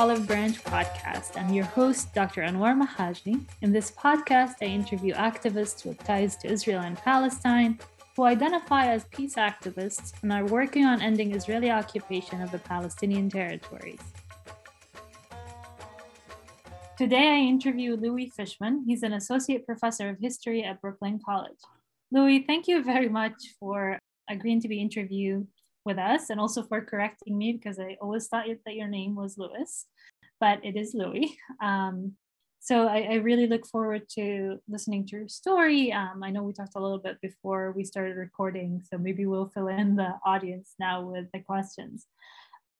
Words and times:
Olive 0.00 0.26
Branch 0.26 0.64
podcast. 0.64 1.36
I'm 1.38 1.52
your 1.52 1.66
host, 1.66 2.14
Dr. 2.14 2.40
Anwar 2.40 2.74
Mahaji. 2.74 3.44
In 3.60 3.70
this 3.70 3.90
podcast, 3.90 4.54
I 4.62 4.64
interview 4.64 5.12
activists 5.12 5.84
with 5.84 6.02
ties 6.04 6.36
to 6.36 6.50
Israel 6.50 6.80
and 6.80 6.96
Palestine 6.96 7.78
who 8.16 8.24
identify 8.24 8.86
as 8.86 9.04
peace 9.10 9.34
activists 9.34 10.14
and 10.22 10.32
are 10.32 10.46
working 10.46 10.86
on 10.86 11.02
ending 11.02 11.34
Israeli 11.34 11.70
occupation 11.70 12.40
of 12.40 12.50
the 12.50 12.60
Palestinian 12.60 13.28
territories. 13.28 14.00
Today, 16.96 17.28
I 17.28 17.36
interview 17.36 17.94
Louis 17.94 18.32
Fishman. 18.34 18.84
He's 18.86 19.02
an 19.02 19.12
associate 19.12 19.66
professor 19.66 20.08
of 20.08 20.16
history 20.18 20.64
at 20.64 20.80
Brooklyn 20.80 21.20
College. 21.22 21.60
Louis, 22.10 22.44
thank 22.46 22.68
you 22.68 22.82
very 22.82 23.10
much 23.10 23.34
for 23.60 23.98
agreeing 24.30 24.62
to 24.62 24.68
be 24.68 24.80
interviewed 24.80 25.46
with 25.84 25.98
us 25.98 26.30
and 26.30 26.40
also 26.40 26.62
for 26.62 26.80
correcting 26.80 27.36
me 27.36 27.52
because 27.52 27.78
I 27.78 27.96
always 28.00 28.28
thought 28.28 28.46
that 28.64 28.74
your 28.74 28.88
name 28.88 29.14
was 29.14 29.38
Louis, 29.38 29.86
but 30.40 30.64
it 30.64 30.76
is 30.76 30.94
Louis. 30.94 31.36
Um, 31.62 32.14
so 32.62 32.86
I, 32.86 33.08
I, 33.10 33.14
really 33.14 33.46
look 33.46 33.66
forward 33.66 34.02
to 34.16 34.58
listening 34.68 35.06
to 35.06 35.16
your 35.16 35.28
story. 35.28 35.92
Um, 35.92 36.22
I 36.22 36.30
know 36.30 36.42
we 36.42 36.52
talked 36.52 36.76
a 36.76 36.80
little 36.80 36.98
bit 36.98 37.18
before 37.22 37.72
we 37.72 37.84
started 37.84 38.16
recording, 38.16 38.82
so 38.90 38.98
maybe 38.98 39.24
we'll 39.24 39.48
fill 39.48 39.68
in 39.68 39.96
the 39.96 40.12
audience 40.26 40.74
now 40.78 41.02
with 41.02 41.26
the 41.32 41.40
questions. 41.40 42.06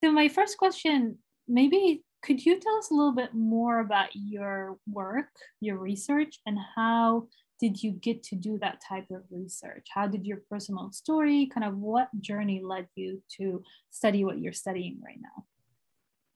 So 0.04 0.12
my 0.12 0.28
first 0.28 0.58
question, 0.58 1.18
maybe 1.48 2.04
could 2.22 2.44
you 2.44 2.60
tell 2.60 2.76
us 2.76 2.90
a 2.90 2.94
little 2.94 3.14
bit 3.14 3.34
more 3.34 3.80
about 3.80 4.10
your 4.14 4.76
work, 4.86 5.28
your 5.60 5.78
research, 5.78 6.40
and 6.44 6.58
how 6.76 7.28
did 7.58 7.82
you 7.82 7.92
get 7.92 8.22
to 8.24 8.36
do 8.36 8.58
that 8.58 8.82
type 8.86 9.06
of 9.10 9.22
research? 9.30 9.86
How 9.94 10.06
did 10.06 10.26
your 10.26 10.42
personal 10.50 10.92
story, 10.92 11.50
kind 11.52 11.66
of 11.66 11.76
what 11.78 12.08
journey 12.20 12.60
led 12.62 12.86
you 12.96 13.22
to 13.38 13.62
study 13.90 14.24
what 14.24 14.38
you're 14.38 14.52
studying 14.52 15.00
right 15.04 15.18
now? 15.20 15.44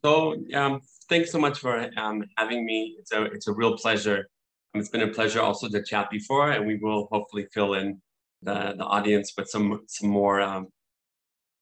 So 0.05 0.37
um, 0.53 0.83
thanks 1.09 1.33
so 1.33 1.39
much 1.39 1.61
for 1.61 1.89
um, 1.97 2.25
having 2.37 2.67
me. 2.67 2.97
It's 2.99 3.11
a, 3.13 3.23
it's 3.25 3.49
a 3.49 3.55
real 3.55 3.75
pleasure. 3.79 4.29
Um, 4.75 4.83
it's 4.83 4.91
been 4.91 5.01
a 5.01 5.09
pleasure 5.09 5.41
also 5.41 5.67
to 5.67 5.83
chat 5.83 6.11
before, 6.11 6.51
and 6.53 6.67
we 6.67 6.77
will 6.77 7.09
hopefully 7.11 7.47
fill 7.55 7.73
in 7.73 8.03
the, 8.43 8.75
the 8.77 8.85
audience 8.85 9.33
with 9.35 9.49
some, 9.49 9.81
some 9.89 10.11
more 10.11 10.43
um, 10.43 10.67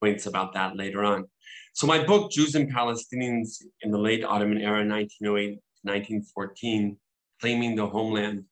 points 0.00 0.26
about 0.26 0.54
that 0.54 0.74
later 0.74 1.04
on. 1.04 1.26
So 1.74 1.86
my 1.86 2.02
book, 2.02 2.32
Jews 2.32 2.56
and 2.56 2.68
Palestinians 2.74 3.62
in 3.82 3.92
the 3.92 3.98
Late 3.98 4.24
Ottoman 4.24 4.58
Era, 4.58 4.84
1908 4.84 5.60
1914, 5.84 6.96
Claiming 7.40 7.76
the 7.76 7.86
Homeland, 7.86 8.44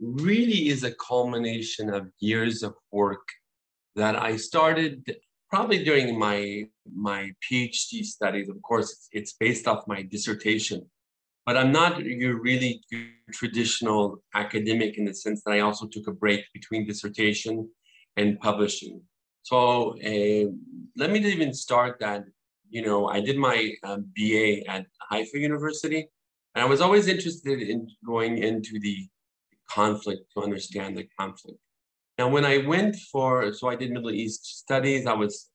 really 0.00 0.68
is 0.68 0.84
a 0.84 0.94
culmination 0.94 1.92
of 1.92 2.06
years 2.20 2.62
of 2.62 2.74
work 2.92 3.26
that 3.96 4.14
I 4.14 4.36
started 4.36 5.16
probably 5.50 5.84
during 5.84 6.18
my 6.18 6.64
my 6.94 7.32
PhD 7.44 8.04
studies. 8.04 8.48
Of 8.48 8.60
course, 8.62 8.90
it's, 8.92 9.08
it's 9.12 9.32
based 9.34 9.66
off 9.66 9.86
my 9.86 10.02
dissertation, 10.02 10.88
but 11.44 11.56
I'm 11.56 11.72
not 11.72 12.04
your 12.04 12.40
really 12.40 12.82
traditional 13.32 14.22
academic 14.34 14.98
in 14.98 15.04
the 15.04 15.14
sense 15.14 15.42
that 15.44 15.52
I 15.52 15.60
also 15.60 15.86
took 15.86 16.06
a 16.06 16.12
break 16.12 16.44
between 16.52 16.86
dissertation 16.86 17.68
and 18.16 18.40
publishing. 18.40 19.02
So 19.42 19.96
uh, 20.04 20.50
let 20.96 21.10
me 21.10 21.20
even 21.20 21.52
start 21.54 21.98
that. 22.00 22.24
You 22.68 22.82
know, 22.84 23.08
I 23.08 23.20
did 23.20 23.38
my 23.38 23.72
uh, 23.84 23.98
BA 24.16 24.68
at 24.68 24.86
Haifa 25.08 25.38
University, 25.38 26.08
and 26.54 26.64
I 26.64 26.66
was 26.66 26.80
always 26.80 27.06
interested 27.06 27.60
in 27.62 27.88
going 28.04 28.38
into 28.38 28.80
the 28.80 29.06
conflict 29.70 30.22
to 30.34 30.42
understand 30.42 30.96
the 30.96 31.06
conflict. 31.18 31.58
Now, 32.18 32.28
when 32.28 32.46
I 32.46 32.58
went 32.58 32.96
for, 32.96 33.52
so 33.52 33.68
I 33.68 33.76
did 33.76 33.90
Middle 33.90 34.10
East 34.10 34.60
studies, 34.60 35.06
I 35.06 35.12
was, 35.12 35.50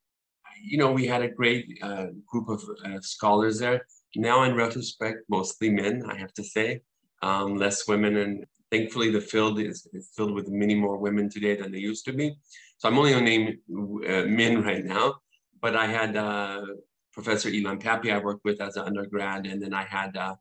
you 0.61 0.77
know, 0.77 0.91
we 0.91 1.07
had 1.07 1.23
a 1.23 1.27
great 1.27 1.79
uh, 1.81 2.07
group 2.27 2.49
of 2.49 2.63
uh, 2.85 2.99
scholars 3.01 3.59
there. 3.59 3.87
Now, 4.15 4.43
in 4.43 4.55
retrospect, 4.55 5.23
mostly 5.27 5.69
men, 5.69 6.03
I 6.07 6.15
have 6.17 6.33
to 6.33 6.43
say, 6.43 6.81
um, 7.23 7.55
less 7.55 7.87
women. 7.87 8.17
And 8.17 8.45
thankfully, 8.69 9.09
the 9.09 9.21
field 9.21 9.59
is, 9.59 9.87
is, 9.93 10.11
filled 10.15 10.35
with 10.35 10.49
many 10.49 10.75
more 10.75 10.97
women 10.97 11.29
today 11.29 11.55
than 11.55 11.71
they 11.71 11.79
used 11.79 12.05
to 12.05 12.13
be. 12.13 12.35
So 12.77 12.89
I'm 12.89 12.97
only 12.97 13.11
going 13.11 13.25
to 13.25 13.31
name 13.31 13.59
uh, 14.07 14.27
men 14.27 14.61
right 14.63 14.85
now. 14.85 15.15
But 15.61 15.75
I 15.75 15.87
had 15.87 16.15
uh, 16.15 16.61
Professor 17.11 17.49
Ilan 17.49 17.81
Pappé 17.81 18.13
I 18.13 18.19
worked 18.19 18.45
with 18.45 18.61
as 18.61 18.75
an 18.77 18.85
undergrad, 18.85 19.47
and 19.47 19.61
then 19.61 19.73
I 19.73 19.83
had 19.83 20.15
uh, 20.17 20.35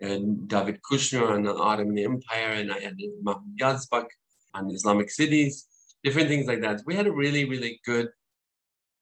David 0.00 0.80
Kushner 0.88 1.30
on 1.30 1.42
the 1.42 1.54
Ottoman 1.54 1.98
Empire, 1.98 2.52
and 2.60 2.72
I 2.72 2.78
had 2.80 2.96
Mahmoud 3.22 3.58
Yazbak 3.60 4.06
on 4.54 4.70
Islamic 4.70 5.10
cities, 5.10 5.66
different 6.02 6.28
things 6.28 6.46
like 6.46 6.60
that. 6.62 6.82
We 6.86 6.94
had 6.94 7.06
a 7.06 7.12
really, 7.12 7.44
really 7.44 7.80
good, 7.84 8.08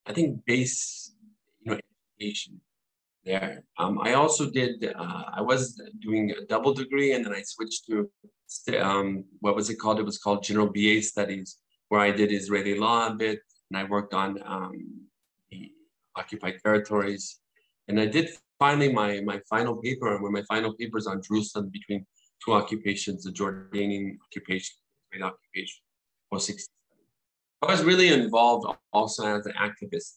I 0.07 0.13
think, 0.13 0.45
base, 0.45 1.13
you 1.61 1.73
know, 1.73 1.79
education 2.19 2.61
there. 3.25 3.65
Um, 3.79 4.01
I 4.01 4.15
also 4.15 4.51
did, 4.51 4.93
uh, 4.97 5.25
I 5.35 5.41
was 5.41 5.81
doing 6.01 6.31
a 6.31 6.45
double 6.47 6.75
degree, 6.75 7.13
and 7.13 7.25
then 7.25 7.35
I 7.35 7.43
switched 7.43 7.87
to, 7.87 8.11
um, 8.81 9.25
what 9.41 9.55
was 9.55 9.71
it 9.71 9.77
called? 9.77 10.01
It 10.01 10.07
was 10.07 10.19
called 10.19 10.43
General 10.43 10.69
BA 10.69 11.03
Studies, 11.03 11.59
where 11.89 12.01
I 12.01 12.11
did 12.11 12.33
Israeli 12.33 12.79
law 12.79 13.09
a 13.09 13.15
bit, 13.15 13.41
and 13.71 13.79
I 13.79 13.85
worked 13.85 14.15
on 14.15 14.39
um, 14.45 14.73
the 15.51 15.71
occupied 16.17 16.57
territories. 16.63 17.39
And 17.89 18.01
I 18.01 18.07
did 18.07 18.31
finally 18.59 18.93
my, 18.93 19.21
my 19.21 19.41
final 19.49 19.77
paper, 19.77 20.15
and 20.15 20.33
my 20.33 20.43
final 20.43 20.73
paper 20.75 20.99
is 20.99 21.07
on 21.07 21.23
Jerusalem 21.23 21.71
between 21.73 22.07
two 22.45 22.53
occupations, 22.55 23.25
the 23.25 23.31
Jordanian 23.31 24.17
occupation, 24.27 24.75
occupation, 25.21 25.83
or 26.31 26.41
67. 26.41 26.69
I 27.63 27.71
was 27.71 27.85
really 27.85 28.09
involved 28.09 28.67
also 28.93 29.27
as 29.27 29.47
an 29.47 29.53
activist. 29.53 30.15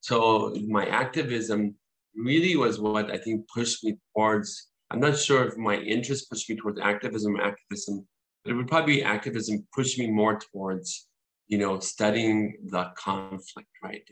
So 0.00 0.54
my 0.68 0.86
activism 0.86 1.74
really 2.14 2.54
was 2.56 2.78
what 2.78 3.10
I 3.10 3.18
think 3.18 3.48
pushed 3.52 3.82
me 3.82 3.98
towards. 4.14 4.68
I'm 4.90 5.00
not 5.00 5.18
sure 5.18 5.44
if 5.44 5.56
my 5.56 5.76
interest 5.76 6.30
pushed 6.30 6.48
me 6.48 6.56
towards 6.56 6.78
activism 6.80 7.36
or 7.36 7.42
activism, 7.42 8.06
but 8.44 8.52
it 8.52 8.54
would 8.54 8.68
probably 8.68 8.96
be 8.96 9.02
activism 9.02 9.66
pushed 9.74 9.98
me 9.98 10.08
more 10.08 10.38
towards, 10.38 11.08
you 11.48 11.58
know, 11.58 11.80
studying 11.80 12.56
the 12.66 12.92
conflict, 12.96 13.68
right? 13.82 14.02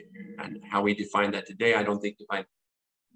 And 0.43 0.61
how 0.69 0.83
we 0.83 0.95
define 0.95 1.31
that 1.33 1.47
today. 1.47 1.75
I 1.75 1.84
don't 1.84 2.01
think 2.01 2.16
if 2.19 2.27
I 2.31 2.45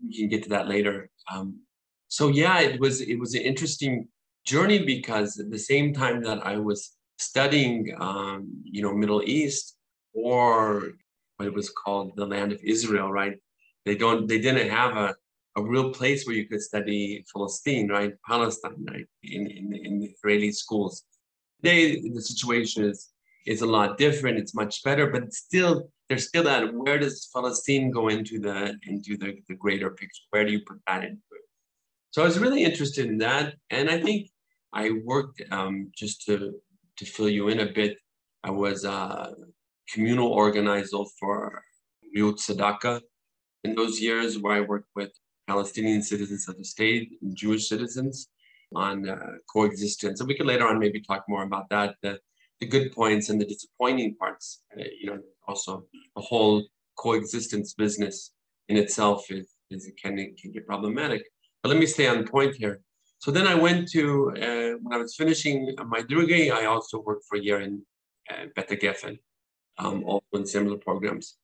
we 0.06 0.16
can 0.16 0.28
get 0.28 0.44
to 0.44 0.50
that 0.50 0.68
later. 0.68 1.10
Um, 1.32 1.60
so 2.06 2.28
yeah, 2.28 2.60
it 2.60 2.80
was 2.80 3.00
it 3.00 3.18
was 3.18 3.34
an 3.34 3.42
interesting 3.42 4.08
journey 4.44 4.84
because 4.84 5.38
at 5.38 5.50
the 5.50 5.58
same 5.58 5.92
time 5.92 6.22
that 6.22 6.46
I 6.46 6.56
was 6.56 6.96
studying, 7.18 7.94
um, 7.98 8.48
you 8.64 8.82
know, 8.82 8.94
Middle 8.94 9.22
East 9.24 9.76
or 10.14 10.92
what 11.36 11.46
it 11.46 11.54
was 11.54 11.70
called 11.70 12.16
the 12.16 12.26
land 12.26 12.52
of 12.52 12.60
Israel, 12.62 13.10
right? 13.12 13.36
They 13.84 13.96
don't 13.96 14.26
they 14.26 14.40
didn't 14.40 14.70
have 14.70 14.96
a, 14.96 15.14
a 15.56 15.62
real 15.62 15.90
place 15.92 16.26
where 16.26 16.36
you 16.36 16.46
could 16.46 16.62
study 16.62 17.24
Palestine, 17.32 17.88
right? 17.88 18.12
Palestine, 18.26 18.84
right? 18.90 19.06
In, 19.22 19.46
in, 19.46 19.74
in 19.74 20.00
the 20.00 20.06
Israeli 20.06 20.52
schools. 20.52 21.04
Today 21.62 22.00
the 22.00 22.20
situation 22.20 22.84
is 22.84 23.10
is 23.46 23.62
a 23.62 23.66
lot 23.66 23.98
different. 23.98 24.38
It's 24.38 24.54
much 24.54 24.82
better, 24.82 25.06
but 25.10 25.32
still 25.32 25.90
there's 26.08 26.28
still 26.28 26.44
that 26.44 26.72
where 26.74 26.98
does 26.98 27.28
Palestine 27.34 27.90
go 27.90 28.08
into 28.08 28.38
the 28.38 28.78
into 28.84 29.16
the, 29.16 29.40
the 29.48 29.54
greater 29.54 29.90
picture? 29.90 30.24
Where 30.30 30.44
do 30.44 30.52
you 30.52 30.60
put 30.60 30.80
that 30.86 31.04
it? 31.04 31.16
So 32.10 32.22
I 32.22 32.24
was 32.24 32.38
really 32.38 32.64
interested 32.64 33.06
in 33.06 33.18
that, 33.18 33.54
and 33.70 33.90
I 33.90 34.00
think 34.00 34.30
I 34.72 34.90
worked 35.04 35.42
um, 35.50 35.90
just 35.96 36.24
to 36.26 36.54
to 36.98 37.04
fill 37.04 37.28
you 37.28 37.48
in 37.48 37.60
a 37.60 37.72
bit. 37.72 37.98
I 38.42 38.50
was 38.50 38.84
a 38.84 39.34
communal 39.92 40.28
organizer 40.28 41.04
for 41.18 41.62
Miut 42.16 42.38
Sadaka 42.38 43.00
in 43.64 43.74
those 43.74 44.00
years, 44.00 44.38
where 44.38 44.54
I 44.54 44.60
worked 44.60 44.90
with 44.96 45.10
Palestinian 45.46 46.02
citizens 46.02 46.48
of 46.48 46.56
the 46.56 46.64
state 46.64 47.08
and 47.22 47.36
Jewish 47.36 47.68
citizens 47.68 48.28
on 48.74 49.08
uh, 49.08 49.16
coexistence. 49.52 50.20
And 50.20 50.28
we 50.28 50.36
could 50.36 50.46
later 50.46 50.66
on 50.68 50.78
maybe 50.78 51.00
talk 51.00 51.24
more 51.28 51.42
about 51.42 51.68
that, 51.70 51.96
the, 52.02 52.20
the 52.60 52.66
good 52.66 52.92
points 52.92 53.28
and 53.30 53.40
the 53.40 53.46
disappointing 53.46 54.14
parts. 54.16 54.62
Uh, 54.78 54.84
you 55.00 55.06
know, 55.06 55.20
also 55.46 55.84
the 56.16 56.22
whole 56.22 56.64
coexistence 56.98 57.74
business 57.74 58.32
in 58.68 58.76
itself 58.76 59.30
is, 59.30 59.54
is 59.70 59.90
can, 60.00 60.16
can 60.40 60.52
get 60.52 60.66
problematic. 60.66 61.22
But 61.62 61.70
let 61.70 61.78
me 61.78 61.86
stay 61.86 62.06
on 62.06 62.26
point 62.26 62.54
here. 62.56 62.80
So 63.18 63.30
then 63.30 63.46
I 63.48 63.54
went 63.54 63.90
to, 63.92 64.30
uh, 64.30 64.78
when 64.82 64.92
I 64.92 64.98
was 64.98 65.16
finishing 65.16 65.74
my 65.86 66.02
degree, 66.02 66.50
I 66.50 66.66
also 66.66 67.00
worked 67.00 67.24
for 67.28 67.36
a 67.36 67.40
year 67.40 67.60
in 67.60 67.82
uh, 68.30 68.46
Beit 68.54 68.68
HaGefen, 68.68 69.18
um, 69.78 70.04
also 70.04 70.26
in 70.34 70.46
similar 70.46 70.76
programs. 70.76 71.36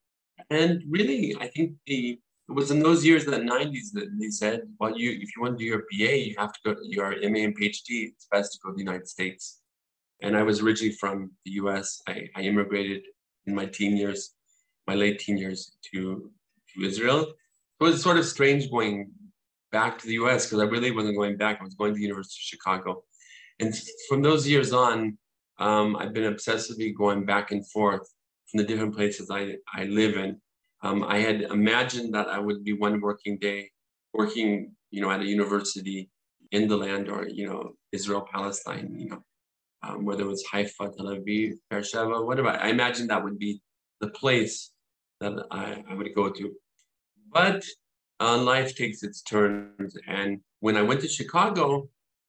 And 0.50 0.82
really, 0.88 1.36
I 1.40 1.48
think 1.48 1.72
the 1.86 2.18
it 2.46 2.52
was 2.52 2.70
in 2.70 2.80
those 2.80 3.06
years, 3.06 3.24
the 3.24 3.38
90s, 3.38 3.92
that 3.94 4.08
they 4.20 4.28
said, 4.28 4.62
well, 4.78 4.96
you 4.96 5.10
if 5.12 5.34
you 5.34 5.42
want 5.42 5.58
to 5.58 5.64
do 5.64 5.64
your 5.64 5.84
BA, 5.90 6.28
you 6.28 6.34
have 6.38 6.52
to 6.52 6.60
go 6.64 6.74
to 6.74 6.80
your 6.84 7.10
MA 7.30 7.38
and 7.38 7.58
PhD, 7.58 8.08
it's 8.12 8.26
best 8.30 8.52
to 8.52 8.58
go 8.62 8.70
to 8.70 8.74
the 8.74 8.82
United 8.82 9.08
States. 9.08 9.60
And 10.20 10.36
I 10.36 10.42
was 10.42 10.60
originally 10.60 10.94
from 10.94 11.32
the 11.44 11.52
US. 11.52 12.02
I, 12.06 12.28
I 12.36 12.42
immigrated 12.42 13.02
in 13.46 13.54
my 13.54 13.66
teen 13.66 13.96
years, 13.96 14.34
my 14.86 14.94
late 14.94 15.20
teen 15.20 15.38
years 15.38 15.76
to, 15.92 16.30
to 16.74 16.84
Israel. 16.84 17.32
It 17.80 17.84
was 17.84 18.02
sort 18.02 18.18
of 18.18 18.26
strange 18.26 18.70
going 18.70 19.10
back 19.78 19.98
to 19.98 20.06
the 20.06 20.16
US 20.22 20.40
because 20.46 20.60
I 20.60 20.68
really 20.74 20.92
wasn't 20.98 21.16
going 21.20 21.36
back. 21.36 21.54
I 21.60 21.64
was 21.68 21.78
going 21.80 21.92
to 21.92 21.98
the 21.98 22.08
University 22.10 22.40
of 22.40 22.50
Chicago. 22.52 22.90
And 23.60 23.70
from 24.08 24.20
those 24.22 24.42
years 24.52 24.70
on, 24.72 24.96
um, 25.66 25.88
I've 25.98 26.14
been 26.18 26.32
obsessively 26.32 26.88
going 27.02 27.20
back 27.32 27.46
and 27.54 27.62
forth 27.74 28.06
from 28.48 28.58
the 28.58 28.68
different 28.70 28.94
places 28.98 29.24
I, 29.30 29.42
I 29.80 29.82
live 30.00 30.14
in. 30.24 30.30
Um, 30.84 30.98
I 31.16 31.18
had 31.18 31.38
imagined 31.58 32.14
that 32.16 32.28
I 32.28 32.38
would 32.46 32.62
be 32.68 32.74
one 32.86 33.00
working 33.00 33.36
day 33.38 33.60
working, 34.14 34.50
you 34.90 35.00
know, 35.02 35.10
at 35.10 35.20
a 35.20 35.26
university 35.38 35.98
in 36.52 36.68
the 36.68 36.76
land 36.76 37.08
or, 37.08 37.20
you 37.38 37.46
know, 37.48 37.60
Israel, 37.92 38.26
Palestine, 38.32 38.94
you 38.96 39.08
know, 39.10 39.22
um, 39.82 40.04
whether 40.06 40.22
it 40.22 40.28
was 40.34 40.44
Haifa, 40.52 40.84
Tel 40.96 41.12
Aviv, 41.16 41.54
Beersheba, 41.68 42.22
whatever. 42.28 42.50
I 42.50 42.68
imagine 42.68 43.08
that 43.08 43.24
would 43.24 43.38
be 43.46 43.60
the 44.00 44.10
place 44.20 44.70
that 45.20 45.34
I, 45.50 45.82
I 45.90 45.94
would 45.94 46.14
go 46.14 46.30
to. 46.30 46.44
But 47.38 47.64
uh, 48.20 48.38
life 48.38 48.74
takes 48.76 49.02
its 49.02 49.22
turns. 49.22 49.96
And 50.06 50.40
when 50.60 50.76
I 50.76 50.82
went 50.82 51.00
to 51.02 51.08
Chicago, 51.08 51.88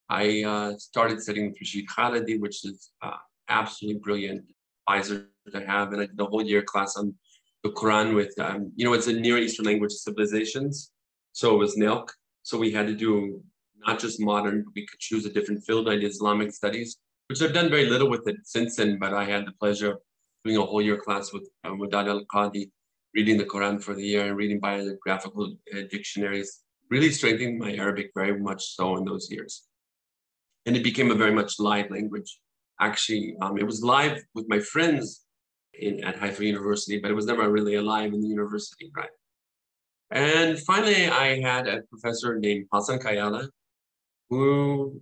I 0.10 0.44
uh, 0.44 0.78
started 0.78 1.22
studying 1.22 1.48
with 1.48 1.58
Rashid 1.60 1.88
Khalidi, 1.88 2.40
which 2.40 2.66
is 2.66 2.92
uh, 3.02 3.18
absolutely 3.50 4.00
brilliant 4.00 4.46
advisor 4.88 5.30
to 5.52 5.66
have. 5.66 5.94
And 5.94 6.02
I 6.02 6.06
did 6.06 6.20
a 6.20 6.26
whole 6.26 6.44
year 6.44 6.62
class 6.62 6.96
on 6.96 7.16
the 7.64 7.72
Quran 7.72 8.16
with, 8.16 8.34
um, 8.40 8.72
you 8.76 8.86
know, 8.86 8.94
it's 8.94 9.08
a 9.08 9.14
Near 9.14 9.38
Eastern 9.38 9.66
language 9.66 9.92
civilizations. 9.92 10.92
So 11.34 11.56
it 11.56 11.58
was 11.58 11.76
NELC. 11.76 12.10
So 12.44 12.58
we 12.58 12.72
had 12.72 12.88
to 12.88 12.94
do 12.94 13.44
not 13.86 14.00
just 14.00 14.20
modern, 14.20 14.66
we 14.76 14.86
could 14.86 15.00
choose 15.00 15.26
a 15.26 15.34
different 15.34 15.64
field. 15.66 15.90
I 15.90 15.96
did 15.96 16.06
Islamic 16.06 16.52
studies, 16.52 16.98
which 17.28 17.42
I've 17.42 17.54
done 17.54 17.70
very 17.70 17.88
little 17.88 18.10
with 18.10 18.28
it 18.28 18.38
since 18.44 18.76
then, 18.76 19.00
but 19.00 19.14
I 19.14 19.26
had 19.26 19.46
the 19.46 19.52
pleasure 19.54 19.92
of 19.94 19.98
doing 20.44 20.58
a 20.58 20.62
whole 20.66 20.82
year 20.82 20.98
class 20.98 21.34
with 21.34 21.50
uh, 21.64 21.70
Wadad 21.70 22.08
Al 22.08 22.26
Qadi, 22.26 22.70
reading 23.16 23.38
the 23.38 23.46
Quran 23.46 23.82
for 23.82 23.96
the 23.96 24.04
year 24.04 24.28
and 24.28 24.36
reading 24.36 24.60
biographical 24.60 25.56
uh, 25.74 25.82
dictionaries, 25.90 26.62
really 26.90 27.10
strengthened 27.12 27.58
my 27.58 27.74
Arabic 27.74 28.12
very 28.14 28.38
much 28.40 28.76
so 28.76 28.98
in 28.98 29.06
those 29.06 29.32
years. 29.32 29.64
And 30.66 30.76
it 30.76 30.84
became 30.84 31.12
a 31.12 31.16
very 31.16 31.34
much 31.34 31.60
live 31.60 31.90
language. 31.90 32.40
Actually, 32.80 33.36
um, 33.42 33.58
it 33.58 33.66
was 33.66 33.84
live 33.84 34.22
with 34.34 34.46
my 34.50 34.60
friends 34.60 35.24
in, 35.74 36.04
at 36.04 36.18
Haifa 36.18 36.44
University, 36.44 37.00
but 37.00 37.10
it 37.10 37.14
was 37.14 37.26
never 37.26 37.50
really 37.50 37.76
alive 37.76 38.14
in 38.14 38.22
the 38.22 38.28
university, 38.28 38.92
right? 38.96 39.10
And 40.12 40.60
finally, 40.60 41.08
I 41.08 41.40
had 41.40 41.68
a 41.68 41.82
professor 41.84 42.38
named 42.38 42.66
Hassan 42.72 43.00
Kayali, 43.00 43.48
who 44.30 45.02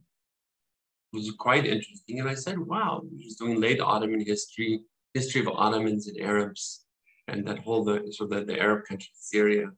was 1.11 1.31
quite 1.39 1.65
interesting. 1.65 2.19
And 2.19 2.29
I 2.29 2.35
said, 2.35 2.59
wow, 2.59 3.01
he's 3.17 3.37
doing 3.37 3.59
late 3.59 3.81
Ottoman 3.81 4.23
history, 4.25 4.81
history 5.13 5.41
of 5.41 5.47
Ottomans 5.47 6.07
and 6.07 6.19
Arabs, 6.21 6.82
and 7.27 7.47
that 7.47 7.59
whole 7.59 7.83
the, 7.83 8.11
so 8.11 8.25
the, 8.25 8.43
the 8.43 8.59
Arab 8.59 8.85
country, 8.85 9.09
Syria. 9.13 9.71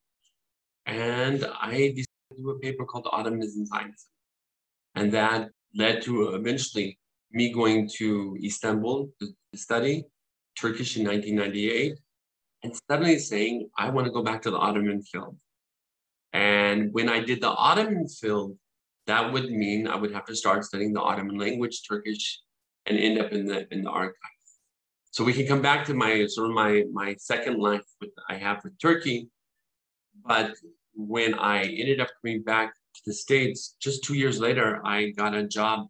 And 0.85 1.45
I 1.61 1.93
decided 1.95 2.05
to 2.31 2.37
do 2.37 2.49
a 2.49 2.59
paper 2.59 2.85
called 2.85 3.07
Ottomans 3.11 3.55
and 3.55 3.67
Zionism. 3.67 4.09
And 4.95 5.11
that 5.13 5.49
led 5.75 6.01
to 6.03 6.29
uh, 6.29 6.31
eventually 6.35 6.97
me 7.31 7.51
going 7.51 7.89
to 7.97 8.37
Istanbul 8.43 9.09
to 9.19 9.33
study 9.57 10.05
Turkish 10.57 10.97
in 10.97 11.05
1998 11.05 11.99
and 12.63 12.73
suddenly 12.89 13.19
saying, 13.19 13.69
I 13.77 13.89
want 13.89 14.05
to 14.07 14.11
go 14.11 14.23
back 14.23 14.41
to 14.43 14.51
the 14.51 14.57
Ottoman 14.57 15.01
field. 15.01 15.37
And 16.33 16.93
when 16.93 17.09
I 17.09 17.19
did 17.19 17.41
the 17.41 17.49
Ottoman 17.49 18.07
field, 18.07 18.57
that 19.07 19.31
would 19.31 19.51
mean 19.51 19.87
I 19.87 19.95
would 19.95 20.11
have 20.11 20.25
to 20.25 20.35
start 20.35 20.65
studying 20.65 20.93
the 20.93 21.01
Ottoman 21.01 21.37
language, 21.37 21.87
Turkish, 21.87 22.41
and 22.85 22.97
end 22.97 23.19
up 23.19 23.31
in 23.31 23.45
the 23.45 23.71
in 23.71 23.83
the 23.83 23.89
archive. 23.89 24.34
So 25.15 25.23
we 25.23 25.31
can 25.31 25.47
come 25.47 25.61
back 25.61 25.85
to 25.85 25.93
my 25.93 26.25
sort 26.25 26.49
of 26.49 26.55
my 26.55 26.83
my 26.91 27.15
second 27.17 27.57
life 27.57 27.87
with 28.01 28.09
I 28.27 28.35
have 28.35 28.61
with 28.65 28.77
Turkey. 28.77 29.29
But 30.25 30.51
when 30.93 31.35
I 31.35 31.61
ended 31.61 32.01
up 32.01 32.09
coming 32.21 32.43
back 32.43 32.73
to 32.95 33.01
the 33.05 33.13
States, 33.13 33.77
just 33.79 34.03
two 34.03 34.15
years 34.15 34.41
later, 34.41 34.81
I 34.83 35.11
got 35.11 35.33
a 35.33 35.47
job 35.47 35.87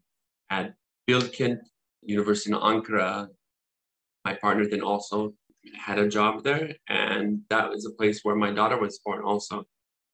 at 0.52 0.76
Bilkent 1.10 1.58
University 2.04 2.52
in 2.54 2.60
Ankara. 2.60 3.30
My 4.24 4.36
partner 4.36 4.68
then 4.70 4.82
also 4.82 5.34
had 5.74 5.98
a 5.98 6.08
job 6.08 6.44
there, 6.44 6.76
and 6.88 7.42
that 7.50 7.68
was 7.72 7.84
a 7.88 7.98
place 7.98 8.20
where 8.22 8.36
my 8.36 8.52
daughter 8.52 8.80
was 8.80 9.00
born 9.04 9.24
also 9.24 9.56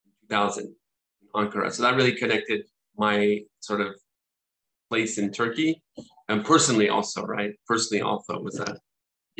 in 0.06 0.12
2000 0.30 0.64
in 0.64 0.74
Ankara. 1.36 1.69
So 1.74 1.84
that 1.84 1.98
really 1.98 2.16
connected 2.16 2.62
my 2.96 3.42
sort 3.60 3.81
of 3.81 3.94
place 4.90 5.18
in 5.18 5.34
Turkey, 5.34 5.84
and 6.30 6.46
personally 6.46 6.88
also, 6.88 7.25
right? 7.25 7.52
Personally 7.68 8.02
also 8.02 8.40
was 8.40 8.56
that 8.56 8.78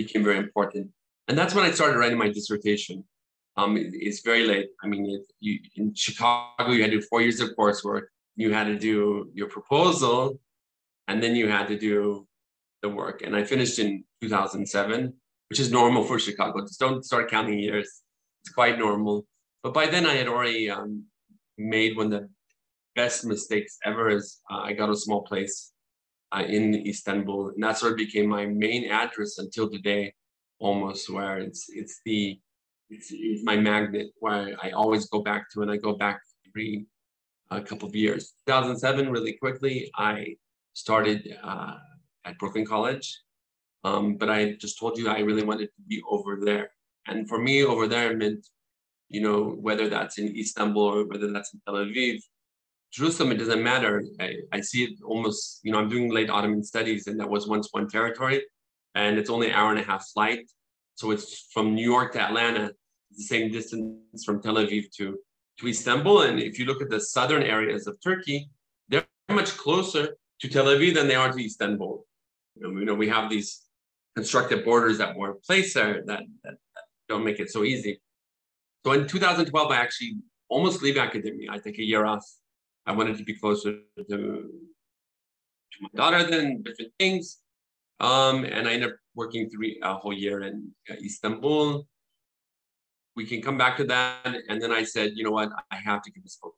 became 0.04 0.24
very 0.24 0.38
important, 0.38 0.90
and 1.28 1.38
that's 1.38 1.54
when 1.54 1.66
I 1.66 1.72
started 1.72 1.98
writing 1.98 2.18
my 2.18 2.30
dissertation. 2.30 3.04
Um, 3.58 3.78
it, 3.78 3.88
it's 3.94 4.22
very 4.22 4.46
late. 4.46 4.70
I 4.84 4.88
mean, 4.88 5.10
it, 5.10 5.22
you, 5.40 5.60
in 5.76 5.94
Chicago, 5.94 6.72
you 6.72 6.82
had 6.82 6.92
to 6.92 7.00
do 7.00 7.06
four 7.10 7.22
years 7.22 7.40
of 7.40 7.50
coursework. 7.58 8.04
You 8.36 8.54
had 8.54 8.66
to 8.66 8.78
do 8.78 9.30
your 9.34 9.48
proposal, 9.48 10.40
and 11.08 11.22
then 11.22 11.36
you 11.36 11.48
had 11.50 11.68
to 11.68 11.78
do 11.78 12.28
the 12.82 12.90
work. 12.90 13.22
And 13.22 13.36
I 13.36 13.44
finished 13.44 13.80
in 13.80 14.04
2007, 14.22 15.14
which 15.50 15.60
is 15.60 15.72
normal 15.72 16.04
for 16.04 16.18
Chicago. 16.20 16.62
Just 16.62 16.80
don't 16.80 17.04
start 17.04 17.30
counting 17.30 17.60
years. 17.60 18.02
It's 18.44 18.54
quite 18.54 18.80
normal. 18.80 19.26
But 19.64 19.74
by 19.74 19.88
then, 19.88 20.06
I 20.06 20.16
had 20.16 20.28
already 20.28 20.70
um, 20.70 21.06
made 21.58 21.96
one 21.96 22.08
of 22.08 22.22
the 22.22 22.30
best 22.96 23.26
mistakes 23.26 23.78
ever 23.86 24.10
is 24.10 24.40
uh, 24.52 24.60
I 24.60 24.74
got 24.74 24.90
a 24.90 24.96
small 24.96 25.24
place 25.24 25.71
uh, 26.32 26.44
in 26.48 26.76
Istanbul, 26.88 27.50
and 27.50 27.64
that 27.64 27.78
sort 27.78 27.94
of 27.94 27.98
became 27.98 28.28
my 28.28 28.46
main 28.46 28.90
address 28.90 29.38
until 29.38 29.70
today, 29.70 30.14
almost 30.60 31.10
where 31.10 31.40
it's 31.40 31.66
it's 31.70 32.00
the 32.06 32.40
it's, 32.90 33.10
it's 33.12 33.44
my 33.44 33.58
magnet 33.58 34.08
where 34.20 34.56
I 34.62 34.72
always 34.72 35.08
go 35.08 35.22
back 35.22 35.50
to, 35.52 35.62
and 35.62 35.72
I 35.72 35.78
go 35.78 35.94
back 35.94 36.20
every 36.48 36.86
a 37.50 37.56
uh, 37.56 37.62
couple 37.62 37.88
of 37.88 37.96
years. 37.96 38.34
2007, 38.48 39.12
really 39.12 39.34
quickly, 39.34 39.92
I 39.98 40.36
started 40.74 41.36
uh, 41.44 41.76
at 42.24 42.38
Brooklyn 42.38 42.66
College, 42.66 43.20
um, 43.84 44.16
but 44.16 44.30
I 44.30 44.54
just 44.54 44.80
told 44.80 44.98
you 44.98 45.10
I 45.10 45.20
really 45.20 45.44
wanted 45.44 45.66
to 45.76 45.82
be 45.88 46.02
over 46.10 46.40
there, 46.42 46.72
and 47.08 47.28
for 47.28 47.40
me, 47.40 47.66
over 47.66 47.88
there 47.88 48.16
meant, 48.16 48.48
you 49.10 49.22
know, 49.22 49.58
whether 49.60 49.90
that's 49.90 50.18
in 50.18 50.34
Istanbul 50.38 50.84
or 50.84 51.08
whether 51.08 51.30
that's 51.32 51.54
in 51.54 51.60
Tel 51.66 51.76
Aviv, 51.76 52.22
Jerusalem, 52.92 53.32
it 53.32 53.38
doesn't 53.38 53.64
matter. 53.64 54.04
I, 54.20 54.36
I 54.52 54.62
see 54.62 54.84
it 54.84 55.00
almost, 55.04 55.62
you 55.64 55.72
know, 55.72 55.80
I'm 55.80 55.90
doing 55.90 56.12
late 56.12 56.30
Ottoman 56.30 56.64
studies, 56.64 57.08
and 57.08 57.20
that 57.20 57.30
was 57.30 57.48
once 57.48 57.70
one 57.72 57.88
territory, 57.88 58.44
and 58.96 59.18
it's 59.18 59.30
only 59.30 59.48
an 59.48 59.54
hour 59.54 59.72
and 59.72 59.80
a 59.80 59.84
half 59.84 60.06
flight. 60.14 60.50
So 60.96 61.12
it's 61.12 61.48
from 61.54 61.74
New 61.74 61.90
York 61.90 62.12
to 62.14 62.22
Atlanta, 62.22 62.74
the 63.16 63.24
same 63.24 63.52
distance 63.52 64.24
from 64.26 64.42
Tel 64.42 64.56
Aviv 64.56 64.92
to, 64.98 65.18
to 65.60 65.68
Istanbul. 65.68 66.24
And 66.24 66.40
if 66.40 66.60
you 66.60 66.66
look 66.66 66.82
at 66.82 66.90
the 66.90 67.00
southern 67.00 67.44
areas 67.44 67.88
of 67.88 67.98
Turkey, 68.04 68.50
they're 68.90 69.06
much 69.30 69.58
closer 69.58 70.18
to 70.42 70.50
Tel 70.50 70.66
Aviv 70.66 70.96
than 70.96 71.08
they 71.08 71.16
are 71.16 71.32
to 71.32 71.46
Istanbul. 71.46 72.06
You 72.56 72.62
know, 72.64 72.80
you 72.80 72.86
know 72.86 72.96
we 72.96 73.08
have 73.08 73.30
these 73.30 73.62
constructed 74.16 74.66
borders 74.66 74.98
that 74.98 75.16
were 75.16 75.36
placed 75.48 75.76
there 75.76 76.04
that, 76.06 76.24
that, 76.44 76.54
that 76.76 76.84
don't 77.08 77.24
make 77.24 77.40
it 77.40 77.50
so 77.50 77.64
easy. 77.64 78.02
So 78.86 78.92
in 78.92 79.08
2012, 79.08 79.72
I 79.72 79.78
actually 79.78 80.18
almost 80.50 80.82
leave 80.82 80.98
academia. 80.98 81.52
I 81.52 81.60
take 81.60 81.80
a 81.80 81.84
year 81.84 82.06
off 82.06 82.26
I 82.86 82.92
wanted 82.94 83.18
to 83.18 83.24
be 83.24 83.34
closer 83.34 83.80
to, 83.98 84.04
to 84.04 85.78
my 85.82 85.90
daughter 85.96 86.24
than 86.24 86.62
different 86.64 86.92
things. 87.00 87.38
Um, 88.00 88.46
and 88.46 88.68
I 88.68 88.74
ended 88.74 88.90
up 88.90 88.96
working 89.16 89.50
three 89.50 89.80
a 89.84 89.94
whole 89.94 90.14
year 90.14 90.42
in 90.42 90.72
uh, 90.90 90.96
Istanbul. 90.96 91.88
We 93.16 93.26
can 93.26 93.42
come 93.42 93.58
back 93.58 93.78
to 93.78 93.84
that. 93.86 94.36
And 94.50 94.62
then 94.62 94.72
I 94.72 94.84
said, 94.84 95.12
you 95.16 95.24
know 95.24 95.32
what, 95.32 95.52
I 95.72 95.76
have 95.76 96.02
to 96.04 96.12
give 96.12 96.24
this 96.24 96.40
book. 96.42 96.56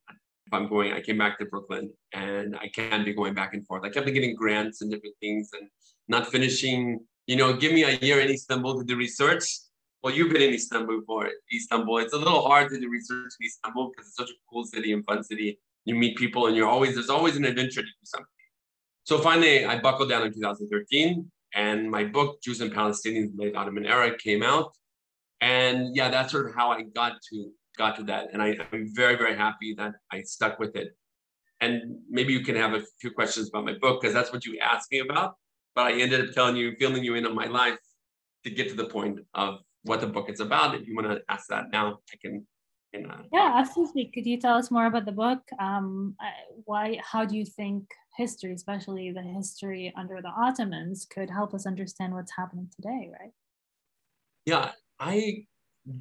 If 0.48 0.54
I'm 0.54 0.70
going, 0.70 0.94
I 0.94 1.02
came 1.02 1.18
back 1.18 1.40
to 1.40 1.46
Brooklyn 1.46 1.92
and 2.14 2.56
I 2.56 2.70
can't 2.70 3.04
be 3.04 3.14
going 3.14 3.34
back 3.34 3.54
and 3.54 3.66
forth. 3.66 3.84
I 3.84 3.90
kept 3.90 4.08
getting 4.08 4.36
grants 4.36 4.82
and 4.82 4.92
different 4.92 5.16
things 5.20 5.50
and 5.60 5.68
not 6.08 6.28
finishing, 6.28 7.00
you 7.28 7.36
know, 7.36 7.54
give 7.54 7.74
me 7.74 7.84
a 7.84 7.98
year 7.98 8.22
in 8.22 8.30
Istanbul 8.30 8.80
to 8.80 8.86
do 8.86 8.96
research. 8.96 9.44
Well, 10.02 10.14
you've 10.14 10.32
been 10.32 10.42
in 10.42 10.54
Istanbul 10.54 11.00
before. 11.00 11.30
Istanbul. 11.54 11.98
It's 12.00 12.14
a 12.14 12.18
little 12.18 12.48
hard 12.48 12.70
to 12.70 12.80
do 12.80 12.90
research 12.90 13.32
in 13.40 13.46
Istanbul 13.48 13.90
because 13.90 14.08
it's 14.08 14.18
such 14.18 14.30
a 14.30 14.40
cool 14.50 14.66
city 14.66 14.94
and 14.94 15.04
fun 15.06 15.24
city 15.24 15.60
you 15.86 15.96
meet 15.96 16.18
people 16.18 16.48
and 16.48 16.56
you're 16.56 16.68
always 16.68 16.96
there's 16.96 17.10
always 17.10 17.36
an 17.36 17.46
adventure 17.46 17.82
to 17.82 17.88
do 17.88 18.04
something. 18.04 18.28
So 19.04 19.20
finally 19.20 19.66
i 19.66 19.80
buckled 19.80 20.10
down 20.10 20.26
in 20.26 20.34
2013 20.34 21.30
and 21.56 21.90
my 21.90 22.04
book 22.04 22.42
jews 22.42 22.62
and 22.62 22.72
palestinians 22.72 23.32
late 23.36 23.56
ottoman 23.56 23.86
era 23.86 24.18
came 24.18 24.44
out. 24.44 24.74
And 25.42 25.96
yeah 25.96 26.10
that's 26.10 26.32
sort 26.32 26.48
of 26.48 26.56
how 26.56 26.72
i 26.72 26.84
got 26.84 27.14
to 27.30 27.52
got 27.78 27.96
to 27.98 28.04
that. 28.04 28.30
And 28.34 28.42
I, 28.42 28.58
i'm 28.72 28.88
very 28.94 29.16
very 29.16 29.36
happy 29.36 29.74
that 29.78 29.94
i 30.12 30.22
stuck 30.22 30.60
with 30.60 30.76
it. 30.76 30.96
And 31.62 32.00
maybe 32.10 32.34
you 32.34 32.42
can 32.42 32.56
have 32.56 32.74
a 32.74 32.84
few 33.00 33.12
questions 33.12 33.50
about 33.50 33.66
my 33.66 33.74
book 33.74 34.02
because 34.02 34.14
that's 34.14 34.34
what 34.34 34.46
you 34.46 34.60
asked 34.60 34.92
me 34.92 35.00
about. 35.00 35.36
But 35.76 35.88
i 35.88 35.94
ended 35.94 36.28
up 36.28 36.34
telling 36.34 36.56
you 36.56 36.76
filling 36.80 37.04
you 37.04 37.16
in 37.16 37.26
on 37.26 37.36
my 37.36 37.46
life 37.46 37.78
to 38.44 38.50
get 38.50 38.70
to 38.70 38.76
the 38.76 38.86
point 38.86 39.20
of 39.34 39.60
what 39.84 40.02
the 40.02 40.08
book 40.08 40.30
is 40.30 40.40
about. 40.40 40.76
If 40.76 40.88
you 40.88 40.96
want 40.96 41.08
to 41.10 41.22
ask 41.30 41.48
that 41.50 41.66
now 41.72 42.00
i 42.14 42.16
can 42.22 42.46
yeah, 42.94 43.54
absolutely. 43.56 44.12
Could 44.14 44.26
you 44.26 44.40
tell 44.40 44.56
us 44.56 44.70
more 44.70 44.86
about 44.86 45.06
the 45.06 45.12
book? 45.12 45.40
Um, 45.60 46.16
why? 46.66 47.00
How 47.04 47.26
do 47.26 47.36
you 47.36 47.46
think 47.46 47.86
history, 48.18 48.54
especially 48.54 49.12
the 49.12 49.22
history 49.22 49.94
under 49.98 50.22
the 50.22 50.30
Ottomans, 50.30 51.06
could 51.06 51.30
help 51.30 51.54
us 51.54 51.66
understand 51.66 52.14
what's 52.14 52.36
happening 52.36 52.70
today? 52.76 53.10
Right. 53.12 53.32
Yeah, 54.46 54.72
I 55.00 55.46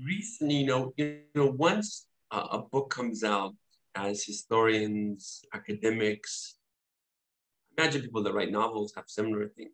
recently, 0.06 0.56
you 0.56 0.66
know, 0.66 0.92
you 0.96 1.20
know, 1.34 1.46
once 1.46 2.06
a, 2.30 2.38
a 2.38 2.58
book 2.58 2.90
comes 2.90 3.24
out, 3.24 3.54
as 3.94 4.24
historians, 4.24 5.42
academics, 5.52 6.56
imagine 7.76 8.02
people 8.02 8.22
that 8.22 8.32
write 8.32 8.50
novels 8.50 8.92
have 8.96 9.04
similar 9.06 9.48
things. 9.48 9.72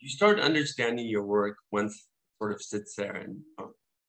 You 0.00 0.08
start 0.10 0.38
understanding 0.38 1.06
your 1.06 1.24
work 1.24 1.56
once 1.72 2.06
sort 2.38 2.52
of 2.52 2.62
sits 2.62 2.94
there 2.96 3.16
and 3.16 3.40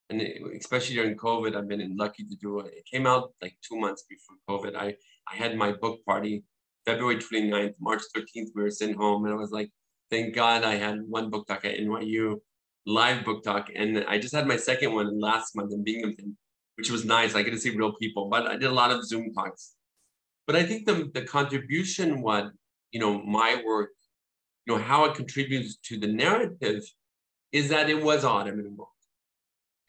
and 0.10 0.22
it, 0.22 0.42
especially 0.60 0.96
during 0.96 1.16
COVID, 1.16 1.56
I've 1.56 1.68
been 1.68 1.96
lucky 1.98 2.24
to 2.24 2.36
do 2.36 2.60
it. 2.60 2.74
It 2.74 2.86
came 2.92 3.06
out 3.06 3.34
like 3.42 3.58
two 3.68 3.78
months 3.78 4.06
before 4.10 4.38
COVID. 4.50 4.76
I, 4.76 4.96
I 5.32 5.36
had 5.36 5.58
my 5.58 5.74
book 5.74 6.04
party 6.06 6.44
February 6.88 7.18
29th, 7.18 7.74
March 7.82 8.02
13th, 8.16 8.48
we 8.56 8.64
were 8.64 8.72
sitting 8.72 8.96
home 8.96 9.26
and 9.26 9.34
I 9.34 9.38
was 9.38 9.52
like, 9.52 9.70
thank 10.10 10.34
God 10.34 10.64
I 10.64 10.76
had 10.76 11.02
one 11.06 11.30
book 11.30 11.46
talk 11.46 11.66
at 11.66 11.78
NYU, 11.78 12.38
live 12.86 13.26
book 13.26 13.44
talk. 13.44 13.70
And 13.76 14.06
I 14.08 14.18
just 14.18 14.34
had 14.34 14.48
my 14.48 14.56
second 14.56 14.94
one 14.94 15.20
last 15.20 15.54
month 15.54 15.74
in 15.74 15.84
Binghamton, 15.84 16.38
which 16.78 16.90
was 16.90 17.04
nice. 17.04 17.36
I 17.36 17.44
get 17.44 17.52
to 17.52 17.60
see 17.60 17.72
real 17.72 17.92
people, 17.92 18.30
but 18.30 18.48
I 18.48 18.54
did 18.54 18.72
a 18.72 18.74
lot 18.74 18.92
of 18.92 19.06
Zoom 19.06 19.34
talks. 19.34 19.74
But 20.46 20.56
I 20.56 20.64
think 20.64 20.86
the, 20.86 21.12
the 21.14 21.24
contribution, 21.24 22.22
what, 22.22 22.52
you 22.94 23.02
know, 23.02 23.22
my 23.22 23.62
work, 23.66 23.90
you 24.66 24.74
know, 24.74 24.82
how 24.82 25.04
it 25.06 25.16
contributes 25.16 25.76
to 25.88 26.00
the 26.00 26.08
narrative 26.08 26.84
is 27.52 27.68
that 27.68 27.90
it 27.90 28.02
was 28.02 28.24
world. 28.24 28.88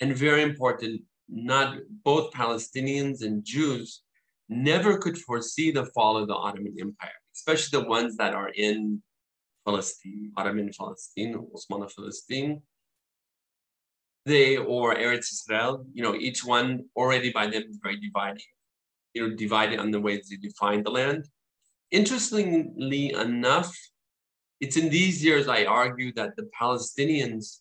And 0.01 0.17
very 0.17 0.43
important, 0.43 1.03
not 1.29 1.77
both 2.05 2.33
Palestinians 2.33 3.23
and 3.23 3.45
Jews 3.45 4.03
never 4.49 4.99
could 4.99 5.19
foresee 5.19 5.71
the 5.71 5.87
fall 5.87 6.17
of 6.17 6.29
the 6.29 6.35
Ottoman 6.35 6.75
Empire, 6.81 7.19
especially 7.35 7.81
the 7.81 7.89
ones 7.89 8.17
that 8.17 8.35
are 8.35 8.51
in 8.51 9.03
Palestine, 9.67 10.33
Ottoman 10.37 10.71
Palestine, 10.79 11.35
Osmanli 11.55 11.95
Palestine. 11.95 12.63
They 14.25 14.57
or 14.57 14.95
Eretz 14.95 15.33
Israel, 15.33 15.87
you 15.93 16.03
know, 16.03 16.15
each 16.15 16.45
one 16.45 16.85
already 16.97 17.33
by 17.33 17.47
then 17.47 17.65
is 17.69 17.79
very 17.83 17.99
dividing, 17.99 18.43
you 19.15 19.21
know, 19.29 19.35
divided 19.35 19.79
on 19.79 19.91
the 19.91 20.01
ways 20.01 20.29
they 20.29 20.37
define 20.37 20.83
the 20.83 20.91
land. 20.91 21.29
Interestingly 21.91 23.13
enough, 23.13 23.75
it's 24.61 24.77
in 24.77 24.91
these 24.91 25.25
years 25.25 25.49
I 25.49 25.65
argue 25.65 26.13
that 26.15 26.37
the 26.37 26.49
Palestinians, 26.61 27.61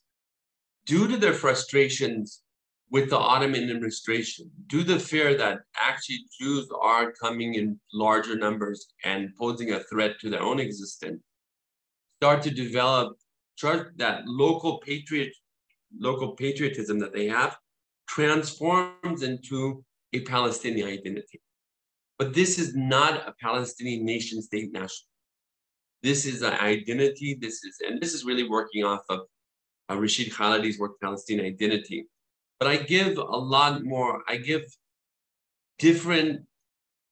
due 0.88 1.08
to 1.08 1.17
their 1.17 1.34
frustrations 1.34 2.41
with 2.89 3.10
the 3.10 3.17
Ottoman 3.17 3.63
administration, 3.70 4.50
due 4.67 4.84
to 4.84 4.94
the 4.94 5.00
fear 5.00 5.38
that 5.38 5.60
actually 5.79 6.20
Jews 6.39 6.67
are 6.82 7.12
coming 7.12 7.56
in 7.56 7.79
larger 7.94 8.38
numbers 8.38 8.88
and 9.03 9.36
posing 9.38 9.74
a 9.74 9.82
threat 9.82 10.17
to 10.22 10.29
their 10.29 10.41
own 10.41 10.60
existence, 10.60 11.22
start 12.20 12.41
to 12.44 12.50
develop 12.50 13.17
that 13.98 14.22
local 14.25 14.79
patriot, 14.79 15.34
local 16.00 16.36
patriotism 16.36 17.00
that 17.00 17.13
they 17.13 17.27
have 17.27 17.58
transforms 18.08 19.24
into 19.24 19.84
a 20.13 20.22
Palestinian 20.22 20.88
identity. 20.88 21.41
But 22.17 22.34
this 22.34 22.58
is 22.58 22.75
not 22.75 23.27
a 23.27 23.34
Palestinian 23.41 24.06
nation 24.06 24.41
state 24.41 24.72
national. 24.72 25.10
This 26.03 26.25
is 26.25 26.41
an 26.41 26.53
identity. 26.53 27.38
This 27.39 27.63
is, 27.63 27.77
and 27.86 28.01
this 28.01 28.13
is 28.13 28.24
really 28.24 28.48
working 28.48 28.86
off 28.86 29.01
of 29.10 29.22
uh, 29.89 29.98
Rashid 29.98 30.32
Khalidi's 30.32 30.79
work, 30.79 31.00
Palestinian 31.01 31.46
identity. 31.46 32.08
But 32.60 32.67
I 32.70 32.77
give 32.77 33.17
a 33.17 33.22
lot 33.22 33.84
more, 33.84 34.24
I 34.27 34.38
give 34.38 34.63
different 35.79 36.41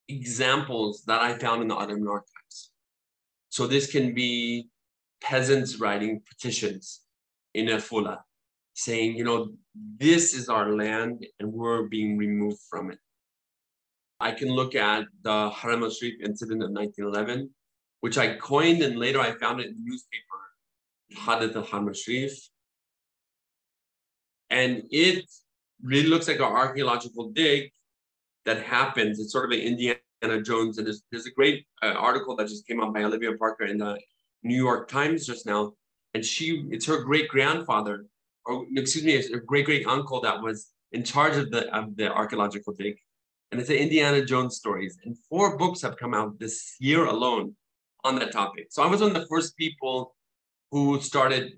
examples 0.08 1.03
that 1.08 1.22
I 1.22 1.38
found 1.38 1.62
in 1.62 1.67
the 1.67 1.75
Ottoman 1.75 2.08
archives. 2.08 2.72
So 3.50 3.67
this 3.67 3.91
can 3.91 4.13
be 4.13 4.70
peasants 5.22 5.79
writing 5.79 6.22
petitions 6.27 7.01
in 7.53 7.67
Afula 7.67 8.20
saying, 8.74 9.15
you 9.15 9.24
know, 9.24 9.50
this 9.98 10.34
is 10.34 10.50
our 10.50 10.74
land 10.75 11.25
and 11.39 11.51
we're 11.51 11.84
being 11.84 12.17
removed 12.17 12.60
from 12.70 12.91
it. 12.91 13.00
I 14.20 14.32
can 14.32 14.50
look 14.50 14.75
at 14.75 15.05
the 15.24 15.50
Haram 15.50 15.84
al-Sharif 15.84 16.22
incident 16.22 16.63
of 16.63 16.72
1911, 16.72 17.50
which 18.01 18.17
I 18.17 18.36
coined 18.36 18.82
and 18.82 18.98
later 18.98 19.20
I 19.20 19.32
found 19.32 19.62
it 19.62 19.67
in 19.67 19.75
the 19.75 19.82
newspaper, 19.84 20.39
Hadith 21.12 21.55
al-Haram 21.55 21.88
al-Sharif, 21.88 22.38
and 24.50 24.84
it 24.92 25.25
really 25.82 26.08
looks 26.08 26.28
like 26.28 26.38
an 26.38 26.44
archaeological 26.44 27.30
dig 27.30 27.72
that 28.46 28.62
happens. 28.64 29.20
It's 29.20 29.32
sort 29.32 29.46
of 29.46 29.58
an 29.58 29.64
Indiana 29.64 30.42
Jones. 30.44 30.78
And 30.78 30.88
there's, 30.88 31.04
there's 31.12 31.25
a 31.25 31.32
great 31.32 31.66
uh, 31.82 31.88
article 31.88 32.36
that 32.36 32.48
just 32.48 32.68
came 32.68 32.82
out 32.82 32.94
by 32.94 33.04
Olivia 33.04 33.34
Parker 33.38 33.66
in 33.66 33.78
the 33.78 34.00
New 34.44 34.56
York 34.56 34.88
Times 34.88 35.25
just 35.25 35.46
now. 35.46 35.74
And 36.14 36.24
she, 36.24 36.66
it's 36.72 36.86
her 36.86 37.04
great 37.04 37.28
grandfather, 37.28 38.06
or 38.46 38.66
excuse 38.75 39.04
me, 39.04 39.22
her 39.34 39.40
great 39.42 39.66
great 39.66 39.86
uncle 39.86 40.22
that 40.22 40.42
was 40.42 40.72
in 40.92 41.04
charge 41.04 41.36
of 41.36 41.52
the 41.52 41.75
of 41.75 41.96
the 41.98 42.12
archaeological 42.12 42.74
dig. 42.74 42.96
And 43.52 43.60
it's 43.60 43.70
an 43.70 43.75
Indiana 43.75 44.24
Jones 44.24 44.56
stories. 44.56 44.98
And 45.04 45.18
four 45.30 45.58
books 45.58 45.82
have 45.82 45.98
come 45.98 46.14
out 46.14 46.40
this 46.40 46.75
year 46.80 47.06
alone 47.06 47.56
on 48.04 48.18
that 48.20 48.32
topic. 48.32 48.68
So 48.70 48.84
I 48.84 48.88
was 48.88 49.02
one 49.02 49.16
of 49.16 49.22
the 49.22 49.28
first 49.28 49.58
people 49.58 50.16
who 50.72 51.02
started 51.02 51.54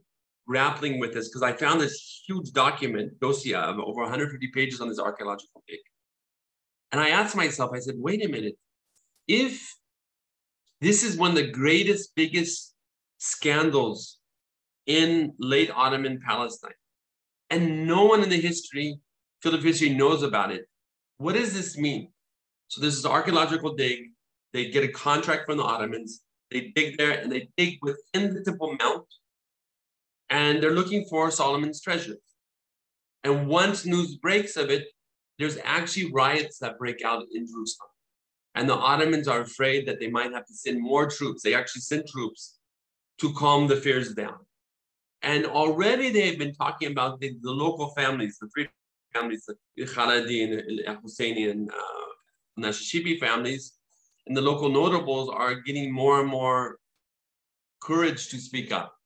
grappling 0.48 1.00
with 1.00 1.13
this 1.13 1.27
because 1.27 1.44
I 1.44 1.54
found 1.54 1.82
this 1.82 2.24
huge 2.25 2.51
document, 2.51 3.20
dossier 3.20 3.56
of 3.56 3.80
over 3.80 4.01
150 4.01 4.48
pages 4.54 4.82
on 4.82 4.88
this 4.88 5.00
archaeological 5.00 5.63
dig. 5.68 5.80
And 6.92 7.01
I 7.01 7.10
asked 7.10 7.36
myself, 7.36 7.72
I 7.74 7.80
said, 7.80 7.96
wait 7.98 8.25
a 8.25 8.30
minute, 8.30 8.58
if 9.27 9.75
this 10.80 11.04
is 11.04 11.18
one 11.18 11.32
of 11.32 11.36
the 11.36 11.51
greatest, 11.51 12.16
biggest 12.16 12.74
scandals 13.18 14.20
in 14.86 15.34
late 15.38 15.70
Ottoman 15.75 16.20
Palestine, 16.25 16.72
and 17.50 17.86
no 17.86 18.06
one 18.06 18.24
in 18.24 18.30
the 18.30 18.39
history, 18.39 19.00
field 19.42 19.56
of 19.56 19.63
history 19.63 19.89
knows 19.89 20.24
about 20.24 20.51
it, 20.51 20.66
what 21.18 21.34
does 21.34 21.54
this 21.54 21.77
mean? 21.77 22.10
So 22.70 22.80
this 22.82 22.96
is 22.96 23.06
archaeological 23.06 23.75
dig. 23.75 24.12
They 24.54 24.70
get 24.70 24.84
a 24.84 24.92
contract 24.92 25.46
from 25.46 25.58
the 25.58 25.63
Ottomans. 25.63 26.22
They 26.51 26.72
dig 26.75 26.98
there 26.98 27.12
and 27.12 27.32
they 27.32 27.50
dig 27.58 27.80
within 27.82 28.34
the 28.34 28.44
Temple 28.44 28.77
Mount 28.80 29.06
and 30.29 30.62
they're 30.62 30.72
looking 30.72 31.05
for 31.05 31.31
Solomon's 31.31 31.81
treasure. 31.81 32.17
And 33.24 33.48
once 33.48 33.86
news 33.86 34.15
breaks 34.15 34.55
of 34.57 34.69
it, 34.69 34.88
there's 35.39 35.57
actually 35.63 36.12
riots 36.12 36.60
that 36.60 36.77
break 36.77 37.03
out 37.03 37.24
in 37.34 37.46
Jerusalem. 37.46 37.89
And 38.55 38.67
the 38.67 38.75
Ottomans 38.75 39.27
are 39.27 39.41
afraid 39.41 39.88
that 39.88 40.00
they 40.00 40.10
might 40.10 40.34
have 40.34 40.46
to 40.48 40.53
send 40.53 40.81
more 40.81 41.07
troops. 41.07 41.43
They 41.43 41.53
actually 41.53 41.81
sent 41.81 42.07
troops 42.07 42.57
to 43.19 43.34
calm 43.34 43.67
the 43.67 43.75
fears 43.75 44.13
down. 44.13 44.38
And 45.22 45.46
already 45.46 46.10
they've 46.12 46.39
been 46.39 46.53
talking 46.53 46.91
about 46.91 47.19
the, 47.19 47.38
the 47.41 47.51
local 47.51 47.89
families, 47.89 48.38
the 48.39 48.48
three 48.50 48.67
families, 49.13 49.48
the 49.48 49.86
Khalidi 49.86 50.43
and 50.88 50.98
Husseini 51.03 51.51
and 51.51 51.69
uh, 51.72 53.17
families, 53.19 53.74
and 54.25 54.36
the 54.36 54.41
local 54.41 54.69
notables 54.69 55.29
are 55.29 55.55
getting 55.55 55.91
more 55.91 56.19
and 56.19 56.29
more 56.29 56.77
courage 57.81 58.29
to 58.29 58.38
speak 58.38 58.72
up. 58.72 58.97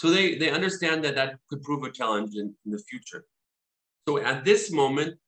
So 0.00 0.08
they, 0.08 0.36
they 0.36 0.50
understand 0.50 1.04
that 1.04 1.14
that 1.16 1.34
could 1.50 1.62
prove 1.62 1.84
a 1.84 1.90
challenge 1.90 2.34
in, 2.34 2.54
in 2.64 2.72
the 2.72 2.82
future. 2.90 3.26
So 4.08 4.16
at 4.16 4.46
this 4.46 4.72
moment, 4.72 5.18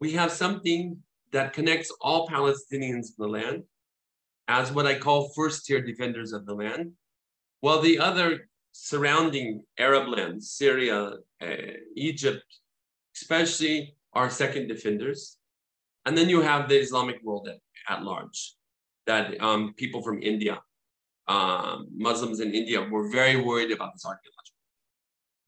we 0.00 0.10
have 0.14 0.32
something 0.32 0.96
that 1.30 1.52
connects 1.52 1.92
all 2.00 2.26
Palestinians 2.26 3.06
in 3.10 3.18
the 3.20 3.28
land 3.28 3.62
as 4.48 4.72
what 4.72 4.86
I 4.86 4.98
call 4.98 5.28
first 5.36 5.66
tier 5.66 5.80
defenders 5.80 6.32
of 6.32 6.46
the 6.46 6.54
land, 6.54 6.94
while 7.60 7.80
the 7.80 8.00
other 8.00 8.48
surrounding 8.72 9.62
Arab 9.78 10.08
lands, 10.08 10.50
Syria, 10.50 11.12
uh, 11.40 11.72
Egypt, 11.94 12.42
especially 13.14 13.94
are 14.14 14.30
second 14.30 14.66
defenders. 14.66 15.36
And 16.06 16.18
then 16.18 16.28
you 16.28 16.40
have 16.40 16.68
the 16.68 16.80
Islamic 16.80 17.22
world 17.22 17.46
at, 17.46 17.60
at 17.88 18.02
large, 18.02 18.56
that 19.06 19.40
um, 19.40 19.74
people 19.76 20.02
from 20.02 20.20
India, 20.22 20.58
um, 21.28 21.88
Muslims 21.94 22.40
in 22.40 22.54
India 22.54 22.80
were 22.80 23.10
very 23.10 23.36
worried 23.36 23.70
about 23.70 23.92
this 23.94 24.04
archaeology 24.04 24.54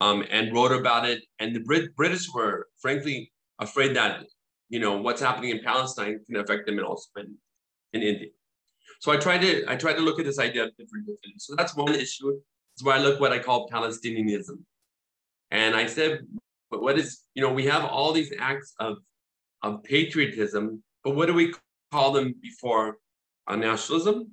um, 0.00 0.25
and 0.30 0.54
wrote 0.54 0.72
about 0.72 1.08
it. 1.08 1.22
And 1.38 1.54
the 1.54 1.60
Brit- 1.60 1.96
British 1.96 2.28
were 2.32 2.68
frankly 2.80 3.32
afraid 3.58 3.94
that 3.96 4.25
you 4.68 4.78
know 4.78 4.96
what's 5.00 5.20
happening 5.20 5.50
in 5.50 5.60
Palestine 5.62 6.20
can 6.26 6.37
affect 6.37 6.66
them 6.66 6.78
and 6.78 6.87
also 6.87 7.08
in, 7.16 7.34
in 7.92 8.02
India. 8.02 8.28
So 9.00 9.12
I 9.12 9.16
tried 9.16 9.40
to 9.42 9.64
I 9.68 9.76
tried 9.76 9.94
to 9.94 10.02
look 10.02 10.18
at 10.18 10.26
this 10.26 10.38
idea 10.38 10.64
of 10.64 10.70
different 10.76 11.06
definitions. 11.06 11.46
So 11.46 11.54
that's 11.56 11.75
one 11.75 11.94
issue. 11.94 12.38
It's 12.75 12.84
where 12.84 12.96
I 12.96 13.00
look 13.00 13.20
what 13.20 13.32
I 13.32 13.38
call 13.38 13.68
Palestinianism. 13.68 14.58
And 15.50 15.75
I 15.75 15.87
said, 15.87 16.20
but 16.70 16.80
what 16.82 16.99
is, 16.99 17.25
you 17.34 17.42
know, 17.42 17.52
we 17.52 17.66
have 17.66 17.84
all 17.84 18.12
these 18.12 18.32
acts 18.38 18.75
of, 18.78 18.99
of 19.62 19.82
patriotism, 19.82 20.82
but 21.02 21.16
what 21.16 21.26
do 21.26 21.34
we 21.34 21.54
call 21.90 22.12
them 22.12 22.34
before 22.40 22.99
uh, 23.49 23.56
nationalism? 23.56 24.32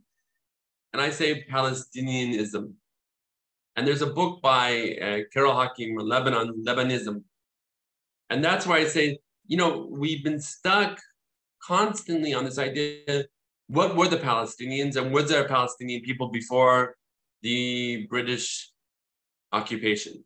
And 0.98 1.06
I 1.06 1.12
say 1.12 1.44
Palestinianism. 1.44 2.74
And 3.76 3.88
there's 3.88 4.02
a 4.02 4.08
book 4.08 4.42
by 4.42 4.98
uh, 5.00 5.18
Carol 5.32 5.54
Hakim, 5.54 5.96
Lebanon, 5.96 6.64
Lebanism. 6.66 7.22
And 8.32 8.44
that's 8.44 8.66
why 8.66 8.78
I 8.78 8.86
say, 8.86 9.20
you 9.46 9.58
know, 9.58 9.88
we've 9.92 10.24
been 10.24 10.42
stuck 10.42 11.00
constantly 11.62 12.34
on 12.34 12.46
this 12.46 12.58
idea 12.58 13.26
what 13.68 13.96
were 13.96 14.08
the 14.08 14.18
Palestinians 14.18 14.96
and 14.96 15.14
was 15.14 15.30
there 15.30 15.46
a 15.46 15.48
Palestinian 15.48 16.02
people 16.02 16.30
before 16.30 16.96
the 17.44 18.08
British 18.10 18.72
occupation? 19.52 20.24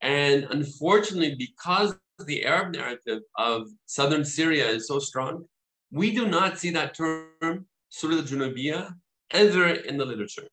And 0.00 0.48
unfortunately, 0.50 1.36
because 1.38 1.94
the 2.26 2.44
Arab 2.44 2.74
narrative 2.74 3.20
of 3.36 3.68
southern 3.86 4.24
Syria 4.24 4.66
is 4.68 4.88
so 4.88 4.98
strong, 4.98 5.44
we 5.92 6.12
do 6.12 6.26
not 6.26 6.58
see 6.58 6.70
that 6.70 6.94
term, 6.96 7.66
Surah 7.90 8.16
al-Junubiyah, 8.16 8.94
ever 9.30 9.68
in 9.68 9.96
the 9.96 10.04
literature. 10.04 10.48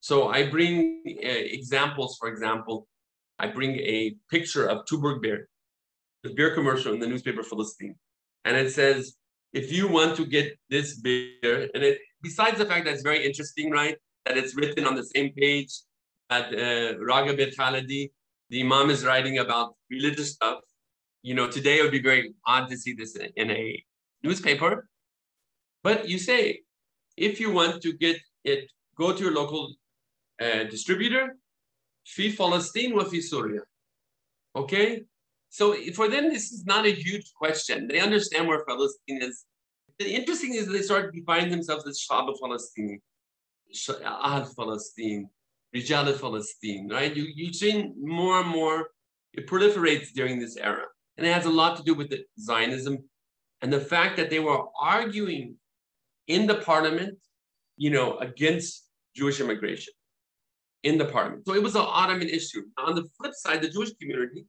So 0.00 0.28
I 0.28 0.48
bring 0.48 1.02
uh, 1.06 1.28
examples, 1.58 2.16
for 2.18 2.28
example, 2.28 2.86
I 3.38 3.48
bring 3.48 3.76
a 3.76 4.14
picture 4.30 4.66
of 4.66 4.84
Tuborg 4.86 5.20
beer, 5.20 5.48
the 6.22 6.30
beer 6.34 6.54
commercial 6.54 6.94
in 6.94 7.00
the 7.00 7.06
newspaper 7.06 7.42
Filastin. 7.42 7.94
And 8.44 8.56
it 8.56 8.72
says, 8.72 9.16
if 9.52 9.72
you 9.72 9.88
want 9.88 10.16
to 10.16 10.24
get 10.24 10.56
this 10.70 11.00
beer, 11.00 11.68
and 11.74 11.82
it 11.82 11.98
besides 12.22 12.58
the 12.58 12.66
fact 12.66 12.84
that 12.84 12.94
it's 12.94 13.02
very 13.02 13.24
interesting, 13.24 13.70
right? 13.70 13.96
That 14.24 14.36
it's 14.36 14.54
written 14.56 14.86
on 14.86 14.94
the 14.94 15.04
same 15.04 15.32
page 15.32 15.72
that 16.30 16.46
uh, 16.52 16.98
Raga 17.04 17.36
Bet 17.36 17.54
the 18.50 18.60
Imam 18.60 18.90
is 18.90 19.04
writing 19.04 19.38
about 19.38 19.74
religious 19.90 20.32
stuff. 20.34 20.60
You 21.22 21.34
know, 21.34 21.50
today 21.50 21.78
it 21.78 21.82
would 21.82 21.92
be 21.92 22.02
very 22.02 22.34
odd 22.46 22.68
to 22.70 22.76
see 22.76 22.94
this 22.94 23.16
in 23.36 23.50
a 23.50 23.84
newspaper. 24.22 24.88
But 25.82 26.08
you 26.08 26.18
say, 26.18 26.60
if 27.16 27.40
you 27.40 27.50
want 27.50 27.82
to 27.82 27.92
get 27.92 28.18
it, 28.44 28.70
go 28.96 29.12
to 29.12 29.22
your 29.22 29.32
local 29.32 29.74
uh, 30.40 30.64
distributor, 30.64 31.36
fi 32.04 32.34
Palestine 32.34 32.94
wa 32.94 33.04
fi 33.04 33.20
Syria. 33.20 33.62
Okay? 34.54 35.04
So 35.48 35.74
for 35.94 36.08
them, 36.08 36.28
this 36.28 36.52
is 36.52 36.64
not 36.66 36.86
a 36.86 36.90
huge 36.90 37.32
question. 37.34 37.88
They 37.88 38.00
understand 38.00 38.46
where 38.46 38.64
Palestine 38.64 39.22
is. 39.22 39.44
The 39.98 40.14
interesting 40.14 40.54
is 40.54 40.68
they 40.68 40.82
start 40.82 41.14
defining 41.14 41.50
themselves 41.50 41.86
as 41.86 42.04
Shab 42.06 42.30
Palestine, 42.40 43.00
Ahl 44.04 44.46
Palestine, 44.58 45.30
Rijal 45.74 46.20
Palestine, 46.20 46.88
right? 46.90 47.14
You, 47.16 47.26
you 47.34 47.52
see 47.52 47.90
more 47.98 48.40
and 48.40 48.48
more, 48.48 48.88
it 49.32 49.46
proliferates 49.46 50.12
during 50.12 50.38
this 50.38 50.56
era. 50.56 50.84
And 51.16 51.26
it 51.26 51.32
has 51.32 51.46
a 51.46 51.50
lot 51.50 51.78
to 51.78 51.82
do 51.82 51.94
with 51.94 52.10
the 52.10 52.24
Zionism 52.38 52.98
and 53.62 53.72
the 53.72 53.80
fact 53.80 54.18
that 54.18 54.28
they 54.28 54.40
were 54.40 54.64
arguing 54.78 55.56
in 56.28 56.46
the 56.46 56.56
parliament, 56.56 57.18
you 57.76 57.90
know, 57.90 58.18
against 58.18 58.88
Jewish 59.14 59.40
immigration 59.40 59.92
in 60.82 60.98
the 60.98 61.06
parliament. 61.06 61.42
So 61.46 61.54
it 61.54 61.62
was 61.62 61.74
an 61.74 61.84
Ottoman 61.84 62.28
issue. 62.28 62.62
On 62.78 62.94
the 62.94 63.04
flip 63.16 63.34
side, 63.34 63.62
the 63.62 63.68
Jewish 63.68 63.92
community, 64.00 64.44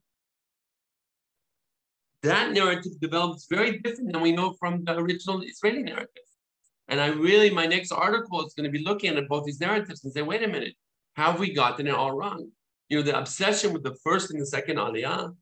that 2.22 2.52
narrative 2.52 2.98
develops 3.00 3.46
very 3.48 3.78
different 3.78 4.12
than 4.12 4.22
we 4.22 4.32
know 4.32 4.54
from 4.58 4.84
the 4.84 4.96
original 4.96 5.42
Israeli 5.42 5.82
narrative. 5.82 6.28
And 6.88 7.00
I 7.00 7.08
really, 7.08 7.50
my 7.50 7.66
next 7.66 7.92
article 7.92 8.44
is 8.44 8.54
going 8.54 8.64
to 8.64 8.76
be 8.76 8.84
looking 8.84 9.16
at 9.16 9.28
both 9.28 9.44
these 9.44 9.60
narratives 9.60 10.04
and 10.04 10.12
say, 10.12 10.22
wait 10.22 10.42
a 10.42 10.48
minute, 10.48 10.74
have 11.16 11.38
we 11.38 11.52
gotten 11.52 11.86
it 11.86 11.94
all 11.94 12.12
wrong? 12.12 12.50
You 12.88 12.98
know, 12.98 13.02
the 13.02 13.18
obsession 13.18 13.72
with 13.72 13.82
the 13.82 13.96
first 14.02 14.30
and 14.30 14.40
the 14.40 14.46
second 14.46 14.78
aliyah, 14.78 15.34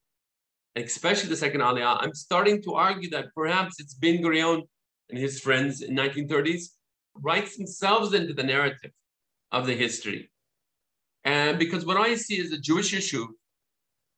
especially 0.75 1.29
the 1.29 1.37
second 1.37 1.61
aliyah, 1.61 1.99
I'm 2.01 2.15
starting 2.15 2.63
to 2.65 2.75
argue 2.75 3.09
that 3.11 3.27
perhaps 3.35 3.79
it's 3.79 3.95
Ben 3.95 4.19
Gurion 4.19 4.63
and 5.11 5.19
his 5.19 5.41
friends 5.41 5.83
in 5.83 5.95
1930s 5.97 6.71
writes 7.15 7.57
themselves 7.57 8.15
into 8.15 8.35
the 8.35 8.43
narrative 8.43 8.91
of 9.53 9.67
the 9.67 9.75
history. 9.75 10.31
And 11.25 11.59
because 11.59 11.85
what 11.85 11.97
I 11.97 12.15
see 12.15 12.39
is 12.39 12.53
a 12.53 12.59
Jewish 12.59 12.93
issue 12.93 13.27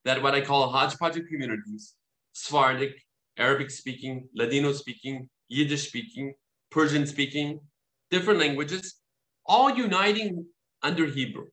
that 0.04 0.22
what 0.22 0.34
I 0.34 0.40
call 0.40 0.68
hodgepodge 0.68 1.20
communities, 1.28 1.94
Sephardic, 2.32 2.94
Arabic 3.36 3.70
speaking, 3.70 4.28
Ladino 4.34 4.72
speaking, 4.72 5.28
Yiddish 5.48 5.88
speaking, 5.88 6.34
Persian 6.70 7.06
speaking, 7.06 7.60
different 8.10 8.40
languages, 8.40 8.96
all 9.46 9.70
uniting 9.70 10.44
under 10.82 11.06
Hebrew. 11.06 11.46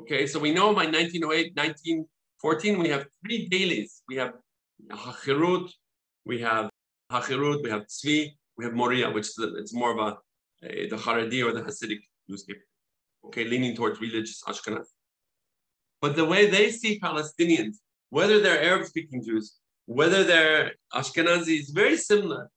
Okay, 0.00 0.26
so 0.26 0.38
we 0.38 0.52
know 0.52 0.68
by 0.74 0.86
1908, 0.86 1.56
1914, 1.56 2.78
we 2.78 2.88
have 2.88 3.06
three 3.22 3.48
dailies. 3.48 4.02
We 4.08 4.16
have 4.16 4.34
HaHerut, 4.90 5.70
we 6.24 6.40
have 6.40 6.70
HaHerut, 7.10 7.62
we 7.62 7.70
have 7.70 7.82
Tzvi, 7.86 8.36
we 8.58 8.64
have 8.64 8.74
Moria, 8.74 9.08
which 9.10 9.28
is 9.28 9.38
it's 9.38 9.72
more 9.72 9.92
of 9.92 9.98
a, 9.98 10.68
a 10.68 10.88
the 10.88 10.96
Haredi 10.96 11.42
or 11.46 11.52
the 11.52 11.62
Hasidic 11.62 12.00
newspaper. 12.28 12.66
Okay, 13.26 13.44
leaning 13.44 13.74
towards 13.74 14.00
religious 14.00 14.42
Ashkenaz. 14.46 14.86
But 16.02 16.16
the 16.16 16.24
way 16.24 16.50
they 16.50 16.70
see 16.70 17.00
Palestinians, 17.00 17.76
whether 18.10 18.40
they're 18.40 18.62
Arab-speaking 18.62 19.24
Jews, 19.24 19.56
whether 19.86 20.22
they're 20.24 20.72
Ashkenazi, 20.94 21.60
is 21.60 21.70
very 21.70 21.96
similar. 21.96 22.50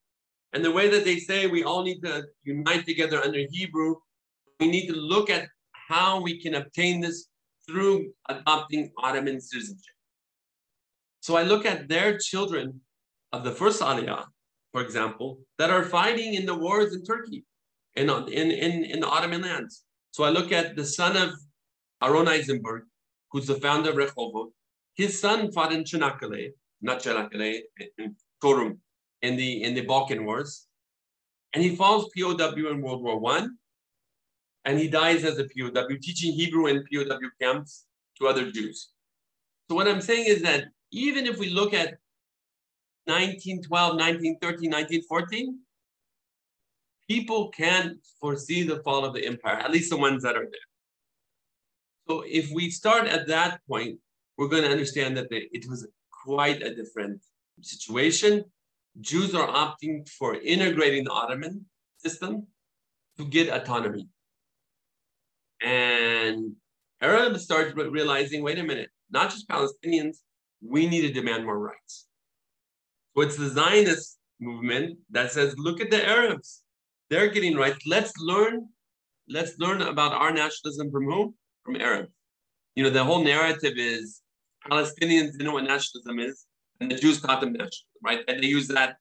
And 0.53 0.65
the 0.65 0.71
way 0.71 0.89
that 0.89 1.05
they 1.05 1.17
say 1.17 1.47
we 1.47 1.63
all 1.63 1.83
need 1.83 2.01
to 2.01 2.25
unite 2.43 2.85
together 2.85 3.21
under 3.23 3.41
Hebrew, 3.49 3.95
we 4.59 4.69
need 4.69 4.87
to 4.87 4.95
look 4.95 5.29
at 5.29 5.47
how 5.71 6.21
we 6.21 6.41
can 6.41 6.55
obtain 6.55 6.99
this 6.99 7.27
through 7.67 8.11
adopting 8.29 8.91
Ottoman 8.97 9.39
citizenship. 9.39 9.95
So 11.21 11.35
I 11.35 11.43
look 11.43 11.65
at 11.65 11.87
their 11.87 12.17
children 12.17 12.81
of 13.31 13.43
the 13.43 13.51
first 13.51 13.81
Aliyah, 13.81 14.25
for 14.71 14.81
example, 14.81 15.39
that 15.57 15.69
are 15.69 15.83
fighting 15.83 16.35
in 16.35 16.45
the 16.45 16.55
wars 16.55 16.93
in 16.93 17.03
Turkey, 17.03 17.45
in, 17.95 18.09
in, 18.09 18.51
in, 18.51 18.85
in 18.85 18.99
the 18.99 19.07
Ottoman 19.07 19.41
lands. 19.41 19.83
So 20.11 20.23
I 20.23 20.29
look 20.29 20.51
at 20.51 20.75
the 20.75 20.85
son 20.85 21.17
of 21.17 21.31
Aaron 22.01 22.27
Eisenberg, 22.27 22.83
who's 23.31 23.47
the 23.47 23.55
founder 23.55 23.91
of 23.91 23.95
Rehovot. 23.95 24.51
His 24.95 25.19
son 25.19 25.51
fought 25.51 25.71
in 25.71 25.83
Çanakkale, 25.83 26.51
not 26.81 27.01
Çanakkale, 27.01 27.61
in 27.97 28.15
Çorum, 28.43 28.77
in 29.21 29.35
the 29.35 29.63
in 29.63 29.73
the 29.73 29.81
Balkan 29.81 30.25
Wars, 30.25 30.67
and 31.53 31.63
he 31.63 31.75
falls 31.75 32.09
POW 32.17 32.69
in 32.69 32.81
World 32.81 33.03
War 33.03 33.19
One, 33.19 33.57
and 34.65 34.77
he 34.79 34.87
dies 34.87 35.23
as 35.23 35.37
a 35.37 35.45
POW, 35.45 35.87
teaching 36.01 36.33
Hebrew 36.33 36.67
in 36.67 36.83
POW 36.91 37.19
camps 37.41 37.85
to 38.17 38.27
other 38.27 38.51
Jews. 38.51 38.89
So 39.69 39.75
what 39.75 39.87
I'm 39.87 40.01
saying 40.01 40.25
is 40.25 40.41
that 40.41 40.65
even 40.91 41.25
if 41.25 41.37
we 41.37 41.49
look 41.49 41.73
at 41.73 41.95
1912, 43.05 43.95
1913, 43.95 44.69
1914, 44.69 45.59
people 47.09 47.49
can't 47.49 47.97
foresee 48.19 48.63
the 48.63 48.81
fall 48.83 49.03
of 49.03 49.13
the 49.13 49.25
empire, 49.25 49.57
at 49.57 49.71
least 49.71 49.89
the 49.89 49.97
ones 49.97 50.23
that 50.23 50.35
are 50.35 50.47
there. 50.49 50.69
So 52.07 52.23
if 52.27 52.51
we 52.51 52.69
start 52.69 53.07
at 53.07 53.27
that 53.27 53.61
point, 53.67 53.99
we're 54.37 54.47
going 54.47 54.63
to 54.63 54.69
understand 54.69 55.17
that 55.17 55.27
it 55.29 55.69
was 55.69 55.87
quite 56.25 56.61
a 56.61 56.73
different 56.73 57.21
situation. 57.61 58.45
Jews 58.99 59.33
are 59.35 59.47
opting 59.47 60.07
for 60.09 60.35
integrating 60.35 61.03
the 61.03 61.11
Ottoman 61.11 61.65
system 61.97 62.47
to 63.17 63.25
get 63.25 63.49
autonomy. 63.49 64.07
And 65.61 66.53
Arabs 67.01 67.43
started 67.43 67.75
realizing, 67.75 68.43
wait 68.43 68.59
a 68.59 68.63
minute, 68.63 68.89
not 69.09 69.29
just 69.29 69.47
Palestinians, 69.47 70.17
we 70.61 70.87
need 70.87 71.01
to 71.01 71.13
demand 71.13 71.45
more 71.45 71.59
rights. 71.59 72.07
So 73.15 73.23
it's 73.23 73.35
the 73.35 73.49
Zionist 73.49 74.17
movement 74.39 74.97
that 75.09 75.31
says, 75.31 75.55
look 75.57 75.81
at 75.81 75.91
the 75.91 76.07
Arabs. 76.07 76.63
They're 77.09 77.29
getting 77.29 77.57
rights. 77.57 77.85
Let's 77.85 78.13
learn, 78.17 78.67
let's 79.27 79.57
learn 79.59 79.81
about 79.81 80.13
our 80.13 80.31
nationalism 80.31 80.91
from 80.91 81.05
whom? 81.05 81.35
From 81.63 81.75
Arabs. 81.75 82.11
You 82.75 82.83
know, 82.83 82.89
the 82.89 83.03
whole 83.03 83.23
narrative 83.23 83.73
is 83.75 84.21
Palestinians 84.69 85.31
didn't 85.31 85.43
know 85.45 85.53
what 85.53 85.65
nationalism 85.65 86.19
is, 86.19 86.45
and 86.79 86.89
the 86.89 86.95
Jews 86.95 87.21
taught 87.21 87.41
them 87.41 87.51
nationalism, 87.51 88.01
right? 88.03 88.21
And 88.27 88.41
they 88.41 88.47
use 88.47 88.67
that. 88.69 88.95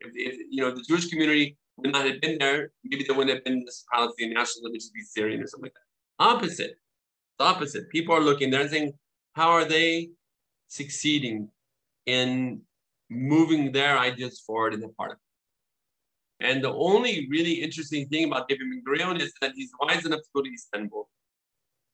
If, 0.00 0.12
if 0.14 0.38
you 0.50 0.62
know 0.62 0.70
the 0.70 0.82
Jewish 0.82 1.08
community 1.08 1.56
would 1.76 1.92
not 1.92 2.06
have 2.06 2.20
been 2.20 2.38
there, 2.38 2.70
maybe 2.84 3.04
there 3.04 3.16
wouldn't 3.16 3.34
have 3.34 3.44
been 3.44 3.64
this 3.64 3.84
Palestinian 3.92 4.34
nationalism, 4.34 4.72
which 4.72 4.84
would 4.84 4.94
be 4.94 5.02
Syrian 5.02 5.42
or 5.42 5.46
something 5.46 5.64
like 5.64 5.72
that. 5.74 6.24
Opposite. 6.24 6.70
It's 6.70 7.40
opposite. 7.40 7.90
People 7.90 8.14
are 8.14 8.20
looking, 8.20 8.50
they're 8.50 8.68
saying, 8.68 8.92
how 9.34 9.50
are 9.50 9.64
they 9.64 10.10
succeeding 10.68 11.48
in 12.06 12.62
moving 13.10 13.72
their 13.72 13.98
ideas 13.98 14.40
forward 14.40 14.74
in 14.74 14.80
the 14.80 14.88
parliament? 14.88 15.20
And 16.40 16.62
the 16.62 16.72
only 16.72 17.26
really 17.30 17.54
interesting 17.54 18.08
thing 18.08 18.24
about 18.26 18.48
David 18.48 18.66
Ben 18.70 18.82
Gurion 18.86 19.20
is 19.20 19.32
that 19.40 19.52
he's 19.54 19.70
wise 19.80 20.04
enough 20.04 20.20
to 20.20 20.28
go 20.34 20.42
to 20.42 20.52
Istanbul. 20.52 21.08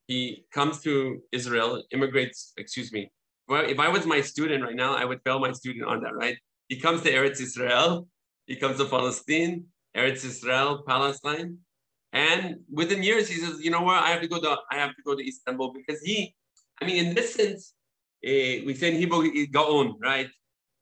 He 0.08 0.44
comes 0.52 0.80
to 0.80 1.22
Israel, 1.30 1.82
immigrates, 1.92 2.52
excuse 2.56 2.92
me. 2.92 3.10
If 3.48 3.78
I 3.78 3.88
was 3.88 4.04
my 4.06 4.20
student 4.20 4.64
right 4.64 4.74
now, 4.74 4.94
I 4.96 5.04
would 5.04 5.20
fail 5.24 5.38
my 5.38 5.52
student 5.52 5.84
on 5.84 6.02
that, 6.02 6.14
right? 6.14 6.36
He 6.68 6.80
comes 6.80 7.02
to 7.02 7.12
Eretz 7.12 7.40
Israel, 7.40 8.08
he 8.46 8.56
comes 8.56 8.78
to 8.78 8.86
Palestine, 8.86 9.66
Eretz 9.96 10.24
Israel, 10.24 10.82
Palestine. 10.86 11.58
And 12.12 12.60
within 12.70 13.02
years, 13.02 13.28
he 13.28 13.36
says, 13.36 13.60
you 13.60 13.70
know 13.70 13.82
what, 13.82 14.02
I 14.02 14.08
have 14.08 14.22
to 14.22 14.28
go 14.28 14.40
to 14.40 14.56
I 14.70 14.76
have 14.76 14.90
to 14.90 15.02
go 15.04 15.14
to 15.14 15.26
Istanbul 15.26 15.72
because 15.72 16.02
he, 16.02 16.34
I 16.80 16.86
mean, 16.86 17.06
in 17.06 17.14
this 17.14 17.34
sense, 17.34 17.74
uh, 18.26 18.64
we 18.66 18.74
say 18.74 18.88
in 18.92 18.96
Hebrew, 18.96 19.46
gaon, 19.46 19.96
right? 20.00 20.28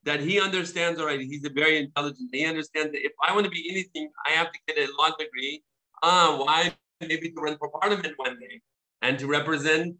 That 0.05 0.21
he 0.21 0.41
understands 0.41 1.01
already. 1.01 1.27
He's 1.27 1.45
a 1.45 1.51
very 1.51 1.79
intelligent. 1.79 2.31
He 2.33 2.47
understands 2.47 2.93
that 2.93 3.05
if 3.05 3.13
I 3.23 3.33
want 3.35 3.45
to 3.45 3.51
be 3.51 3.69
anything, 3.71 4.11
I 4.27 4.31
have 4.31 4.51
to 4.53 4.59
get 4.67 4.79
a 4.79 4.91
law 4.99 5.11
degree. 5.19 5.63
Ah, 6.03 6.37
why? 6.43 6.75
Maybe 7.01 7.31
to 7.31 7.41
run 7.41 7.57
for 7.59 7.71
parliament 7.71 8.15
one 8.17 8.39
day 8.39 8.61
and 9.03 9.19
to 9.19 9.27
represent 9.27 9.97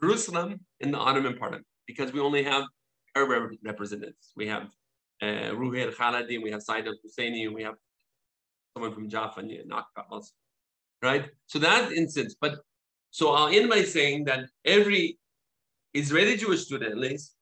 Jerusalem 0.00 0.60
in 0.80 0.90
the 0.90 0.98
Ottoman 0.98 1.36
parliament 1.36 1.66
because 1.86 2.12
we 2.12 2.20
only 2.20 2.42
have 2.42 2.64
Arab 3.14 3.52
representatives. 3.62 4.32
We 4.36 4.48
have 4.48 4.64
uh, 5.22 5.54
Ruhi 5.54 5.86
al-Khalidi, 5.86 6.42
we 6.42 6.50
have 6.50 6.62
Said 6.62 6.86
al-Husseini, 6.86 7.52
we 7.52 7.62
have 7.62 7.74
someone 8.74 8.92
from 8.92 9.08
Jaffa 9.08 9.40
and 9.40 9.50
Nakba 9.70 10.04
also, 10.10 10.32
right? 11.02 11.28
So 11.46 11.58
that 11.60 11.92
instance, 11.92 12.34
but 12.40 12.58
so 13.10 13.32
I'll 13.32 13.48
end 13.48 13.68
by 13.68 13.82
saying 13.82 14.24
that 14.24 14.46
every 14.64 15.18
Israeli 15.94 16.36
Jewish 16.36 16.62
student, 16.64 16.92
at 16.92 16.98
least, 16.98 17.36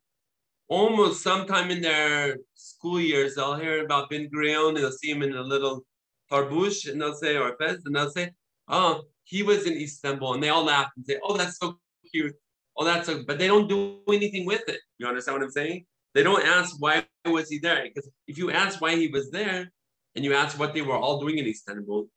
almost 0.70 1.22
sometime 1.22 1.70
in 1.70 1.82
their 1.82 2.38
school 2.54 3.00
years, 3.00 3.34
they'll 3.34 3.56
hear 3.56 3.84
about 3.84 4.08
Ben 4.08 4.30
Gurion 4.32 4.76
they'll 4.76 4.92
see 4.92 5.10
him 5.10 5.22
in 5.22 5.34
a 5.34 5.42
little 5.42 5.84
tarbush 6.30 6.86
and 6.86 7.00
they'll 7.00 7.14
say, 7.14 7.36
or 7.36 7.56
fez, 7.58 7.82
and 7.84 7.94
they'll 7.94 8.10
say, 8.10 8.30
oh, 8.68 9.02
he 9.24 9.42
was 9.42 9.66
in 9.66 9.74
Istanbul. 9.74 10.34
And 10.34 10.42
they 10.42 10.48
all 10.48 10.64
laugh 10.64 10.90
and 10.96 11.04
say, 11.04 11.18
oh, 11.22 11.36
that's 11.36 11.58
so 11.58 11.78
cute. 12.10 12.34
oh, 12.76 12.84
that's 12.84 13.08
a, 13.08 13.24
but 13.26 13.38
they 13.38 13.48
don't 13.48 13.68
do 13.68 13.98
anything 14.08 14.46
with 14.46 14.66
it. 14.68 14.80
You 14.98 15.06
understand 15.08 15.38
what 15.38 15.44
I'm 15.44 15.50
saying? 15.50 15.84
They 16.14 16.22
don't 16.22 16.44
ask 16.44 16.76
why 16.78 17.04
was 17.26 17.48
he 17.48 17.58
there? 17.58 17.82
Because 17.84 18.08
if 18.26 18.38
you 18.38 18.50
ask 18.50 18.80
why 18.80 18.96
he 18.96 19.08
was 19.08 19.30
there 19.30 19.70
and 20.14 20.24
you 20.24 20.34
ask 20.34 20.58
what 20.58 20.72
they 20.72 20.82
were 20.82 20.96
all 20.96 21.20
doing 21.20 21.38
in 21.38 21.46
Istanbul, 21.46 22.08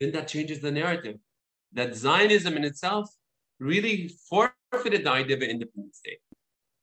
then 0.00 0.12
that 0.12 0.28
changes 0.28 0.60
the 0.60 0.70
narrative. 0.70 1.16
That 1.72 1.94
Zionism 1.94 2.56
in 2.56 2.64
itself 2.64 3.08
really 3.58 4.10
forfeited 4.28 5.04
the 5.04 5.10
idea 5.10 5.36
of 5.36 5.42
an 5.42 5.50
independent 5.50 5.94
state. 5.94 6.18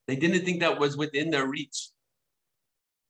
They 0.08 0.16
didn't 0.16 0.46
think 0.46 0.62
that 0.62 0.80
was 0.80 0.98
within 0.98 1.30
their 1.30 1.48
reach. 1.48 1.90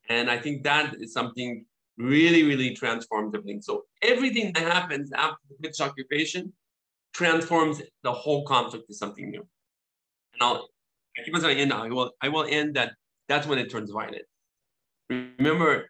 And 0.10 0.30
I 0.30 0.38
think 0.38 0.64
that 0.64 0.96
is 1.00 1.14
something 1.14 1.66
really, 1.98 2.44
really 2.44 2.76
transformative 2.76 3.44
thing. 3.44 3.62
So 3.62 3.84
everything 4.02 4.54
that 4.54 4.64
happens 4.64 5.12
after 5.14 5.38
the 5.50 5.56
British 5.60 5.82
occupation 5.82 6.54
transforms 7.14 7.82
the 8.04 8.12
whole 8.12 8.46
conflict 8.46 8.88
to 8.88 8.96
something 8.96 9.30
new. 9.30 9.46
And 10.34 10.42
I'll 10.42 10.68
I 11.18 11.24
keep 11.24 11.34
on 11.34 11.42
saying 11.42 11.72
I 11.72 11.88
will 11.88 12.12
I 12.22 12.30
will 12.30 12.46
end 12.48 12.76
that 12.76 12.94
that's 13.28 13.48
when 13.48 13.58
it 13.58 13.72
turns 13.72 13.92
violent. 13.92 14.24
Remember, 15.10 15.90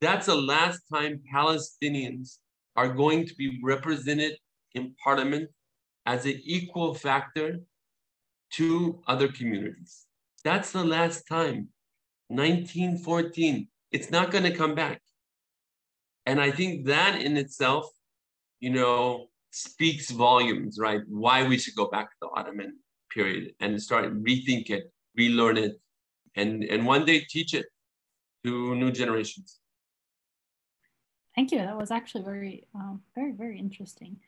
that's 0.00 0.26
the 0.26 0.34
last 0.34 0.80
time 0.92 1.20
Palestinians 1.32 2.38
are 2.76 2.88
going 2.88 3.26
to 3.26 3.34
be 3.34 3.60
represented 3.62 4.36
in 4.74 4.94
parliament 5.02 5.48
as 6.06 6.24
an 6.24 6.40
equal 6.44 6.94
factor 6.94 7.60
to 8.54 9.00
other 9.06 9.28
communities. 9.28 10.06
That's 10.44 10.72
the 10.72 10.84
last 10.84 11.26
time. 11.28 11.68
1914. 12.28 13.68
It's 13.92 14.10
not 14.10 14.30
going 14.30 14.44
to 14.44 14.54
come 14.56 14.74
back. 14.74 15.00
And 16.26 16.40
I 16.40 16.50
think 16.50 16.86
that 16.86 17.20
in 17.20 17.36
itself, 17.36 17.86
you 18.60 18.70
know, 18.70 19.26
speaks 19.50 20.10
volumes, 20.10 20.78
right? 20.78 21.00
Why 21.08 21.46
we 21.46 21.58
should 21.58 21.74
go 21.74 21.88
back 21.88 22.10
to 22.10 22.16
the 22.22 22.28
Ottoman 22.28 22.78
period 23.12 23.54
and 23.60 23.82
start 23.82 24.04
rethink 24.22 24.70
it, 24.70 24.92
relearn 25.16 25.56
it, 25.56 25.80
and, 26.36 26.62
and 26.64 26.86
one 26.86 27.04
day 27.04 27.20
teach 27.28 27.54
it 27.54 27.66
to 28.44 28.74
new 28.76 28.92
generations. 28.92 29.58
Thank 31.34 31.52
you. 31.52 31.58
That 31.58 31.76
was 31.76 31.90
actually 31.90 32.24
very, 32.24 32.66
um, 32.74 33.02
very, 33.14 33.32
very 33.32 33.58
interesting. 33.58 34.18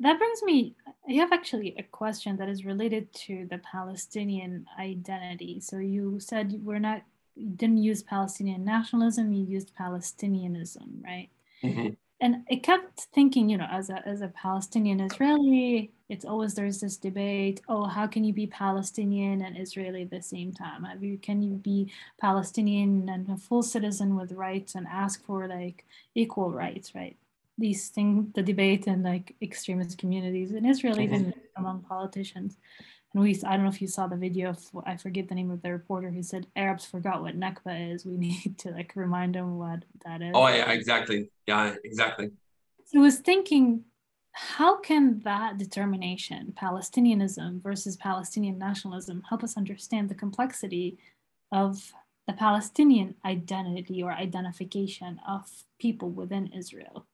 That 0.00 0.18
brings 0.18 0.42
me, 0.42 0.74
I 1.08 1.12
have 1.14 1.32
actually 1.32 1.74
a 1.78 1.82
question 1.82 2.36
that 2.38 2.48
is 2.48 2.64
related 2.64 3.12
to 3.26 3.46
the 3.50 3.58
Palestinian 3.58 4.66
identity. 4.78 5.60
So 5.60 5.78
you 5.78 6.18
said 6.20 6.58
we're 6.64 6.78
not, 6.78 7.02
you 7.36 7.50
didn't 7.50 7.78
use 7.78 8.02
Palestinian 8.02 8.64
nationalism, 8.64 9.32
you 9.32 9.44
used 9.44 9.74
Palestinianism, 9.74 11.04
right? 11.04 11.28
Mm-hmm 11.62 11.90
and 12.20 12.44
I 12.50 12.56
kept 12.56 13.00
thinking, 13.14 13.48
you 13.48 13.56
know, 13.56 13.68
as 13.70 13.88
a 13.88 14.06
as 14.06 14.20
a 14.20 14.28
Palestinian 14.28 15.00
Israeli, 15.00 15.90
it's 16.10 16.24
always 16.24 16.54
there's 16.54 16.80
this 16.80 16.96
debate. 16.98 17.62
Oh, 17.68 17.84
how 17.84 18.06
can 18.06 18.24
you 18.24 18.32
be 18.34 18.46
Palestinian 18.46 19.42
and 19.42 19.56
Israeli 19.56 20.02
at 20.02 20.10
the 20.10 20.20
same 20.20 20.52
time? 20.52 20.84
Have 20.84 21.02
you 21.02 21.16
can 21.16 21.42
you 21.42 21.54
be 21.54 21.90
Palestinian 22.20 23.08
and 23.08 23.28
a 23.30 23.36
full 23.36 23.62
citizen 23.62 24.16
with 24.16 24.32
rights 24.32 24.74
and 24.74 24.86
ask 24.86 25.24
for 25.24 25.48
like 25.48 25.86
equal 26.14 26.52
rights, 26.52 26.94
right? 26.94 27.16
These 27.58 27.88
things, 27.88 28.32
the 28.34 28.42
debate 28.42 28.86
in 28.86 29.02
like 29.02 29.36
extremist 29.42 29.98
communities 29.98 30.52
in 30.52 30.64
Israel, 30.64 30.94
mm-hmm. 30.94 31.14
even 31.14 31.34
among 31.56 31.82
politicians. 31.82 32.56
And 33.12 33.22
we, 33.22 33.40
I 33.44 33.56
don't 33.56 33.64
know 33.64 33.70
if 33.70 33.82
you 33.82 33.88
saw 33.88 34.06
the 34.06 34.16
video 34.16 34.50
of, 34.50 34.64
I 34.86 34.96
forget 34.96 35.28
the 35.28 35.34
name 35.34 35.50
of 35.50 35.62
the 35.62 35.72
reporter 35.72 36.10
who 36.10 36.22
said 36.22 36.46
Arabs 36.54 36.84
forgot 36.84 37.22
what 37.22 37.38
Nakba 37.38 37.92
is. 37.94 38.06
We 38.06 38.16
need 38.16 38.58
to 38.58 38.70
like 38.70 38.92
remind 38.94 39.34
them 39.34 39.58
what 39.58 39.84
that 40.04 40.22
is. 40.22 40.32
Oh 40.34 40.46
yeah, 40.48 40.70
exactly. 40.70 41.28
Yeah, 41.46 41.74
exactly. 41.84 42.30
So 42.86 42.98
I 42.98 43.02
was 43.02 43.18
thinking, 43.18 43.84
how 44.32 44.78
can 44.78 45.20
that 45.20 45.58
determination, 45.58 46.52
Palestinianism 46.56 47.62
versus 47.62 47.96
Palestinian 47.96 48.58
nationalism, 48.58 49.22
help 49.28 49.42
us 49.42 49.56
understand 49.56 50.08
the 50.08 50.14
complexity 50.14 50.98
of 51.50 51.92
the 52.26 52.32
Palestinian 52.32 53.16
identity 53.24 54.02
or 54.02 54.12
identification 54.12 55.20
of 55.26 55.50
people 55.80 56.10
within 56.10 56.46
Israel? 56.48 57.06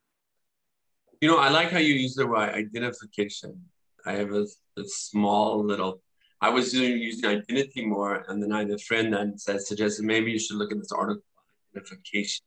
You 1.20 1.28
know, 1.28 1.38
I 1.38 1.48
like 1.48 1.70
how 1.70 1.78
you 1.78 1.94
use 1.94 2.14
the 2.14 2.26
word 2.26 2.50
identification 2.50 3.64
I 4.06 4.12
have 4.12 4.32
a, 4.32 4.46
a 4.78 4.84
small 4.84 5.64
little. 5.64 6.00
I 6.40 6.50
was 6.50 6.72
using 6.72 7.28
identity 7.28 7.84
more, 7.84 8.24
and 8.28 8.42
then 8.42 8.52
I 8.52 8.60
had 8.60 8.70
a 8.70 8.78
friend 8.78 9.12
that 9.12 9.40
said 9.40 9.60
suggested 9.62 10.04
maybe 10.04 10.30
you 10.30 10.38
should 10.38 10.56
look 10.56 10.70
at 10.70 10.78
this 10.78 10.92
article 10.92 11.24
on 11.36 11.80
identification. 11.80 12.44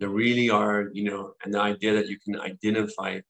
There 0.00 0.08
really 0.08 0.50
are, 0.50 0.90
you 0.92 1.04
know, 1.04 1.34
and 1.44 1.54
the 1.54 1.60
idea 1.60 1.94
that 1.94 2.08
you 2.08 2.18
can 2.18 2.40
identify. 2.40 3.20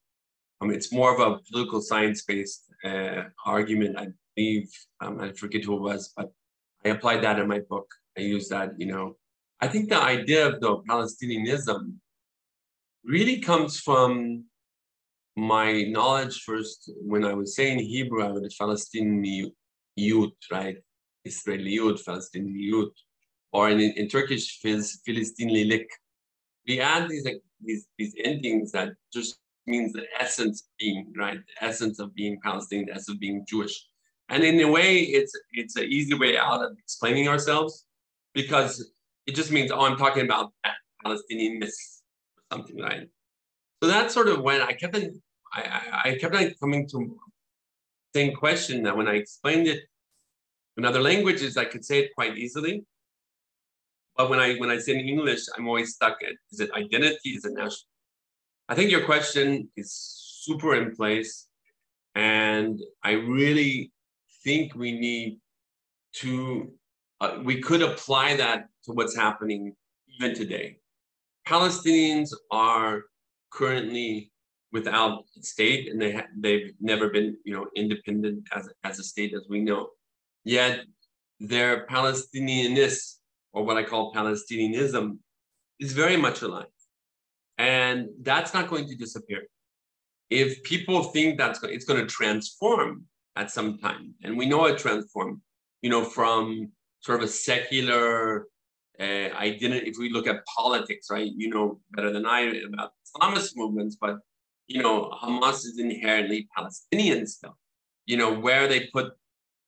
I 0.60 0.64
mean, 0.64 0.74
it's 0.74 0.92
more 0.92 1.12
of 1.12 1.20
a 1.20 1.38
political 1.50 1.82
science-based 1.82 2.62
uh, 2.84 3.24
argument, 3.44 3.98
I 3.98 4.06
believe. 4.34 4.70
Um, 5.00 5.20
I 5.20 5.32
forget 5.32 5.64
who 5.64 5.76
it 5.76 5.82
was, 5.82 6.12
but 6.16 6.32
I 6.84 6.90
applied 6.90 7.22
that 7.24 7.38
in 7.38 7.48
my 7.48 7.60
book. 7.60 7.88
I 8.16 8.22
use 8.22 8.48
that, 8.48 8.72
you 8.78 8.86
know. 8.86 9.16
I 9.60 9.68
think 9.68 9.90
the 9.90 10.00
idea 10.00 10.46
of 10.46 10.60
the 10.60 10.78
Palestinianism 10.88 12.00
really 13.04 13.38
comes 13.40 13.80
from 13.80 14.44
my 15.36 15.82
knowledge 15.82 16.42
first, 16.42 16.90
when 17.02 17.24
I 17.24 17.34
was 17.34 17.56
saying 17.56 17.80
Hebrew, 17.80 18.22
I 18.22 18.30
was 18.30 18.42
a 18.44 18.56
Palestinian 18.58 19.52
youth, 19.96 20.32
right? 20.50 20.76
Israeli 21.24 21.72
youth, 21.72 22.04
Palestinian 22.04 22.58
youth, 22.58 22.92
or 23.52 23.70
in, 23.70 23.80
in 23.80 24.08
Turkish, 24.08 24.60
Filistinlilik. 24.62 25.86
We 26.66 26.80
add 26.80 27.08
these, 27.08 27.24
like, 27.24 27.42
these, 27.62 27.86
these 27.98 28.14
endings 28.22 28.72
that 28.72 28.90
just 29.12 29.38
means 29.66 29.92
the 29.92 30.04
essence 30.20 30.62
of 30.62 30.68
being, 30.78 31.12
right? 31.16 31.38
The 31.38 31.66
essence 31.66 31.98
of 31.98 32.14
being 32.14 32.38
Palestinian, 32.42 32.86
the 32.86 32.92
essence 32.92 33.10
of 33.10 33.20
being 33.20 33.44
Jewish. 33.48 33.86
And 34.28 34.42
in 34.42 34.60
a 34.60 34.70
way, 34.70 35.00
it's 35.00 35.32
it's 35.52 35.76
an 35.76 35.84
easy 35.84 36.14
way 36.14 36.38
out 36.38 36.62
of 36.62 36.72
explaining 36.78 37.28
ourselves 37.28 37.84
because 38.32 38.90
it 39.26 39.34
just 39.34 39.50
means, 39.50 39.70
oh, 39.70 39.84
I'm 39.84 39.98
talking 39.98 40.24
about 40.24 40.52
Palestinianness 41.04 41.72
or 41.74 41.93
something, 42.54 42.78
right? 42.80 43.08
So 43.82 43.88
that's 43.88 44.14
sort 44.14 44.28
of 44.28 44.40
when 44.48 44.60
I 44.60 44.72
kept 44.72 44.94
on, 44.96 45.04
I, 45.52 45.62
I 46.04 46.18
kept 46.20 46.34
on 46.34 46.54
coming 46.60 46.86
to 46.88 46.98
the 48.12 48.20
same 48.20 48.34
question 48.34 48.82
that 48.84 48.96
when 48.96 49.08
I 49.08 49.14
explained 49.14 49.66
it 49.66 49.80
in 50.76 50.84
other 50.84 51.02
languages, 51.10 51.56
I 51.56 51.66
could 51.66 51.84
say 51.84 51.96
it 52.02 52.14
quite 52.14 52.36
easily. 52.38 52.84
But 54.16 54.30
when 54.30 54.38
I 54.38 54.54
when 54.60 54.70
I 54.70 54.78
say 54.78 54.92
in 54.94 55.08
English, 55.14 55.42
I'm 55.54 55.66
always 55.66 55.94
stuck 55.94 56.16
at 56.22 56.34
is 56.52 56.60
it 56.60 56.70
identity, 56.72 57.30
is 57.30 57.44
it 57.44 57.54
national? 57.54 57.90
I 58.68 58.74
think 58.74 58.90
your 58.90 59.04
question 59.04 59.68
is 59.76 59.90
super 60.44 60.74
in 60.74 60.94
place. 60.94 61.48
And 62.14 62.80
I 63.02 63.12
really 63.12 63.90
think 64.44 64.74
we 64.74 64.92
need 64.92 65.40
to, 66.20 66.72
uh, 67.20 67.40
we 67.42 67.60
could 67.60 67.82
apply 67.82 68.36
that 68.36 68.68
to 68.84 68.92
what's 68.92 69.16
happening 69.16 69.74
even 70.14 70.34
today. 70.34 70.78
Palestinians 71.46 72.30
are 72.50 73.02
currently 73.50 74.32
without 74.72 75.24
state 75.40 75.88
and 75.88 76.00
they 76.00 76.12
ha- 76.12 76.26
they've 76.36 76.72
never 76.80 77.08
been 77.08 77.36
you 77.44 77.54
know 77.54 77.66
independent 77.76 78.46
as, 78.54 78.68
as 78.82 78.98
a 78.98 79.04
state 79.04 79.32
as 79.34 79.46
we 79.48 79.60
know. 79.60 79.88
Yet 80.44 80.80
their 81.40 81.86
palestinianness 81.86 83.16
or 83.52 83.64
what 83.64 83.76
i 83.76 83.82
call 83.82 84.12
palestinianism 84.14 85.18
is 85.80 85.92
very 85.92 86.16
much 86.16 86.42
alive. 86.42 86.74
And 87.58 88.08
that's 88.22 88.52
not 88.52 88.68
going 88.68 88.88
to 88.88 88.96
disappear. 88.96 89.42
If 90.30 90.62
people 90.64 91.04
think 91.04 91.38
that's 91.38 91.58
going, 91.60 91.74
it's 91.74 91.84
going 91.84 92.00
to 92.00 92.06
transform 92.06 93.04
at 93.36 93.50
some 93.50 93.78
time 93.78 94.14
and 94.22 94.36
we 94.36 94.46
know 94.46 94.64
it 94.66 94.78
transformed 94.78 95.40
you 95.82 95.90
know 95.90 96.04
from 96.04 96.70
sort 97.00 97.18
of 97.18 97.28
a 97.28 97.32
secular 97.32 98.46
uh, 99.00 99.28
identity, 99.36 99.90
if 99.90 99.96
we 99.98 100.10
look 100.10 100.26
at 100.26 100.44
politics, 100.46 101.08
right, 101.10 101.30
you 101.34 101.48
know 101.48 101.80
better 101.90 102.12
than 102.12 102.26
I 102.26 102.40
about 102.66 102.92
Islamist 103.06 103.52
movements, 103.56 103.96
but 104.00 104.18
you 104.66 104.82
know, 104.82 105.10
Hamas 105.22 105.64
is 105.66 105.78
inherently 105.78 106.48
Palestinian 106.56 107.26
still. 107.26 107.56
You 108.06 108.16
know, 108.16 108.32
where 108.32 108.68
they 108.68 108.86
put 108.86 109.12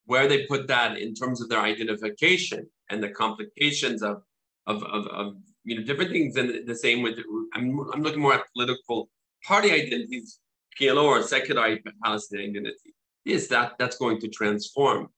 where 0.07 0.29
they 0.29 0.47
put 0.47 0.69
that 0.69 0.99
in 0.99 1.15
terms 1.15 1.41
of 1.41 1.49
their 1.49 1.61
identification 1.61 2.69
and 2.91 3.03
the 3.03 3.11
complications 3.11 4.03
of 4.03 4.23
of, 4.67 4.83
of, 4.85 5.07
of 5.09 5.37
you 5.65 5.77
know 5.77 5.85
different 5.85 6.13
things 6.13 6.37
and 6.37 6.67
the 6.67 6.75
same 6.75 7.03
with 7.03 7.19
I'm, 7.55 7.79
I'm 7.93 8.03
looking 8.03 8.21
more 8.21 8.35
at 8.35 8.45
political 8.57 9.11
party 9.45 9.71
identities 9.71 10.39
PLO 10.81 11.05
or 11.05 11.23
secular 11.23 11.79
Palestinian 12.05 12.51
identity 12.51 12.95
yes 13.25 13.47
that 13.49 13.75
that's 13.79 13.97
going 13.97 14.21
to 14.21 14.29
transform 14.29 15.09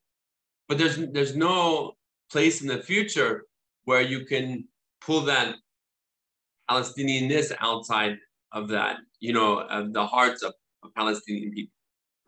but 0.69 0.79
there's 0.79 0.97
there's 1.13 1.37
no 1.37 1.93
place 2.31 2.61
in 2.63 2.69
the 2.69 2.83
future 2.83 3.45
where 3.89 4.03
you 4.03 4.27
can 4.27 4.47
pull 5.01 5.23
that 5.23 5.57
Palestinianness 6.71 7.53
outside 7.61 8.19
of 8.53 8.69
that, 8.69 8.97
you 9.19 9.33
know, 9.33 9.51
of 9.61 9.95
the 9.95 10.07
hearts 10.15 10.43
of, 10.43 10.53
of 10.83 10.95
Palestinian 10.95 11.51
people, 11.57 11.79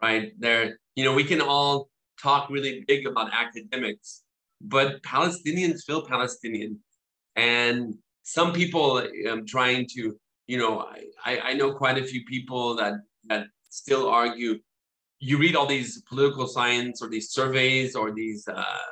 right? 0.01 0.33
There, 0.39 0.79
you 0.97 1.05
know, 1.05 1.13
we 1.13 1.27
can 1.33 1.43
all 1.43 1.91
talk 2.27 2.49
really 2.49 2.83
big 2.89 3.07
about 3.07 3.29
academics, 3.45 4.23
but 4.63 5.03
Palestinians 5.03 5.85
feel 5.87 6.01
Palestinian. 6.15 6.79
And 7.37 7.95
some 8.23 8.55
people 8.55 9.07
um, 9.31 9.45
trying 9.45 9.87
to, 9.95 10.03
you 10.47 10.59
know, 10.63 10.73
I, 11.27 11.33
I 11.51 11.53
know 11.53 11.75
quite 11.75 11.99
a 11.99 12.05
few 12.11 12.23
people 12.25 12.75
that 12.77 12.95
that 13.29 13.43
still 13.69 14.09
argue, 14.09 14.53
you 15.19 15.37
read 15.37 15.57
all 15.57 15.67
these 15.67 16.01
political 16.09 16.47
science 16.47 17.03
or 17.03 17.09
these 17.11 17.29
surveys 17.39 17.95
or 17.95 18.15
these 18.15 18.49
uh, 18.49 18.87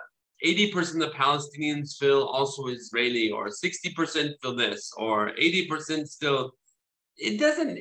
80% 0.44 1.04
of 1.04 1.12
Palestinians 1.12 1.96
feel 1.96 2.22
also 2.22 2.66
Israeli, 2.68 3.30
or 3.30 3.48
60% 3.48 4.34
feel 4.40 4.54
this, 4.54 4.92
or 4.96 5.32
80% 5.40 6.06
still. 6.06 6.52
It 7.16 7.40
doesn't, 7.40 7.78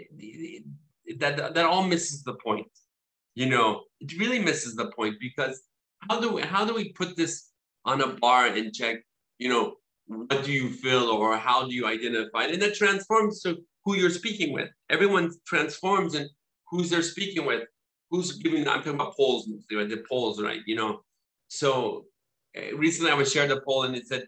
that, 1.19 1.53
that 1.53 1.65
all 1.65 1.83
misses 1.83 2.23
the 2.23 2.33
point. 2.43 2.67
You 3.35 3.47
know, 3.47 3.83
it 3.99 4.17
really 4.17 4.39
misses 4.39 4.75
the 4.75 4.91
point 4.91 5.15
because 5.19 5.61
how 6.09 6.19
do 6.19 6.33
we, 6.33 6.41
how 6.41 6.65
do 6.65 6.73
we 6.73 6.91
put 6.93 7.15
this 7.15 7.51
on 7.85 8.01
a 8.01 8.07
bar 8.07 8.47
and 8.47 8.73
check, 8.73 8.97
you 9.37 9.49
know, 9.49 9.75
what 10.07 10.43
do 10.43 10.51
you 10.51 10.69
feel 10.69 11.09
or 11.09 11.37
how 11.37 11.67
do 11.67 11.73
you 11.73 11.85
identify? 11.85 12.45
And 12.45 12.61
that 12.61 12.75
transforms 12.75 13.41
to 13.41 13.57
who 13.85 13.95
you're 13.95 14.09
speaking 14.09 14.53
with. 14.53 14.69
Everyone 14.89 15.31
transforms 15.45 16.15
and 16.15 16.29
who's 16.69 16.89
they're 16.89 17.01
speaking 17.01 17.45
with, 17.45 17.63
who's 18.09 18.33
giving, 18.33 18.67
I'm 18.67 18.79
talking 18.79 18.95
about 18.95 19.15
polls, 19.15 19.47
right 19.71 19.89
the 19.89 20.03
polls, 20.09 20.41
right? 20.41 20.61
You 20.65 20.75
know, 20.75 21.01
so 21.47 22.05
recently 22.75 23.11
I 23.11 23.15
was 23.15 23.31
shared 23.31 23.51
a 23.51 23.61
poll 23.61 23.83
and 23.83 23.95
it 23.95 24.07
said 24.07 24.27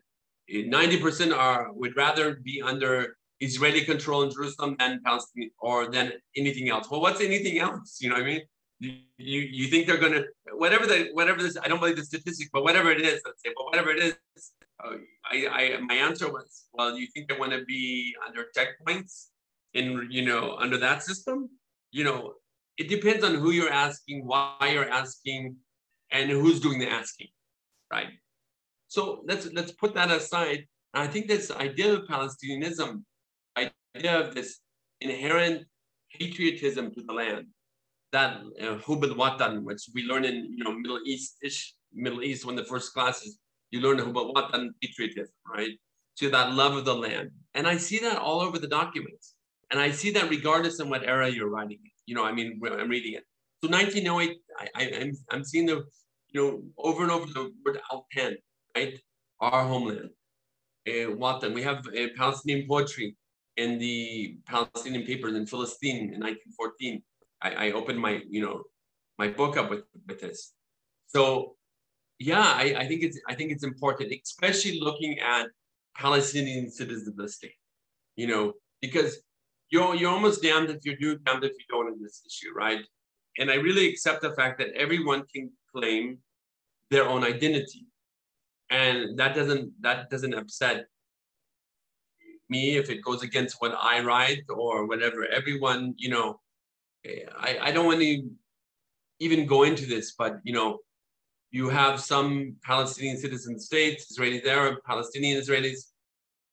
90% 0.51 1.35
are 1.35 1.71
would 1.73 1.95
rather 1.95 2.35
be 2.35 2.61
under 2.61 3.17
Israeli 3.39 3.85
control 3.85 4.23
in 4.23 4.31
Jerusalem 4.31 4.75
than 4.79 5.01
Palestine 5.05 5.51
or 5.59 5.89
than 5.89 6.13
anything 6.35 6.69
else. 6.69 6.89
Well, 6.89 7.01
what's 7.01 7.21
anything 7.21 7.59
else? 7.59 7.97
You 8.01 8.09
know 8.09 8.15
what 8.15 8.23
I 8.23 8.27
mean? 8.27 8.41
You, 8.79 9.41
you, 9.41 9.67
think 9.67 9.87
they're 9.87 9.97
gonna 9.97 10.23
whatever 10.53 10.85
the 10.85 11.09
whatever 11.11 11.41
this 11.43 11.57
I 11.61 11.67
don't 11.67 11.79
believe 11.79 11.97
the 11.97 12.05
statistic, 12.05 12.47
but 12.53 12.63
whatever 12.63 12.91
it 12.91 13.01
is, 13.01 13.21
let's 13.25 13.41
say, 13.43 13.51
but 13.55 13.65
whatever 13.65 13.89
it 13.89 13.99
is, 13.99 14.15
uh, 14.81 14.95
I, 15.29 15.47
I 15.47 15.81
my 15.81 15.95
answer 15.95 16.31
was, 16.31 16.67
well, 16.71 16.97
you 16.97 17.05
think 17.07 17.27
they 17.27 17.37
want 17.37 17.51
to 17.51 17.65
be 17.65 18.15
under 18.25 18.45
checkpoints 18.55 19.27
in 19.73 20.07
you 20.09 20.23
know 20.25 20.55
under 20.57 20.77
that 20.77 21.03
system? 21.03 21.49
You 21.91 22.05
know, 22.05 22.35
it 22.77 22.87
depends 22.87 23.25
on 23.25 23.35
who 23.35 23.51
you're 23.51 23.69
asking, 23.69 24.25
why 24.25 24.69
you're 24.71 24.89
asking, 24.89 25.57
and 26.11 26.29
who's 26.29 26.61
doing 26.61 26.79
the 26.79 26.89
asking 26.89 27.27
right? 27.91 28.09
So 28.87 29.23
let's 29.25 29.51
let's 29.53 29.71
put 29.71 29.93
that 29.95 30.11
aside. 30.11 30.65
And 30.93 31.03
I 31.03 31.07
think 31.07 31.27
this 31.27 31.51
idea 31.51 31.93
of 31.93 32.07
Palestinianism, 32.07 33.03
idea 33.95 34.19
of 34.19 34.33
this 34.33 34.59
inherent 35.01 35.65
patriotism 36.13 36.93
to 36.95 37.03
the 37.03 37.13
land, 37.13 37.45
that 38.11 38.41
uh, 38.61 38.77
hub 38.77 39.03
al 39.03 39.15
watan, 39.15 39.63
which 39.63 39.83
we 39.93 40.03
learn 40.03 40.25
in 40.25 40.53
you 40.57 40.63
know 40.63 40.73
Middle 40.73 40.99
East-ish, 41.05 41.75
Middle 41.93 42.23
East, 42.23 42.45
when 42.45 42.55
the 42.55 42.65
first 42.65 42.93
classes, 42.93 43.37
you 43.71 43.79
learn 43.81 43.99
hub 43.99 44.15
watan 44.15 44.69
patriotism, 44.81 45.35
right? 45.47 45.71
To 46.17 46.29
that 46.31 46.53
love 46.53 46.75
of 46.75 46.85
the 46.85 46.95
land, 46.95 47.29
and 47.53 47.67
I 47.67 47.77
see 47.77 47.99
that 47.99 48.17
all 48.17 48.41
over 48.41 48.57
the 48.57 48.67
documents, 48.67 49.35
and 49.71 49.79
I 49.79 49.91
see 49.91 50.11
that 50.11 50.29
regardless 50.29 50.79
of 50.79 50.89
what 50.89 51.03
era 51.03 51.29
you're 51.29 51.49
writing 51.49 51.79
it. 51.83 51.91
You 52.07 52.15
know, 52.15 52.25
I 52.25 52.31
mean, 52.31 52.59
I'm 52.65 52.89
reading 52.89 53.13
it. 53.13 53.23
So 53.63 53.69
1908, 53.69 54.37
I, 54.57 54.67
I, 54.75 54.99
I'm, 54.99 55.11
I'm 55.31 55.43
seeing 55.43 55.67
the 55.67 55.85
you 56.31 56.41
know, 56.41 56.63
over 56.77 57.03
and 57.03 57.11
over 57.11 57.25
the 57.25 57.51
word 57.65 57.79
Alpan, 57.91 58.35
right? 58.75 58.99
Our 59.39 59.63
homeland. 59.63 60.09
Uh, 60.87 61.15
Watan. 61.21 61.53
We 61.53 61.63
have 61.63 61.85
uh, 61.87 62.07
Palestinian 62.17 62.67
poetry 62.67 63.15
in 63.57 63.77
the 63.79 64.37
Palestinian 64.45 65.05
papers 65.05 65.35
in 65.35 65.45
Filastin 65.45 66.13
in 66.13 66.19
1914. 66.19 67.03
I, 67.41 67.67
I 67.67 67.71
opened 67.71 67.99
my, 67.99 68.21
you 68.29 68.41
know, 68.41 68.63
my 69.17 69.27
book 69.27 69.57
up 69.57 69.69
with, 69.69 69.83
with 70.07 70.19
this. 70.21 70.53
So 71.07 71.55
yeah, 72.19 72.41
I, 72.41 72.75
I 72.77 72.87
think 72.87 73.03
it's 73.03 73.19
I 73.27 73.33
think 73.33 73.51
it's 73.51 73.63
important, 73.63 74.13
especially 74.23 74.79
looking 74.79 75.19
at 75.19 75.47
Palestinian 75.95 76.69
citizens 76.69 77.07
of 77.07 77.15
the 77.15 77.29
state, 77.29 77.55
you 78.15 78.27
know, 78.27 78.53
because 78.81 79.21
you're 79.69 79.95
you're 79.95 80.11
almost 80.11 80.41
damned 80.41 80.69
if 80.69 80.85
you 80.85 80.97
do, 80.97 81.17
damned 81.19 81.45
if 81.45 81.53
you 81.53 81.65
don't 81.69 81.87
in 81.93 82.01
this 82.01 82.21
issue, 82.25 82.53
right? 82.53 82.81
And 83.37 83.49
I 83.49 83.55
really 83.55 83.87
accept 83.87 84.21
the 84.21 84.33
fact 84.33 84.59
that 84.59 84.69
everyone 84.75 85.23
can 85.33 85.49
claim 85.73 86.19
their 86.89 87.07
own 87.07 87.23
identity. 87.23 87.85
And 88.69 89.17
that 89.17 89.35
doesn't 89.35 89.71
that 89.81 90.09
doesn't 90.09 90.33
upset 90.33 90.85
me 92.49 92.77
if 92.77 92.89
it 92.89 93.03
goes 93.03 93.21
against 93.21 93.57
what 93.59 93.75
i 93.79 93.99
write 94.01 94.43
or 94.49 94.85
whatever. 94.85 95.25
Everyone 95.27 95.93
you 95.97 96.09
know 96.09 96.39
i, 97.05 97.57
I 97.61 97.71
don't 97.71 97.85
want 97.85 98.01
to 98.01 98.29
even 99.19 99.45
go 99.45 99.63
into 99.63 99.85
this 99.85 100.13
but 100.17 100.39
you 100.43 100.53
know 100.53 100.79
you 101.51 101.69
have 101.69 101.99
some 101.99 102.55
palestinian 102.63 103.17
citizen 103.17 103.59
states 103.59 104.11
israelis 104.11 104.43
there 104.43 104.77
palestinian 104.85 105.41
israelis 105.41 105.91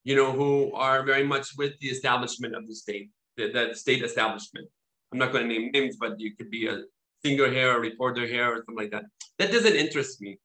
you 0.05 0.15
know 0.15 0.33
who 0.33 0.73
are 0.73 1.05
very 1.05 1.25
much 1.25 1.49
with 1.59 1.73
the 1.81 1.89
establishment 1.89 2.55
of 2.55 2.67
the 2.67 2.75
state 2.75 3.11
the 3.37 3.71
state 3.75 4.03
establishment. 4.03 4.67
I'm 5.13 5.19
not 5.19 5.31
going 5.33 5.47
to 5.47 5.55
name 5.55 5.71
names 5.73 5.97
but 5.97 6.19
you 6.19 6.35
could 6.35 6.51
be 6.51 6.69
a 6.69 6.83
singer 7.25 7.51
here, 7.51 7.77
a 7.77 7.81
reporter 7.81 8.27
here, 8.27 8.53
or 8.53 8.57
something 8.57 8.77
like 8.77 8.91
that. 8.91 9.05
That 9.39 9.53
doesn't 9.53 9.75
interest 9.75 10.21
me. 10.21 10.39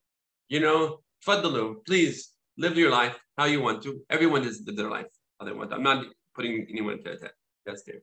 You 0.49 0.59
know, 0.59 0.99
faddalu, 1.25 1.85
please 1.85 2.33
live 2.57 2.77
your 2.77 2.91
life 2.91 3.17
how 3.37 3.45
you 3.45 3.61
want 3.61 3.83
to. 3.83 4.01
Everyone 4.09 4.43
is 4.43 4.63
their 4.63 4.89
life 4.89 5.07
how 5.39 5.45
they 5.45 5.53
want. 5.53 5.73
I'm 5.73 5.83
not 5.83 6.05
putting 6.35 6.67
anyone 6.69 6.97
to 7.03 7.17
that. 7.21 7.33
That's 7.65 7.83
there. 7.83 8.01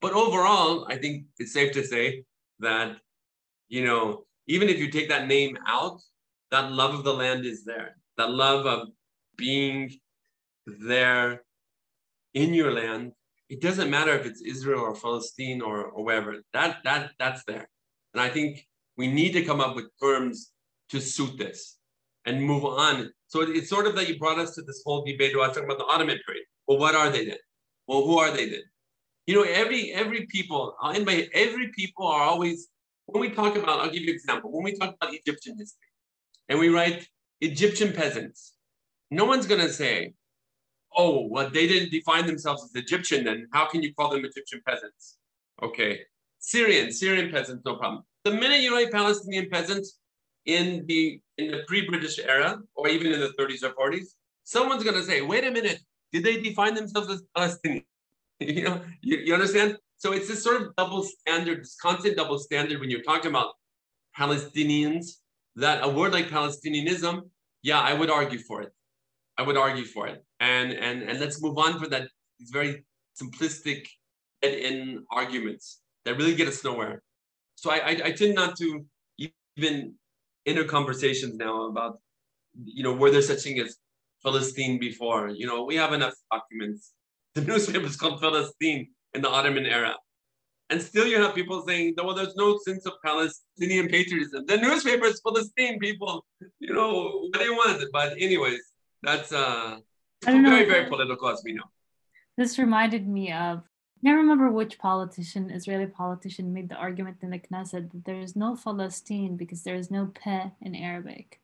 But 0.00 0.12
overall, 0.12 0.86
I 0.88 0.96
think 0.96 1.26
it's 1.38 1.52
safe 1.52 1.72
to 1.72 1.84
say 1.84 2.24
that, 2.60 2.96
you 3.68 3.84
know, 3.84 4.24
even 4.46 4.68
if 4.68 4.78
you 4.78 4.90
take 4.90 5.08
that 5.08 5.26
name 5.26 5.56
out, 5.66 6.00
that 6.50 6.70
love 6.72 6.94
of 6.94 7.04
the 7.04 7.12
land 7.12 7.44
is 7.44 7.64
there. 7.64 7.96
That 8.16 8.30
love 8.30 8.66
of 8.66 8.88
being 9.36 9.90
there 10.66 11.42
in 12.34 12.54
your 12.54 12.72
land. 12.72 13.12
It 13.48 13.60
doesn't 13.60 13.90
matter 13.90 14.12
if 14.12 14.26
it's 14.26 14.42
Israel 14.42 14.80
or 14.80 14.94
Palestine 14.94 15.60
or, 15.60 15.84
or 15.84 16.04
wherever. 16.04 16.36
That 16.52 16.78
that 16.84 17.12
that's 17.18 17.44
there. 17.44 17.68
And 18.14 18.22
I 18.22 18.28
think 18.28 18.66
we 18.96 19.08
need 19.08 19.32
to 19.32 19.42
come 19.42 19.60
up 19.60 19.74
with 19.74 19.86
terms 20.00 20.52
to 20.90 21.00
suit 21.00 21.36
this 21.36 21.78
and 22.24 22.42
move 22.42 22.64
on. 22.64 23.10
So 23.26 23.40
it's 23.42 23.68
sort 23.68 23.86
of 23.86 23.96
that 23.96 24.08
you 24.08 24.18
brought 24.18 24.38
us 24.38 24.54
to 24.54 24.62
this 24.62 24.82
whole 24.86 25.04
debate 25.04 25.34
about 25.34 25.48
talking 25.48 25.64
about 25.64 25.78
the 25.78 25.86
Ottoman 25.86 26.18
period. 26.24 26.44
Well, 26.66 26.78
what 26.78 26.94
are 26.94 27.10
they 27.10 27.24
then? 27.26 27.38
Well, 27.86 28.04
who 28.04 28.18
are 28.18 28.30
they 28.30 28.48
then? 28.48 28.62
You 29.26 29.34
know, 29.34 29.42
every 29.42 29.92
every 29.92 30.26
people, 30.26 30.76
I'll 30.80 30.94
end 30.94 31.06
by 31.06 31.28
every 31.34 31.68
people 31.76 32.06
are 32.06 32.22
always, 32.22 32.68
when 33.06 33.20
we 33.20 33.30
talk 33.30 33.56
about, 33.56 33.80
I'll 33.80 33.90
give 33.90 34.02
you 34.02 34.10
an 34.10 34.14
example. 34.14 34.52
When 34.52 34.62
we 34.62 34.76
talk 34.76 34.94
about 34.94 35.14
Egyptian 35.14 35.56
history 35.58 35.88
and 36.48 36.58
we 36.58 36.68
write 36.68 37.08
Egyptian 37.40 37.92
peasants, 37.92 38.54
no 39.10 39.24
one's 39.24 39.46
gonna 39.46 39.68
say, 39.68 40.14
oh, 40.96 41.26
well, 41.28 41.50
they 41.50 41.66
didn't 41.66 41.90
define 41.90 42.26
themselves 42.26 42.62
as 42.64 42.80
Egyptian, 42.80 43.24
then 43.24 43.48
how 43.52 43.66
can 43.66 43.82
you 43.82 43.92
call 43.94 44.10
them 44.10 44.24
Egyptian 44.24 44.62
peasants? 44.66 45.16
Okay, 45.62 46.00
Syrian, 46.46 46.92
Syrian 46.92 47.32
peasants, 47.32 47.62
no 47.64 47.76
problem. 47.76 48.02
The 48.24 48.32
minute 48.32 48.60
you 48.60 48.74
write 48.74 48.92
Palestinian 48.92 49.48
peasants 49.48 49.98
in 50.44 50.84
the 50.86 51.18
in 51.38 51.50
the 51.50 51.60
pre-British 51.66 52.18
era, 52.18 52.58
or 52.74 52.86
even 52.88 53.12
in 53.12 53.20
the 53.20 53.32
30s 53.38 53.62
or 53.64 53.72
40s, 53.80 54.08
someone's 54.44 54.84
gonna 54.84 55.02
say, 55.02 55.22
wait 55.22 55.44
a 55.44 55.50
minute, 55.50 55.80
did 56.12 56.22
they 56.22 56.36
define 56.42 56.74
themselves 56.74 57.08
as 57.10 57.22
Palestinian? 57.34 57.84
you 58.40 58.62
know, 58.64 58.82
you, 59.00 59.16
you 59.24 59.32
understand? 59.32 59.78
So 59.96 60.12
it's 60.12 60.28
this 60.28 60.42
sort 60.44 60.60
of 60.60 60.76
double 60.76 61.02
standard, 61.02 61.60
this 61.62 61.76
constant 61.80 62.14
double 62.16 62.38
standard 62.38 62.78
when 62.78 62.90
you're 62.90 63.08
talking 63.12 63.30
about 63.30 63.54
Palestinians, 64.18 65.06
that 65.56 65.82
a 65.82 65.88
word 65.88 66.12
like 66.12 66.28
Palestinianism, 66.28 67.22
yeah, 67.62 67.80
I 67.80 67.94
would 67.94 68.10
argue 68.10 68.38
for 68.38 68.60
it. 68.60 68.70
I 69.38 69.42
would 69.42 69.56
argue 69.56 69.86
for 69.86 70.08
it. 70.08 70.22
And 70.40 70.72
and 70.72 71.02
and 71.08 71.18
let's 71.20 71.40
move 71.40 71.56
on 71.56 71.78
for 71.80 71.88
that. 71.88 72.08
Very 72.52 72.84
simplistic 73.18 73.86
in 74.42 75.06
arguments 75.10 75.80
that 76.04 76.16
really 76.16 76.34
get 76.34 76.48
us 76.48 76.62
nowhere. 76.64 77.02
So 77.56 77.70
I, 77.70 77.76
I, 77.76 78.00
I 78.06 78.12
tend 78.12 78.34
not 78.34 78.56
to 78.58 78.84
even 79.56 79.94
enter 80.46 80.64
conversations 80.64 81.36
now 81.36 81.66
about, 81.66 81.98
you 82.64 82.82
know, 82.82 82.92
were 82.92 83.10
there 83.10 83.22
such 83.22 83.42
thing 83.42 83.58
as 83.60 83.76
Philistine 84.22 84.78
before? 84.78 85.28
You 85.30 85.46
know, 85.46 85.64
we 85.64 85.76
have 85.76 85.92
enough 85.92 86.14
documents. 86.30 86.92
The 87.34 87.40
newspaper 87.40 87.86
is 87.86 87.96
called 87.96 88.20
Filastin 88.22 88.90
in 89.12 89.22
the 89.22 89.28
Ottoman 89.28 89.66
era. 89.66 89.96
And 90.70 90.80
still 90.80 91.04
you 91.04 91.20
have 91.20 91.34
people 91.34 91.64
saying, 91.66 91.94
well, 91.96 92.14
there's 92.14 92.36
no 92.36 92.58
sense 92.58 92.86
of 92.86 92.92
Palestinian 93.04 93.88
patriotism. 93.88 94.46
The 94.46 94.56
newspaper 94.56 95.06
is 95.06 95.20
Filastin, 95.20 95.80
people. 95.80 96.24
You 96.60 96.74
know, 96.74 97.26
what 97.28 97.40
do 97.40 97.44
you 97.44 97.54
want? 97.54 97.82
But 97.92 98.12
anyways, 98.20 98.60
that's 99.02 99.32
uh, 99.32 99.78
very, 100.24 100.64
very 100.64 100.88
political 100.88 101.28
as 101.28 101.42
we 101.44 101.54
know. 101.54 101.64
This 102.36 102.56
reminded 102.58 103.06
me 103.06 103.32
of 103.32 103.64
can't 104.04 104.18
remember 104.18 104.50
which 104.50 104.78
politician, 104.78 105.50
Israeli 105.50 105.86
politician, 105.86 106.52
made 106.52 106.68
the 106.68 106.74
argument 106.74 107.16
in 107.22 107.30
the 107.30 107.38
Knesset 107.38 107.90
that 107.90 108.04
there 108.04 108.20
is 108.20 108.36
no 108.36 108.54
Palestine 108.54 109.36
because 109.36 109.62
there 109.62 109.76
is 109.76 109.90
no 109.90 110.12
peh 110.14 110.50
in 110.60 110.74
Arabic. 110.74 111.40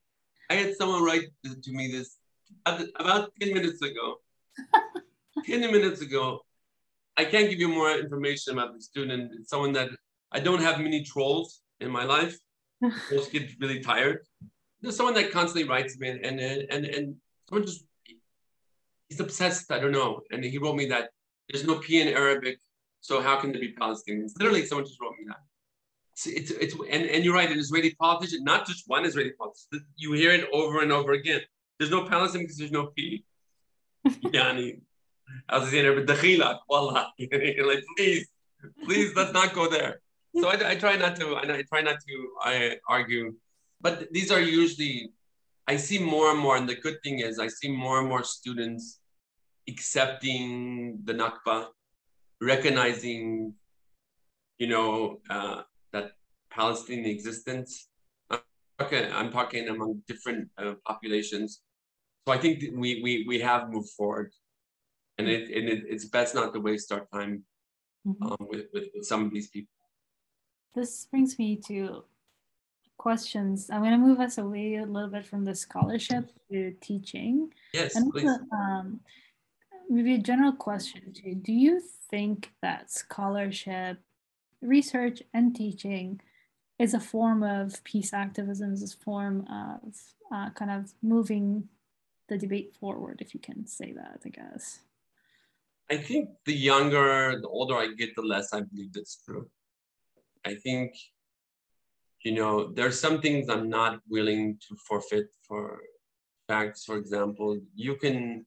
I 0.50 0.54
had 0.54 0.76
someone 0.76 1.02
write 1.02 1.28
to 1.44 1.72
me 1.72 1.90
this 1.90 2.18
about 2.66 3.32
10 3.40 3.54
minutes 3.54 3.80
ago. 3.80 4.16
10 5.46 5.60
minutes 5.72 6.02
ago. 6.02 6.40
I 7.16 7.24
can't 7.24 7.48
give 7.48 7.60
you 7.60 7.68
more 7.68 7.92
information 7.92 8.52
about 8.52 8.74
the 8.74 8.82
student. 8.82 9.32
It's 9.38 9.48
someone 9.48 9.72
that 9.72 9.88
I 10.30 10.40
don't 10.40 10.60
have 10.60 10.80
many 10.80 11.02
trolls 11.02 11.62
in 11.80 11.90
my 11.90 12.04
life. 12.04 12.36
Trolls 13.08 13.28
get 13.28 13.48
really 13.58 13.80
tired. 13.80 14.18
There's 14.82 14.96
someone 14.96 15.14
that 15.14 15.30
constantly 15.30 15.68
writes 15.68 15.98
me 15.98 16.08
and, 16.10 16.24
and, 16.24 16.40
and, 16.40 16.84
and 16.84 17.16
someone 17.48 17.66
just, 17.66 17.84
he's 19.08 19.20
obsessed. 19.20 19.70
I 19.70 19.78
don't 19.78 19.92
know. 19.92 20.20
And 20.30 20.44
he 20.44 20.58
wrote 20.58 20.76
me 20.76 20.86
that 20.86 21.10
there's 21.52 21.66
no 21.66 21.78
P 21.78 22.00
in 22.00 22.08
Arabic, 22.08 22.58
so 23.00 23.20
how 23.20 23.36
can 23.40 23.52
there 23.52 23.60
be 23.60 23.72
Palestinians? 23.72 24.32
Literally, 24.38 24.64
someone 24.66 24.86
just 24.86 25.00
wrote 25.00 25.14
me 25.18 25.26
that. 25.28 25.40
it's, 26.26 26.50
it's 26.50 26.74
and, 26.74 27.04
and 27.06 27.24
you're 27.24 27.34
right, 27.34 27.50
an 27.50 27.58
Israeli 27.58 27.94
politician, 27.94 28.44
not 28.44 28.66
just 28.66 28.84
one 28.86 29.04
Israeli 29.04 29.32
politician. 29.32 29.86
You 29.96 30.12
hear 30.12 30.32
it 30.32 30.48
over 30.52 30.82
and 30.82 30.92
over 30.92 31.12
again. 31.12 31.40
There's 31.78 31.90
no 31.90 32.04
Palestine 32.04 32.42
because 32.42 32.58
there's 32.58 32.72
no 32.72 32.86
peace. 32.86 33.22
Yani, 34.06 34.80
I 35.48 35.58
was 35.58 35.70
saying, 35.70 36.56
wallah, 36.68 37.12
like 37.18 37.84
please, 37.96 38.28
please, 38.84 39.14
let's 39.16 39.32
not 39.32 39.54
go 39.54 39.68
there. 39.68 40.00
So 40.38 40.48
I, 40.48 40.70
I 40.70 40.74
try 40.76 40.96
not 40.96 41.16
to, 41.16 41.36
I 41.36 41.62
try 41.62 41.82
not 41.82 41.96
to 42.06 42.28
I 42.42 42.76
argue, 42.88 43.34
but 43.80 44.12
these 44.12 44.30
are 44.30 44.40
usually, 44.40 45.10
I 45.66 45.76
see 45.76 45.98
more 45.98 46.30
and 46.30 46.38
more, 46.38 46.56
and 46.56 46.68
the 46.68 46.76
good 46.76 46.98
thing 47.02 47.18
is 47.20 47.38
I 47.38 47.48
see 47.48 47.68
more 47.68 47.98
and 47.98 48.08
more 48.08 48.24
students 48.24 48.99
accepting 49.68 51.00
the 51.04 51.14
Nakba, 51.14 51.66
recognizing, 52.40 53.54
you 54.58 54.66
know, 54.66 55.20
uh, 55.28 55.62
that 55.92 56.12
Palestinian 56.50 57.06
existence. 57.06 57.88
Okay, 58.80 59.10
I'm 59.12 59.30
talking 59.30 59.68
among 59.68 60.02
different 60.08 60.48
uh, 60.56 60.74
populations. 60.86 61.62
So 62.26 62.32
I 62.32 62.38
think 62.38 62.62
we, 62.74 63.00
we, 63.02 63.24
we 63.28 63.40
have 63.40 63.70
moved 63.70 63.90
forward 63.90 64.32
and 65.18 65.28
it, 65.28 65.50
and 65.54 65.68
it, 65.68 65.84
it's 65.86 66.06
best 66.06 66.34
not 66.34 66.54
to 66.54 66.60
waste 66.60 66.90
our 66.92 67.06
time 67.12 67.44
mm-hmm. 68.06 68.22
um, 68.22 68.36
with, 68.40 68.66
with, 68.72 68.84
with 68.94 69.04
some 69.04 69.24
of 69.24 69.32
these 69.32 69.48
people. 69.48 69.72
This 70.74 71.06
brings 71.10 71.38
me 71.38 71.56
to 71.68 72.04
questions. 72.96 73.70
I'm 73.70 73.80
going 73.80 73.92
to 73.92 73.98
move 73.98 74.20
us 74.20 74.38
away 74.38 74.76
a 74.76 74.86
little 74.86 75.08
bit 75.08 75.26
from 75.26 75.44
the 75.44 75.54
scholarship 75.54 76.30
to 76.50 76.72
teaching. 76.80 77.52
Yes, 77.72 77.96
and 77.96 78.12
please. 78.12 78.28
Um, 78.52 79.00
maybe 79.90 80.14
a 80.14 80.18
general 80.18 80.52
question 80.52 81.12
too. 81.12 81.34
Do 81.34 81.52
you 81.52 81.82
think 82.10 82.52
that 82.62 82.90
scholarship, 82.90 83.98
research, 84.62 85.22
and 85.34 85.54
teaching 85.54 86.20
is 86.78 86.94
a 86.94 87.00
form 87.00 87.42
of 87.42 87.82
peace 87.84 88.14
activism, 88.14 88.72
is 88.72 88.94
a 88.94 89.04
form 89.04 89.46
of 89.50 89.94
uh, 90.32 90.50
kind 90.50 90.70
of 90.70 90.94
moving 91.02 91.68
the 92.28 92.38
debate 92.38 92.74
forward, 92.78 93.18
if 93.20 93.34
you 93.34 93.40
can 93.40 93.66
say 93.66 93.92
that, 93.92 94.20
I 94.24 94.28
guess? 94.28 94.78
I 95.90 95.96
think 95.96 96.30
the 96.46 96.54
younger, 96.54 97.40
the 97.40 97.48
older 97.48 97.74
I 97.74 97.88
get, 97.98 98.14
the 98.14 98.22
less 98.22 98.54
I 98.54 98.60
believe 98.60 98.92
that's 98.92 99.20
true. 99.24 99.50
I 100.46 100.54
think, 100.54 100.94
you 102.22 102.32
know, 102.32 102.72
there 102.72 102.86
are 102.86 102.92
some 102.92 103.20
things 103.20 103.48
I'm 103.48 103.68
not 103.68 104.00
willing 104.08 104.56
to 104.68 104.76
forfeit 104.76 105.26
for 105.46 105.80
facts. 106.46 106.84
For 106.84 106.96
example, 106.96 107.58
you 107.74 107.96
can 107.96 108.46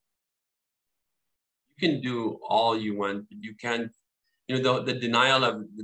you 1.77 1.89
can 1.89 2.01
do 2.01 2.39
all 2.47 2.77
you 2.77 2.97
want, 2.97 3.27
but 3.29 3.37
you 3.41 3.55
can't. 3.55 3.91
You 4.47 4.61
know, 4.61 4.83
the, 4.83 4.93
the 4.93 4.99
denial 4.99 5.43
of 5.45 5.63
the, 5.77 5.83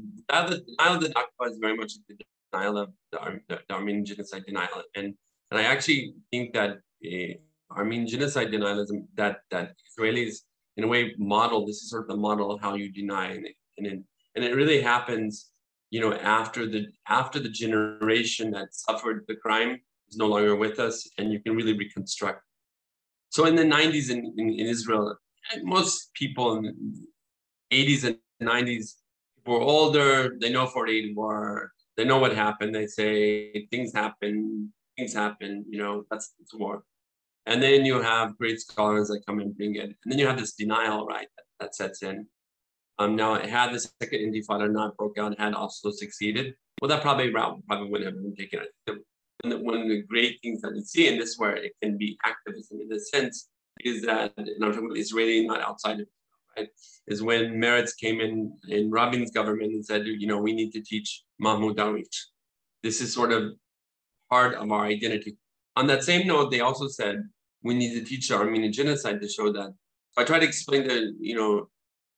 denial 0.68 0.96
of 0.96 1.02
the 1.02 1.10
Nakba 1.10 1.50
is 1.50 1.58
very 1.60 1.78
much 1.78 1.94
the 2.08 2.16
denial 2.52 2.78
of 2.78 2.92
the, 3.12 3.40
the, 3.48 3.60
the 3.68 3.74
Armenian 3.74 4.06
genocide 4.06 4.44
denial, 4.46 4.84
and 4.96 5.14
and 5.52 5.60
I 5.60 5.64
actually 5.64 6.14
think 6.32 6.54
that 6.54 6.80
uh, 7.06 7.34
Armenian 7.72 8.08
genocide 8.08 8.50
denialism 8.50 9.06
that 9.16 9.42
that 9.52 9.76
Israelis 9.88 10.40
in 10.78 10.84
a 10.84 10.88
way 10.88 11.14
model 11.18 11.66
this 11.66 11.78
is 11.78 11.90
sort 11.90 12.04
of 12.04 12.10
the 12.10 12.18
model 12.18 12.52
of 12.52 12.62
how 12.62 12.76
you 12.76 12.92
deny 12.92 13.28
and 13.32 13.46
it, 13.46 13.56
and 13.78 13.88
it, 13.88 14.00
and 14.36 14.46
it 14.46 14.56
really 14.56 14.82
happens 14.82 15.50
you 15.92 16.00
know 16.00 16.14
after 16.14 16.68
the 16.68 16.88
after 17.08 17.40
the 17.40 17.50
generation 17.50 18.52
that 18.52 18.74
suffered 18.74 19.26
the 19.28 19.36
crime 19.36 19.80
is 20.10 20.18
no 20.18 20.28
longer 20.28 20.56
with 20.56 20.80
us 20.80 21.08
and 21.18 21.32
you 21.32 21.40
can 21.40 21.56
really 21.56 21.78
reconstruct 21.78 22.42
so 23.30 23.46
in 23.46 23.56
the 23.56 23.64
90s 23.64 24.10
in, 24.10 24.34
in, 24.38 24.50
in 24.50 24.66
israel 24.68 25.16
most 25.64 26.14
people 26.14 26.58
in 26.58 26.64
the 26.64 27.86
80s 27.86 28.04
and 28.06 28.18
90s 28.42 28.96
were 29.46 29.60
older 29.60 30.38
they 30.40 30.52
know 30.52 30.68
48 30.68 31.16
war 31.16 31.72
they 31.98 32.06
know 32.06 32.20
what 32.20 32.36
happened 32.36 32.74
they 32.74 32.88
say 32.88 33.68
things 33.72 33.94
happen 33.94 34.72
things 34.98 35.14
happen 35.14 35.66
you 35.70 35.80
know 35.80 36.04
that's, 36.10 36.34
that's 36.40 36.54
war 36.54 36.84
and 37.50 37.64
then 37.64 37.84
you 37.84 38.00
have 38.00 38.38
great 38.38 38.62
scholars 38.62 39.08
that 39.08 39.26
come 39.26 39.40
and 39.40 39.58
bring 39.58 39.76
it. 39.76 39.96
And 40.04 40.12
then 40.12 40.20
you 40.20 40.28
have 40.28 40.38
this 40.38 40.54
denial, 40.54 41.08
right, 41.08 41.28
that, 41.36 41.46
that 41.60 41.76
sets 41.76 42.04
in. 42.04 42.28
Um, 43.00 43.16
now, 43.16 43.40
had 43.40 43.74
the 43.74 43.80
second 43.80 44.20
Intifada 44.20 44.72
not 44.72 44.96
broke 44.98 45.18
out, 45.18 45.40
had 45.40 45.56
also 45.56 45.90
succeeded, 45.90 46.54
well, 46.80 46.90
that 46.90 47.02
probably 47.02 47.34
route 47.34 47.60
probably 47.68 47.90
wouldn't 47.90 48.14
have 48.14 48.24
been 48.24 48.36
taken. 48.36 48.60
One 49.44 49.82
of 49.82 49.88
the 49.88 50.04
great 50.04 50.38
things 50.44 50.62
that 50.62 50.74
we 50.74 50.82
see, 50.82 51.08
and 51.08 51.20
this 51.20 51.30
is 51.30 51.40
where 51.40 51.56
it 51.56 51.72
can 51.82 51.98
be 51.98 52.20
activism 52.24 52.82
in 52.82 52.90
this 52.90 53.10
sense, 53.10 53.48
is 53.80 54.04
that, 54.04 54.34
and 54.38 54.50
I'm 54.64 54.72
talking 54.72 54.88
about 54.88 54.98
Israeli, 54.98 55.46
not 55.46 55.62
outside 55.62 56.00
of 56.02 56.08
right, 56.58 56.70
is 57.08 57.22
when 57.22 57.60
Meretz 57.62 57.96
came 57.98 58.20
in 58.20 58.54
in 58.68 58.92
Rabin's 58.92 59.32
government 59.32 59.74
and 59.74 59.86
said, 59.86 60.06
you 60.06 60.28
know, 60.28 60.40
we 60.40 60.54
need 60.54 60.72
to 60.72 60.82
teach 60.82 61.24
Mahmoud 61.40 61.78
Darwish. 61.78 62.18
This 62.84 63.02
is 63.02 63.14
sort 63.14 63.32
of 63.32 63.54
part 64.30 64.56
of 64.56 64.72
our 64.72 64.86
identity. 64.86 65.38
On 65.76 65.88
that 65.88 66.04
same 66.04 66.28
note, 66.28 66.52
they 66.52 66.60
also 66.60 66.88
said, 66.88 67.24
we 67.64 67.74
need 67.74 67.94
to 67.94 68.06
teach 68.06 68.30
the 68.30 68.36
Armenian 68.36 68.72
genocide 68.72 69.22
to 69.22 69.28
show 69.28 69.52
that. 69.52 69.74
So 70.12 70.22
I 70.22 70.24
try 70.26 70.40
to 70.40 70.46
explain 70.46 70.88
to 70.88 71.14
you 71.20 71.36
know 71.36 71.70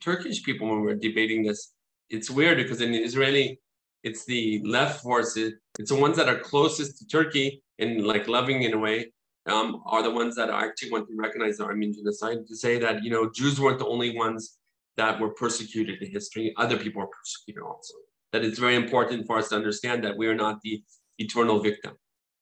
Turkish 0.02 0.44
people 0.44 0.70
when 0.70 0.82
we're 0.82 0.96
debating 0.96 1.44
this. 1.44 1.74
It's 2.10 2.30
weird 2.30 2.58
because 2.58 2.82
in 2.82 2.94
Israeli, 2.94 3.60
it's 4.04 4.26
the 4.26 4.62
left 4.66 5.02
forces. 5.02 5.54
It's 5.80 5.92
the 5.92 6.00
ones 6.00 6.18
that 6.18 6.28
are 6.28 6.40
closest 6.40 7.00
to 7.00 7.08
Turkey 7.08 7.64
and 7.80 8.06
like 8.06 8.28
loving 8.28 8.64
in 8.64 8.74
a 8.74 8.78
way. 8.78 9.12
Um, 9.48 9.82
are 9.88 10.04
the 10.04 10.12
ones 10.12 10.36
that 10.36 10.52
actually 10.52 10.92
want 10.92 11.08
to 11.08 11.16
recognize 11.16 11.58
the 11.58 11.66
Armenian 11.66 11.96
genocide 11.96 12.46
to 12.48 12.56
say 12.56 12.78
that 12.78 13.04
you 13.04 13.10
know 13.10 13.30
Jews 13.30 13.60
weren't 13.60 13.80
the 13.80 13.88
only 13.88 14.16
ones 14.16 14.60
that 14.98 15.20
were 15.20 15.30
persecuted 15.30 16.02
in 16.02 16.12
history. 16.12 16.54
Other 16.58 16.78
people 16.78 17.02
were 17.02 17.08
persecuted 17.08 17.64
also. 17.64 17.96
That 18.34 18.46
it's 18.46 18.60
very 18.60 18.76
important 18.76 19.26
for 19.26 19.38
us 19.38 19.50
to 19.50 19.56
understand 19.56 20.04
that 20.04 20.16
we 20.16 20.28
are 20.28 20.36
not 20.36 20.62
the 20.62 20.84
eternal 21.18 21.60
victim. 21.60 21.94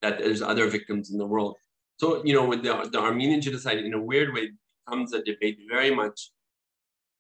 That 0.01 0.19
there's 0.19 0.41
other 0.41 0.67
victims 0.67 1.11
in 1.11 1.17
the 1.17 1.25
world. 1.25 1.55
So, 1.97 2.23
you 2.23 2.33
know, 2.33 2.45
with 2.45 2.63
the, 2.63 2.89
the 2.91 2.99
Armenian 2.99 3.41
genocide, 3.41 3.79
in 3.79 3.93
a 3.93 4.01
weird 4.01 4.33
way, 4.33 4.51
becomes 4.85 5.13
a 5.13 5.21
debate 5.23 5.59
very 5.69 5.93
much 5.93 6.31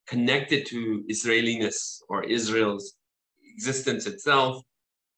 connected 0.07 0.65
to 0.67 1.03
Israeliness 1.09 2.01
or 2.09 2.23
Israel's 2.23 2.95
existence 3.55 4.07
itself, 4.07 4.63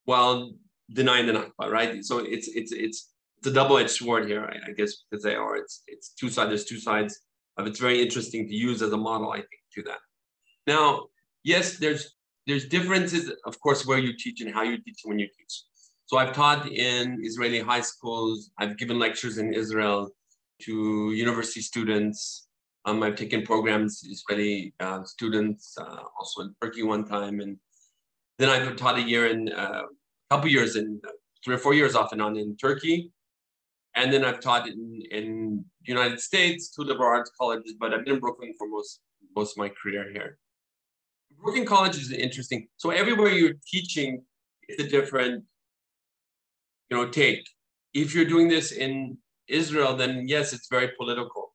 while 0.04 0.52
denying 0.92 1.26
the 1.26 1.32
Nakba, 1.32 1.70
right? 1.70 2.04
So 2.04 2.18
it's 2.18 2.48
it's 2.48 2.72
it's 2.72 3.11
it's 3.42 3.50
a 3.50 3.52
double-edged 3.52 3.90
sword 3.90 4.28
here, 4.28 4.44
I, 4.44 4.70
I 4.70 4.72
guess, 4.72 4.92
because 5.10 5.24
they 5.24 5.34
are. 5.34 5.56
It's 5.56 5.82
it's 5.88 6.10
two 6.10 6.30
sides. 6.30 6.50
There's 6.50 6.64
two 6.64 6.78
sides 6.78 7.18
of. 7.56 7.66
It's 7.66 7.80
very 7.80 8.00
interesting 8.00 8.46
to 8.46 8.54
use 8.54 8.82
as 8.82 8.92
a 8.92 8.96
model, 8.96 9.32
I 9.32 9.38
think, 9.38 9.62
to 9.74 9.82
that. 9.88 9.98
Now, 10.68 11.06
yes, 11.42 11.76
there's 11.76 12.14
there's 12.46 12.68
differences, 12.68 13.32
of 13.44 13.58
course, 13.58 13.84
where 13.84 13.98
you 13.98 14.12
teach 14.16 14.42
and 14.42 14.54
how 14.54 14.62
you 14.62 14.76
teach 14.80 15.00
when 15.02 15.18
you 15.18 15.26
teach. 15.26 15.54
So 16.06 16.18
I've 16.18 16.32
taught 16.32 16.70
in 16.70 17.18
Israeli 17.24 17.58
high 17.58 17.80
schools. 17.80 18.52
I've 18.60 18.78
given 18.78 19.00
lectures 19.00 19.38
in 19.38 19.52
Israel 19.52 20.10
to 20.62 21.12
university 21.12 21.62
students. 21.62 22.46
Um, 22.84 23.02
I've 23.02 23.16
taken 23.16 23.42
programs, 23.42 24.04
Israeli 24.04 24.72
uh, 24.78 25.02
students, 25.02 25.74
uh, 25.80 26.02
also 26.16 26.42
in 26.42 26.54
Turkey 26.62 26.84
one 26.84 27.04
time. 27.04 27.40
And 27.40 27.56
then 28.38 28.50
I've 28.50 28.76
taught 28.76 28.98
a 28.98 29.02
year 29.02 29.26
in, 29.26 29.52
uh, 29.52 29.82
a 29.82 30.34
couple 30.34 30.48
years 30.48 30.76
in, 30.76 31.00
three 31.44 31.56
or 31.56 31.58
four 31.58 31.74
years 31.74 31.94
off 31.96 32.12
and 32.12 32.22
on 32.22 32.36
in 32.36 32.56
Turkey. 32.56 33.10
And 33.94 34.12
then 34.12 34.24
I've 34.24 34.40
taught 34.40 34.68
in, 34.68 35.02
in 35.10 35.64
United 35.82 36.20
States, 36.20 36.70
two 36.70 36.82
liberal 36.82 37.08
arts 37.08 37.30
colleges, 37.38 37.74
but 37.78 37.92
I've 37.92 38.04
been 38.04 38.14
in 38.14 38.20
Brooklyn 38.20 38.54
for 38.56 38.66
most, 38.68 39.00
most 39.36 39.52
of 39.52 39.58
my 39.58 39.70
career 39.70 40.10
here. 40.12 40.38
Brooklyn 41.42 41.66
College 41.66 41.96
is 41.96 42.10
interesting. 42.12 42.68
So 42.76 42.90
everywhere 42.90 43.30
you're 43.30 43.54
teaching, 43.70 44.22
it's 44.68 44.82
a 44.82 44.88
different 44.88 45.44
you 46.92 46.98
know, 46.98 47.08
take. 47.08 47.48
If 47.94 48.14
you're 48.14 48.26
doing 48.26 48.48
this 48.48 48.70
in 48.70 49.16
Israel, 49.48 49.96
then 49.96 50.28
yes, 50.28 50.52
it's 50.52 50.68
very 50.70 50.90
political. 50.98 51.54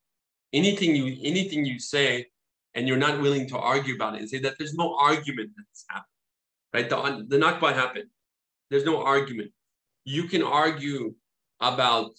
Anything 0.52 0.96
you 0.96 1.16
anything 1.24 1.64
you 1.64 1.80
say, 1.80 2.26
and 2.74 2.88
you're 2.88 2.98
not 2.98 3.22
willing 3.22 3.48
to 3.50 3.58
argue 3.58 3.94
about 3.96 4.16
it, 4.16 4.22
and 4.22 4.30
say 4.30 4.40
that 4.40 4.56
there's 4.58 4.74
no 4.74 4.96
argument 5.00 5.52
that's 5.56 5.86
happened, 5.90 6.18
right? 6.74 6.90
The, 6.90 7.26
the 7.28 7.38
Nakba 7.38 7.74
happened. 7.74 8.10
There's 8.72 8.86
no 8.86 9.04
argument. 9.04 9.52
You 10.06 10.24
can 10.24 10.42
argue 10.42 11.14
about 11.60 12.12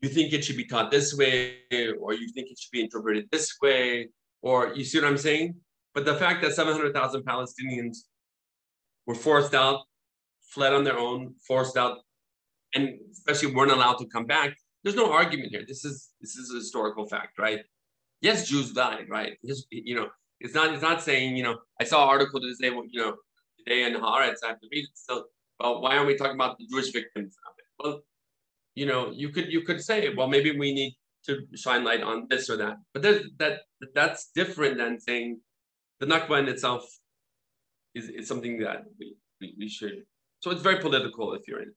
you 0.00 0.08
think 0.08 0.32
it 0.32 0.44
should 0.44 0.56
be 0.56 0.64
taught 0.64 0.90
this 0.90 1.16
way, 1.16 1.56
or 2.00 2.12
you 2.14 2.28
think 2.28 2.50
it 2.50 2.58
should 2.58 2.70
be 2.70 2.80
interpreted 2.80 3.28
this 3.30 3.56
way, 3.60 4.08
or 4.42 4.74
you 4.74 4.84
see 4.84 5.00
what 5.00 5.08
I'm 5.08 5.18
saying? 5.18 5.56
But 5.94 6.04
the 6.04 6.14
fact 6.14 6.42
that 6.42 6.52
700,000 6.52 7.22
Palestinians 7.24 7.98
were 9.06 9.14
forced 9.14 9.54
out 9.54 9.80
fled 10.48 10.72
on 10.72 10.84
their 10.84 10.98
own, 10.98 11.34
forced 11.46 11.76
out, 11.76 11.98
and 12.74 12.98
especially 13.12 13.54
weren't 13.54 13.72
allowed 13.72 13.98
to 13.98 14.06
come 14.06 14.26
back. 14.26 14.56
There's 14.82 14.96
no 14.96 15.12
argument 15.12 15.50
here. 15.50 15.64
This 15.66 15.84
is 15.84 16.10
this 16.20 16.36
is 16.36 16.50
a 16.52 16.56
historical 16.56 17.06
fact, 17.06 17.38
right? 17.38 17.60
Yes, 18.20 18.48
Jews 18.48 18.72
died, 18.72 19.06
right? 19.08 19.32
Just, 19.46 19.66
you 19.70 19.94
know, 19.94 20.08
it's 20.40 20.54
not 20.54 20.72
it's 20.72 20.82
not 20.82 21.02
saying 21.02 21.36
you 21.36 21.42
know. 21.42 21.58
I 21.80 21.84
saw 21.84 22.02
an 22.04 22.08
article 22.08 22.40
today, 22.40 22.74
you 22.90 23.00
know, 23.00 23.16
today 23.58 23.84
in 23.84 23.94
Haaretz. 23.94 24.36
I 24.44 24.48
have 24.48 24.60
to 24.60 24.68
read 24.70 24.84
it 24.84 24.90
still. 24.94 25.24
Well, 25.60 25.82
why 25.82 25.96
aren't 25.96 26.06
we 26.06 26.16
talking 26.16 26.34
about 26.34 26.56
the 26.58 26.66
Jewish 26.70 26.92
victims 26.92 27.36
of 27.46 27.52
it? 27.58 27.64
Well, 27.82 28.00
you 28.78 28.86
know, 28.86 29.10
you 29.22 29.28
could 29.34 29.48
you 29.54 29.62
could 29.62 29.80
say, 29.88 29.98
well, 30.16 30.28
maybe 30.28 30.50
we 30.62 30.72
need 30.72 30.92
to 31.26 31.32
shine 31.56 31.82
light 31.84 32.02
on 32.10 32.26
this 32.30 32.48
or 32.48 32.56
that. 32.58 32.76
But 32.92 33.02
that 33.02 33.16
that 33.40 33.54
that's 33.94 34.30
different 34.40 34.78
than 34.78 35.00
saying 35.00 35.40
the 36.00 36.06
Nakba 36.06 36.38
in 36.38 36.48
itself 36.48 36.84
is, 37.94 38.08
is 38.08 38.28
something 38.28 38.54
that 38.60 38.78
we 38.98 39.06
we, 39.40 39.54
we 39.58 39.68
should. 39.68 39.98
So 40.40 40.50
it's 40.52 40.62
very 40.62 40.80
political 40.86 41.34
if 41.34 41.42
you're 41.48 41.62
in. 41.62 41.72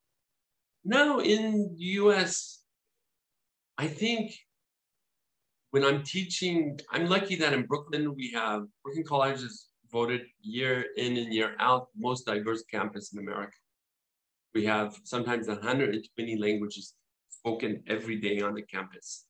Now 0.85 1.19
in 1.19 1.75
the 1.77 1.85
US, 2.01 2.61
I 3.77 3.87
think 3.87 4.33
when 5.71 5.83
I'm 5.83 6.03
teaching, 6.03 6.79
I'm 6.91 7.07
lucky 7.07 7.35
that 7.37 7.53
in 7.53 7.63
Brooklyn 7.65 8.15
we 8.15 8.31
have 8.35 8.59
Brooklyn 8.83 9.05
College 9.13 9.41
is 9.41 9.55
voted 9.91 10.21
year 10.41 10.85
in 10.97 11.17
and 11.17 11.33
year 11.33 11.55
out 11.59 11.87
most 11.97 12.25
diverse 12.25 12.63
campus 12.75 13.11
in 13.13 13.19
America. 13.19 13.57
We 14.53 14.65
have 14.65 14.99
sometimes 15.03 15.47
120 15.47 16.37
languages 16.37 16.93
spoken 17.29 17.83
every 17.87 18.17
day 18.17 18.41
on 18.41 18.53
the 18.53 18.61
campus. 18.61 19.25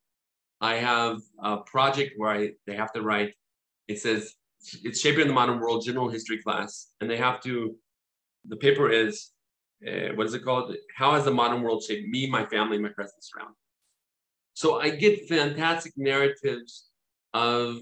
I 0.60 0.76
have 0.76 1.18
a 1.40 1.58
project 1.58 2.14
where 2.18 2.30
I, 2.30 2.52
they 2.68 2.76
have 2.76 2.92
to 2.94 3.02
write, 3.02 3.34
it 3.88 4.00
says, 4.00 4.36
it's 4.84 5.00
shaping 5.00 5.28
the 5.28 5.34
modern 5.34 5.60
world 5.60 5.84
general 5.84 6.10
history 6.10 6.42
class. 6.42 6.90
And 7.00 7.10
they 7.10 7.18
have 7.18 7.42
to, 7.42 7.76
the 8.46 8.58
paper 8.58 8.90
is, 8.90 9.32
uh, 9.88 10.14
what 10.16 10.28
is 10.28 10.34
it 10.34 10.44
called? 10.44 10.76
How 10.96 11.14
has 11.14 11.26
the 11.26 11.32
modern 11.32 11.64
world 11.64 11.84
shaped 11.84 12.08
me, 12.08 12.30
my 12.30 12.46
family, 12.46 12.78
my 12.78 12.90
present 12.90 13.24
surroundings? 13.24 13.58
So 14.54 14.80
I 14.80 14.92
get 14.92 15.28
fantastic 15.28 15.94
narratives 15.98 16.90
of 17.34 17.80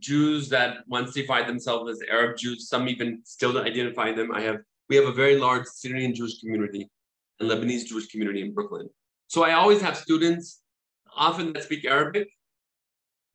Jews 0.00 0.48
that 0.50 0.78
once 0.86 1.12
defined 1.12 1.48
themselves 1.48 1.90
as 1.90 2.00
Arab 2.10 2.36
Jews, 2.36 2.68
some 2.68 2.88
even 2.88 3.20
still 3.24 3.58
identify 3.58 4.12
them. 4.12 4.30
I 4.32 4.42
have 4.42 4.58
we 4.90 4.96
have 4.96 5.06
a 5.06 5.12
very 5.12 5.38
large 5.38 5.66
Syrian 5.66 6.14
Jewish 6.14 6.40
community 6.40 6.90
and 7.38 7.48
Lebanese 7.48 7.86
Jewish 7.86 8.08
community 8.08 8.42
in 8.42 8.52
Brooklyn. 8.52 8.90
So 9.28 9.44
I 9.44 9.52
always 9.52 9.80
have 9.80 9.96
students, 9.96 10.60
often 11.16 11.52
that 11.52 11.62
speak 11.62 11.84
Arabic, 11.84 12.28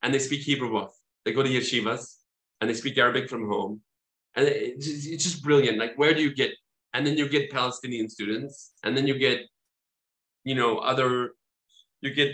and 0.02 0.12
they 0.12 0.18
speak 0.18 0.42
Hebrew 0.42 0.70
both. 0.70 0.94
They 1.24 1.32
go 1.32 1.42
to 1.42 1.48
yeshivas 1.48 2.16
and 2.60 2.68
they 2.68 2.74
speak 2.74 2.98
Arabic 2.98 3.28
from 3.28 3.48
home, 3.48 3.80
and 4.36 4.46
it's 4.46 5.24
just, 5.24 5.42
brilliant. 5.42 5.78
Like 5.78 5.94
where 5.96 6.14
do 6.14 6.22
you 6.22 6.32
get? 6.34 6.52
And 6.94 7.06
then 7.06 7.16
you 7.16 7.28
get 7.28 7.50
Palestinian 7.50 8.08
students, 8.08 8.72
and 8.84 8.96
then 8.96 9.06
you 9.06 9.18
get, 9.18 9.40
you 10.44 10.54
know, 10.54 10.78
other, 10.78 11.32
you 12.02 12.14
get 12.14 12.32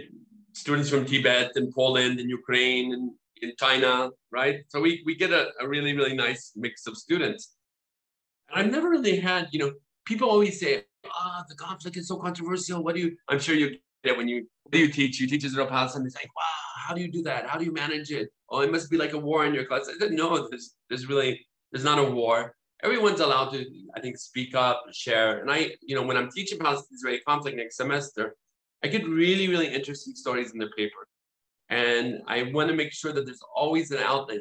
students 0.53 0.91
from 0.91 1.07
Tibet 1.07 1.53
and 1.55 1.73
Poland 1.73 2.21
and 2.21 2.29
Ukraine 2.29 2.93
and 2.93 3.13
in 3.41 3.53
China, 3.59 4.11
right? 4.31 4.59
So 4.69 4.81
we, 4.81 5.03
we 5.05 5.17
get 5.17 5.33
a, 5.33 5.51
a 5.61 5.67
really, 5.67 5.97
really 5.97 6.15
nice 6.15 6.53
mix 6.55 6.87
of 6.87 6.97
students. 6.97 7.57
I've 8.53 8.71
never 8.71 8.89
really 8.91 9.19
had, 9.19 9.49
you 9.53 9.59
know, 9.59 9.73
people 10.05 10.29
always 10.29 10.61
say, 10.61 10.85
ah, 11.07 11.41
oh, 11.41 11.43
the 11.49 11.55
conflict 11.55 11.97
is 11.97 12.09
so 12.09 12.17
controversial. 12.17 12.83
What 12.83 12.95
do 12.95 13.01
you, 13.01 13.17
I'm 13.29 13.39
sure 13.39 13.55
you 13.55 13.71
get 14.05 14.13
it 14.13 14.17
when 14.17 14.29
you, 14.29 14.47
what 14.63 14.73
do 14.73 14.79
you 14.79 14.89
teach? 14.89 15.21
You 15.21 15.27
teach 15.27 15.45
Israel 15.45 15.67
Palestine. 15.67 16.05
It's 16.07 16.15
like, 16.15 16.35
wow, 16.37 16.43
how 16.87 16.95
do 16.95 17.01
you 17.01 17.11
do 17.11 17.23
that? 17.23 17.49
How 17.49 17.59
do 17.59 17.65
you 17.65 17.73
manage 17.73 18.11
it? 18.11 18.31
Oh, 18.51 18.61
it 18.61 18.71
must 18.71 18.91
be 18.91 18.97
like 18.97 19.13
a 19.13 19.19
war 19.19 19.47
in 19.47 19.55
your 19.55 19.65
class. 19.65 19.89
I 19.89 19.99
said, 19.99 20.13
no, 20.13 20.49
there's, 20.49 20.75
there's 20.89 21.09
really, 21.09 21.45
there's 21.71 21.85
not 21.85 21.99
a 21.99 22.05
war. 22.05 22.55
Everyone's 22.83 23.21
allowed 23.21 23.51
to, 23.53 23.65
I 23.97 24.01
think, 24.01 24.19
speak 24.19 24.55
up, 24.55 24.83
share. 24.93 25.41
And 25.41 25.51
I, 25.51 25.71
you 25.81 25.95
know, 25.95 26.03
when 26.03 26.17
I'm 26.17 26.31
teaching 26.31 26.59
Palestine 26.59 26.97
Israeli 26.97 27.21
conflict 27.21 27.57
next 27.57 27.77
semester, 27.77 28.35
I 28.85 28.89
get 28.89 29.07
really, 29.07 29.49
really 29.49 29.73
interesting 29.73 30.15
stories 30.15 30.53
in 30.53 30.59
the 30.59 30.69
paper. 30.77 31.07
And 31.71 32.23
I 32.27 32.51
want 32.53 32.69
to 32.69 32.77
make 32.77 32.93
sure 32.93 33.13
that 33.13 33.25
there's 33.25 33.41
always 33.55 33.93
an 33.93 33.99
outlet 33.99 34.41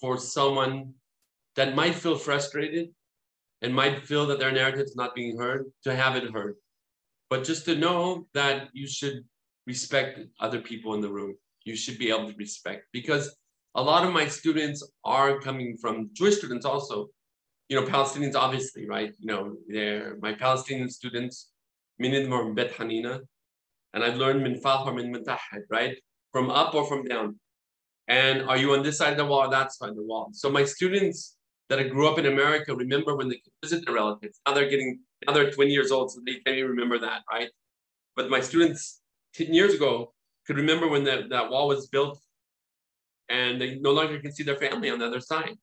for 0.00 0.18
someone 0.18 0.92
that 1.54 1.76
might 1.76 1.94
feel 1.94 2.16
frustrated 2.16 2.88
and 3.62 3.74
might 3.74 4.06
feel 4.06 4.26
that 4.26 4.38
their 4.38 4.52
narrative 4.52 4.86
is 4.86 4.96
not 4.96 5.14
being 5.14 5.38
heard 5.38 5.66
to 5.84 5.94
have 5.94 6.16
it 6.16 6.30
heard. 6.32 6.56
But 7.30 7.44
just 7.44 7.64
to 7.66 7.76
know 7.76 8.26
that 8.34 8.68
you 8.72 8.86
should 8.86 9.24
respect 9.66 10.20
other 10.40 10.60
people 10.60 10.94
in 10.94 11.00
the 11.00 11.10
room. 11.10 11.34
You 11.64 11.76
should 11.76 11.98
be 11.98 12.10
able 12.10 12.28
to 12.28 12.36
respect 12.36 12.86
because 12.92 13.34
a 13.74 13.82
lot 13.82 14.04
of 14.06 14.12
my 14.12 14.26
students 14.26 14.86
are 15.04 15.40
coming 15.40 15.76
from 15.80 16.10
Jewish 16.12 16.38
students 16.38 16.66
also. 16.66 17.08
You 17.68 17.80
know, 17.80 17.86
Palestinians 17.86 18.34
obviously, 18.34 18.86
right? 18.86 19.14
You 19.18 19.26
know, 19.26 19.54
they're 19.68 20.18
my 20.20 20.34
Palestinian 20.34 20.90
students, 20.90 21.50
many 21.98 22.16
of 22.18 22.24
them 22.24 22.32
are 22.34 22.52
Beit 22.52 22.72
Hanina, 22.72 23.20
and 23.94 24.04
I've 24.04 24.16
learned 24.16 24.42
min 24.42 24.60
or 24.64 24.92
min 24.92 25.14
mutahid, 25.14 25.62
right? 25.70 25.96
from 26.32 26.50
up 26.50 26.74
or 26.74 26.86
from 26.86 27.04
down? 27.04 27.38
And 28.08 28.42
are 28.48 28.56
you 28.56 28.72
on 28.72 28.82
this 28.82 28.98
side 28.98 29.12
of 29.12 29.18
the 29.18 29.26
wall 29.26 29.46
or 29.46 29.50
that 29.50 29.72
side 29.72 29.90
of 29.90 29.96
the 29.96 30.02
wall? 30.02 30.30
So 30.32 30.50
my 30.50 30.64
students 30.64 31.36
that 31.76 31.90
grew 31.90 32.08
up 32.08 32.18
in 32.18 32.26
America 32.26 32.74
remember 32.74 33.16
when 33.16 33.28
they 33.28 33.36
could 33.36 33.52
visit 33.62 33.84
their 33.84 33.94
relatives. 33.94 34.40
Now 34.46 34.54
they're 34.54 34.68
getting, 34.68 35.00
now 35.26 35.32
they're 35.32 35.50
20 35.50 35.70
years 35.70 35.90
old, 35.90 36.12
so 36.12 36.20
they 36.24 36.34
can't 36.34 36.58
even 36.58 36.70
remember 36.70 36.98
that, 36.98 37.22
right? 37.30 37.48
But 38.14 38.28
my 38.28 38.40
students 38.40 39.00
10 39.34 39.54
years 39.54 39.74
ago 39.74 40.12
could 40.46 40.56
remember 40.56 40.88
when 40.88 41.04
that, 41.04 41.30
that 41.30 41.50
wall 41.50 41.68
was 41.68 41.86
built 41.86 42.18
and 43.28 43.60
they 43.60 43.76
no 43.76 43.92
longer 43.92 44.18
can 44.20 44.32
see 44.32 44.42
their 44.42 44.56
family 44.56 44.90
on 44.90 44.98
the 44.98 45.06
other 45.06 45.20
side. 45.20 45.56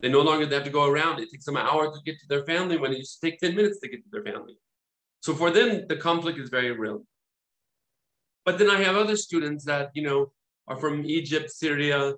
They 0.00 0.08
no 0.08 0.20
longer 0.20 0.46
have 0.54 0.64
to 0.64 0.70
go 0.70 0.86
around. 0.86 1.20
It 1.20 1.30
takes 1.32 1.46
them 1.46 1.56
an 1.56 1.66
hour 1.66 1.90
to 1.90 1.98
get 2.04 2.20
to 2.20 2.26
their 2.28 2.44
family 2.44 2.76
when 2.76 2.92
it 2.92 2.98
used 2.98 3.18
to 3.20 3.30
take 3.30 3.40
10 3.40 3.56
minutes 3.56 3.80
to 3.80 3.88
get 3.88 4.04
to 4.04 4.10
their 4.12 4.22
family. 4.22 4.56
So 5.20 5.34
for 5.34 5.50
them, 5.50 5.86
the 5.88 5.96
conflict 5.96 6.38
is 6.38 6.50
very 6.50 6.70
real. 6.70 7.04
But 8.44 8.58
then 8.58 8.70
I 8.70 8.82
have 8.82 8.94
other 8.94 9.16
students 9.16 9.64
that, 9.64 9.90
you 9.94 10.02
know, 10.02 10.32
are 10.68 10.76
from 10.76 11.04
Egypt, 11.04 11.50
Syria, 11.50 12.14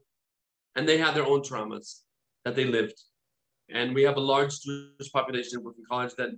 and 0.74 0.86
they 0.86 0.98
have 0.98 1.14
their 1.14 1.24
own 1.26 1.40
traumas 1.40 2.00
that 2.44 2.54
they 2.54 2.64
lived. 2.64 3.00
And 3.70 3.94
we 3.94 4.02
have 4.02 4.16
a 4.16 4.20
large 4.20 4.60
Jewish 4.60 5.12
population 5.12 5.58
in 5.58 5.62
Brooklyn 5.62 5.84
College 5.90 6.14
that, 6.16 6.30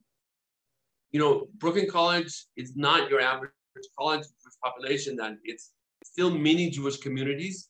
you 1.13 1.21
know, 1.21 1.49
Brooklyn 1.59 1.89
College 1.89 2.47
is 2.57 2.77
not 2.77 3.11
your 3.11 3.21
average 3.21 3.53
college 3.99 4.25
population, 4.63 5.17
that 5.17 5.37
it's 5.45 5.71
still 6.05 6.31
many 6.31 6.71
Jewish 6.71 6.99
communities, 6.99 7.69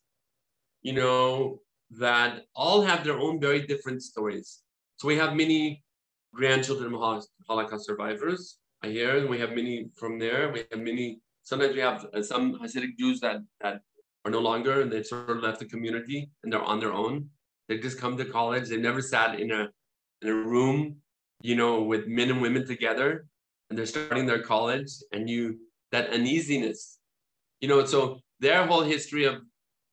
you 0.82 0.92
know, 0.92 1.60
that 1.90 2.44
all 2.54 2.82
have 2.82 3.04
their 3.04 3.18
own 3.18 3.40
very 3.40 3.66
different 3.66 4.02
stories. 4.02 4.60
So 4.96 5.08
we 5.08 5.16
have 5.16 5.34
many 5.34 5.84
grandchildren 6.34 6.94
of 6.94 7.24
Holocaust 7.48 7.86
survivors, 7.86 8.58
I 8.82 8.88
hear, 8.88 9.18
and 9.18 9.28
we 9.28 9.38
have 9.38 9.50
many 9.50 9.90
from 9.96 10.18
there. 10.18 10.52
We 10.52 10.64
have 10.70 10.80
many 10.80 11.20
Sometimes 11.42 11.74
we 11.74 11.80
have 11.80 12.06
uh, 12.14 12.22
some 12.22 12.60
Hasidic 12.60 12.96
Jews 12.96 13.18
that, 13.20 13.38
that 13.60 13.80
are 14.24 14.30
no 14.30 14.38
longer 14.38 14.82
and 14.82 14.92
they've 14.92 15.06
sort 15.06 15.30
of 15.30 15.42
left 15.42 15.58
the 15.58 15.64
community 15.64 16.30
and 16.42 16.52
they're 16.52 16.62
on 16.62 16.78
their 16.78 16.92
own. 16.92 17.28
They 17.70 17.78
just 17.78 18.00
come 18.00 18.16
to 18.16 18.24
college. 18.24 18.68
They 18.68 18.78
never 18.78 19.00
sat 19.00 19.38
in 19.38 19.52
a 19.52 19.68
in 20.22 20.28
a 20.28 20.34
room, 20.34 20.96
you 21.40 21.54
know, 21.54 21.82
with 21.82 22.08
men 22.08 22.28
and 22.28 22.42
women 22.42 22.66
together, 22.66 23.26
and 23.68 23.78
they're 23.78 23.86
starting 23.86 24.26
their 24.26 24.42
college, 24.42 24.90
and 25.12 25.30
you 25.30 25.60
that 25.92 26.10
uneasiness, 26.10 26.98
you 27.60 27.68
know. 27.68 27.84
So 27.84 28.18
their 28.40 28.66
whole 28.66 28.82
history 28.82 29.24
of 29.24 29.36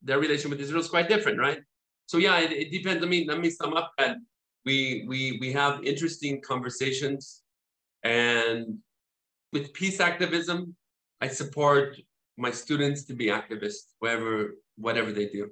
their 0.01 0.17
relation 0.17 0.49
with 0.49 0.59
Israel 0.59 0.81
is 0.81 0.89
quite 0.89 1.07
different, 1.07 1.37
right? 1.37 1.59
So 2.07 2.17
yeah, 2.17 2.39
it, 2.39 2.51
it 2.51 2.71
depends. 2.71 3.03
I 3.03 3.07
mean, 3.07 3.27
let 3.27 3.39
me 3.39 3.51
sum 3.51 3.75
up 3.75 3.91
that 3.99 4.17
we 4.65 5.05
we 5.07 5.37
we 5.39 5.53
have 5.53 5.83
interesting 5.83 6.41
conversations, 6.41 7.43
and 8.01 8.79
with 9.53 9.71
peace 9.73 9.99
activism, 9.99 10.75
I 11.21 11.27
support 11.27 11.95
my 12.37 12.49
students 12.49 13.03
to 13.03 13.13
be 13.13 13.27
activists, 13.27 13.93
whatever 13.99 14.55
whatever 14.77 15.11
they 15.11 15.27
do, 15.27 15.51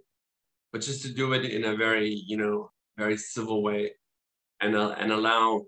but 0.75 0.81
just 0.81 1.01
to 1.03 1.13
do 1.13 1.31
it 1.31 1.45
in 1.45 1.63
a 1.63 1.73
very 1.73 2.21
you 2.27 2.35
know 2.35 2.69
very 2.97 3.15
civil 3.15 3.63
way, 3.63 3.91
and 4.59 4.75
uh, 4.75 4.93
and 4.99 5.09
allow. 5.13 5.65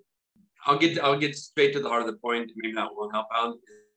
I'll 0.66 0.78
get 0.78 1.02
I'll 1.02 1.18
get 1.18 1.34
straight 1.34 1.72
to 1.76 1.80
the 1.80 1.88
heart 1.88 2.02
of 2.02 2.08
the 2.08 2.18
point. 2.18 2.52
Maybe 2.58 2.76
that 2.76 2.94
will 2.94 3.10
help 3.10 3.28
out. 3.34 3.56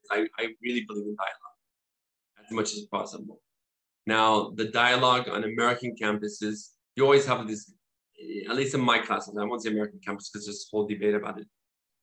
I, 0.09 0.25
I 0.39 0.43
really 0.63 0.85
believe 0.87 1.07
in 1.07 1.17
dialogue 1.17 1.59
as 2.41 2.49
much 2.51 2.71
as 2.77 2.85
possible. 2.85 3.41
Now 4.07 4.51
the 4.55 4.69
dialogue 4.69 5.27
on 5.27 5.43
American 5.43 5.95
campuses, 6.01 6.69
you 6.95 7.03
always 7.03 7.25
have 7.25 7.45
this, 7.45 7.73
at 8.49 8.55
least 8.55 8.73
in 8.73 8.79
my 8.79 8.99
classes. 8.99 9.37
I 9.37 9.43
won't 9.43 9.63
say 9.63 9.71
American 9.71 9.99
campus 9.99 10.29
because 10.29 10.45
there's 10.45 10.65
a 10.65 10.71
whole 10.71 10.87
debate 10.87 11.15
about 11.15 11.41
it. 11.41 11.47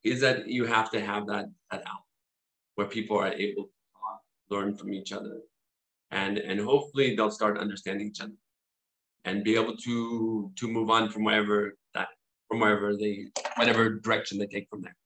Is 0.04 0.20
that 0.20 0.48
you 0.48 0.66
have 0.66 0.90
to 0.90 1.00
have 1.00 1.26
that 1.28 1.46
that 1.70 1.80
out 1.80 2.04
where 2.74 2.88
people 2.88 3.16
are 3.16 3.32
able 3.32 3.64
to 3.64 4.54
learn 4.54 4.76
from 4.76 4.92
each 4.92 5.12
other. 5.12 5.40
And, 6.11 6.38
and 6.38 6.59
hopefully 6.61 7.14
they'll 7.14 7.30
start 7.30 7.59
understanding 7.59 8.09
each 8.09 8.20
other 8.20 8.32
and 9.28 9.44
be 9.44 9.54
able 9.54 9.76
to, 9.76 10.50
to 10.56 10.68
move 10.68 10.90
on 10.90 11.10
from 11.10 11.24
wherever 11.24 11.76
that, 11.94 12.08
from 12.48 12.60
wherever 12.60 12.96
they, 12.96 13.26
whatever 13.56 13.90
direction 13.90 14.38
they 14.38 14.46
take 14.46 14.68
from 14.68 14.82
there. 14.82 14.96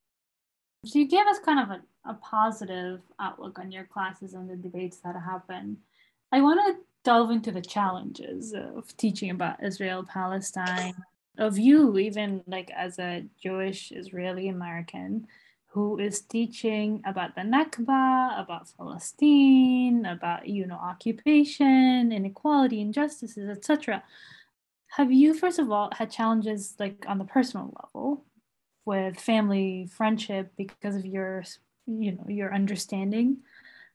So 0.87 0.99
you 0.99 1.09
gave 1.09 1.27
us 1.27 1.39
kind 1.39 1.61
of 1.61 1.71
a, 1.71 2.11
a 2.11 2.15
positive 2.15 3.01
outlook 3.21 3.59
on 3.59 3.71
your 3.71 3.85
classes 3.85 4.35
and 4.35 4.49
the 4.49 4.57
debates 4.57 4.99
that 4.99 5.15
happen. 5.15 5.77
I 6.33 6.41
want 6.41 6.61
to 6.67 6.83
delve 7.05 7.31
into 7.31 7.53
the 7.53 7.61
challenges 7.61 8.55
of 8.55 8.97
teaching 8.97 9.31
about 9.31 9.63
Israel, 9.63 10.05
Palestine, 10.05 10.95
of 11.39 11.59
you, 11.59 11.99
even 11.99 12.43
like 12.47 12.71
as 12.77 12.99
a 12.99 13.25
Jewish 13.43 13.93
Israeli 13.93 14.49
American 14.49 15.27
who 15.73 15.99
is 15.99 16.21
teaching 16.21 17.03
about 17.07 17.35
the 17.35 17.41
Nakba, 17.41 18.39
about 18.39 18.71
Palestine, 18.77 20.05
about 20.05 20.47
you 20.47 20.67
know 20.67 20.77
occupation, 20.77 22.13
inequality, 22.13 22.81
injustices, 22.83 23.49
etc. 23.49 24.03
Have 24.97 25.11
you 25.11 25.33
first 25.33 25.59
of 25.59 25.71
all 25.71 25.91
had 25.97 26.11
challenges 26.11 26.75
like 26.79 27.05
on 27.09 27.17
the 27.17 27.25
personal 27.25 27.73
level 27.83 28.25
with 28.85 29.19
family, 29.19 29.89
friendship 29.91 30.53
because 30.59 30.95
of 30.95 31.07
your 31.07 31.45
you 31.87 32.13
know 32.13 32.27
your 32.29 32.53
understanding 32.53 33.39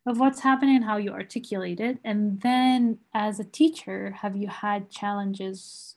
of 0.08 0.20
what's 0.20 0.40
happening 0.40 0.78
and 0.78 0.86
how 0.86 0.98
you 0.98 1.12
articulate 1.12 1.80
it? 1.80 2.00
And 2.04 2.42
then 2.42 2.98
as 3.14 3.40
a 3.40 3.44
teacher, 3.44 4.16
have 4.22 4.36
you 4.36 4.48
had 4.48 4.90
challenges 4.90 5.97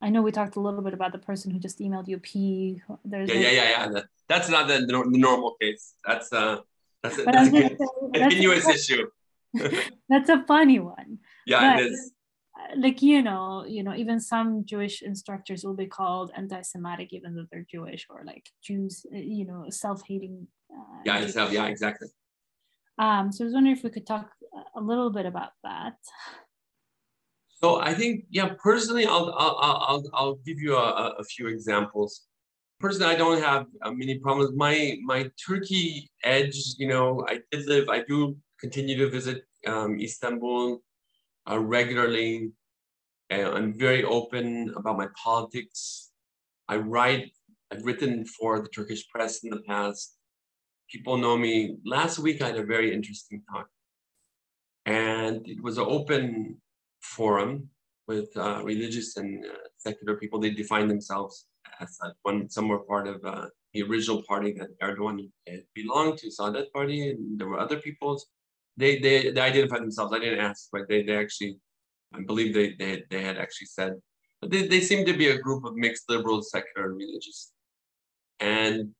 I 0.00 0.10
know 0.10 0.22
we 0.22 0.30
talked 0.30 0.56
a 0.56 0.60
little 0.60 0.82
bit 0.82 0.94
about 0.94 1.12
the 1.12 1.18
person 1.18 1.50
who 1.50 1.58
just 1.58 1.80
emailed 1.80 2.08
you 2.08 2.18
P. 2.18 2.80
There's 3.04 3.28
yeah, 3.28 3.34
yeah, 3.34 3.50
yeah, 3.50 3.90
yeah. 3.92 4.00
That's 4.28 4.48
not 4.48 4.68
the, 4.68 4.86
the 4.86 5.04
normal 5.18 5.56
case. 5.60 5.94
That's 6.06 6.32
uh, 6.32 6.58
that's, 7.02 7.18
a, 7.18 7.24
that's 7.24 7.52
a 7.52 7.76
continuous 8.14 8.68
issue. 8.68 9.06
that's 10.08 10.28
a 10.28 10.44
funny 10.46 10.78
one. 10.78 11.18
Yeah, 11.46 11.76
but, 11.76 11.82
it 11.82 11.92
is. 11.92 12.12
Like 12.76 13.02
you 13.02 13.22
know, 13.22 13.64
you 13.66 13.82
know, 13.82 13.94
even 13.94 14.20
some 14.20 14.64
Jewish 14.64 15.02
instructors 15.02 15.64
will 15.64 15.74
be 15.74 15.86
called 15.86 16.32
anti-Semitic, 16.36 17.12
even 17.12 17.34
though 17.34 17.46
they're 17.50 17.66
Jewish, 17.68 18.06
or 18.10 18.22
like 18.24 18.48
Jews, 18.62 19.06
you 19.10 19.46
know, 19.46 19.66
self-hating. 19.70 20.46
Uh, 20.72 21.00
yeah, 21.04 21.48
yeah, 21.50 21.66
exactly. 21.66 22.08
Um, 22.98 23.32
so 23.32 23.44
I 23.44 23.46
was 23.46 23.54
wondering 23.54 23.76
if 23.76 23.84
we 23.84 23.90
could 23.90 24.06
talk 24.06 24.30
a 24.76 24.80
little 24.80 25.10
bit 25.10 25.24
about 25.24 25.52
that. 25.62 25.94
So 27.60 27.80
I 27.80 27.92
think, 27.92 28.26
yeah, 28.30 28.54
personally, 28.62 29.04
I'll 29.06 29.34
I'll 29.36 29.56
I'll, 29.88 30.04
I'll 30.14 30.34
give 30.46 30.60
you 30.60 30.76
a, 30.76 31.14
a 31.18 31.24
few 31.24 31.48
examples. 31.48 32.26
Personally, 32.78 33.12
I 33.12 33.18
don't 33.18 33.42
have 33.42 33.66
uh, 33.82 33.90
many 33.90 34.18
problems. 34.20 34.52
My 34.54 34.96
my 35.04 35.28
Turkey 35.44 36.08
edge, 36.22 36.56
you 36.78 36.86
know, 36.86 37.26
I 37.28 37.40
did 37.50 37.66
live. 37.66 37.88
I 37.88 38.04
do 38.04 38.36
continue 38.60 38.96
to 38.98 39.10
visit 39.10 39.42
um, 39.66 39.98
Istanbul 39.98 40.80
uh, 41.50 41.58
regularly. 41.58 42.52
I'm 43.30 43.76
very 43.76 44.04
open 44.04 44.72
about 44.76 44.96
my 44.96 45.08
politics. 45.22 46.10
I 46.68 46.76
write. 46.76 47.32
I've 47.70 47.84
written 47.84 48.24
for 48.24 48.60
the 48.60 48.68
Turkish 48.68 49.06
press 49.08 49.42
in 49.42 49.50
the 49.50 49.62
past. 49.68 50.16
People 50.90 51.18
know 51.18 51.36
me. 51.36 51.76
Last 51.84 52.20
week, 52.20 52.40
I 52.40 52.46
had 52.46 52.56
a 52.56 52.64
very 52.64 52.94
interesting 52.94 53.42
talk, 53.52 53.68
and 54.86 55.46
it 55.46 55.60
was 55.60 55.76
an 55.76 55.86
open 55.86 56.62
forum 57.00 57.68
with 58.06 58.34
uh, 58.36 58.62
religious 58.64 59.16
and 59.16 59.44
uh, 59.44 59.48
secular 59.76 60.16
people. 60.16 60.40
They 60.40 60.50
define 60.50 60.88
themselves 60.88 61.46
as 61.80 61.98
one. 62.22 62.48
Some 62.48 62.68
were 62.68 62.80
part 62.80 63.06
of 63.06 63.24
uh, 63.24 63.46
the 63.74 63.82
original 63.82 64.22
party 64.26 64.52
that 64.58 64.78
Erdogan 64.80 65.30
belonged 65.74 66.18
to, 66.18 66.28
Saadet 66.28 66.72
Party, 66.72 67.10
and 67.10 67.38
there 67.38 67.48
were 67.48 67.60
other 67.60 67.78
peoples. 67.78 68.26
They 68.76 68.98
they 68.98 69.30
they 69.30 69.40
identified 69.40 69.82
themselves. 69.82 70.12
I 70.12 70.18
didn't 70.18 70.40
ask, 70.40 70.68
but 70.72 70.88
they 70.88 71.02
they 71.02 71.16
actually, 71.16 71.58
I 72.14 72.20
believe 72.22 72.54
they 72.54 72.74
they 72.78 73.04
they 73.10 73.22
had 73.22 73.36
actually 73.38 73.66
said. 73.66 73.94
But 74.40 74.50
they, 74.50 74.68
they 74.68 74.80
seem 74.80 75.04
to 75.04 75.16
be 75.16 75.28
a 75.28 75.38
group 75.38 75.64
of 75.64 75.74
mixed 75.74 76.08
liberal, 76.08 76.42
secular, 76.42 76.88
and 76.88 76.96
religious. 76.96 77.52
And 78.40 78.90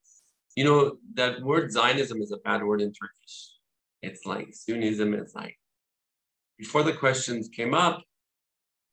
you 0.57 0.65
know 0.65 0.97
that 1.15 1.41
word 1.43 1.71
Zionism 1.73 2.21
is 2.21 2.33
a 2.33 2.39
bad 2.39 2.63
word 2.65 2.81
in 2.81 2.93
Turkish. 2.93 3.53
It's 4.03 4.27
like 4.27 4.49
Sunnism. 4.51 5.15
It's 5.15 5.35
like 5.35 5.57
before 6.59 6.83
the 6.83 6.93
questions 6.93 7.49
came 7.49 7.73
up, 7.73 8.03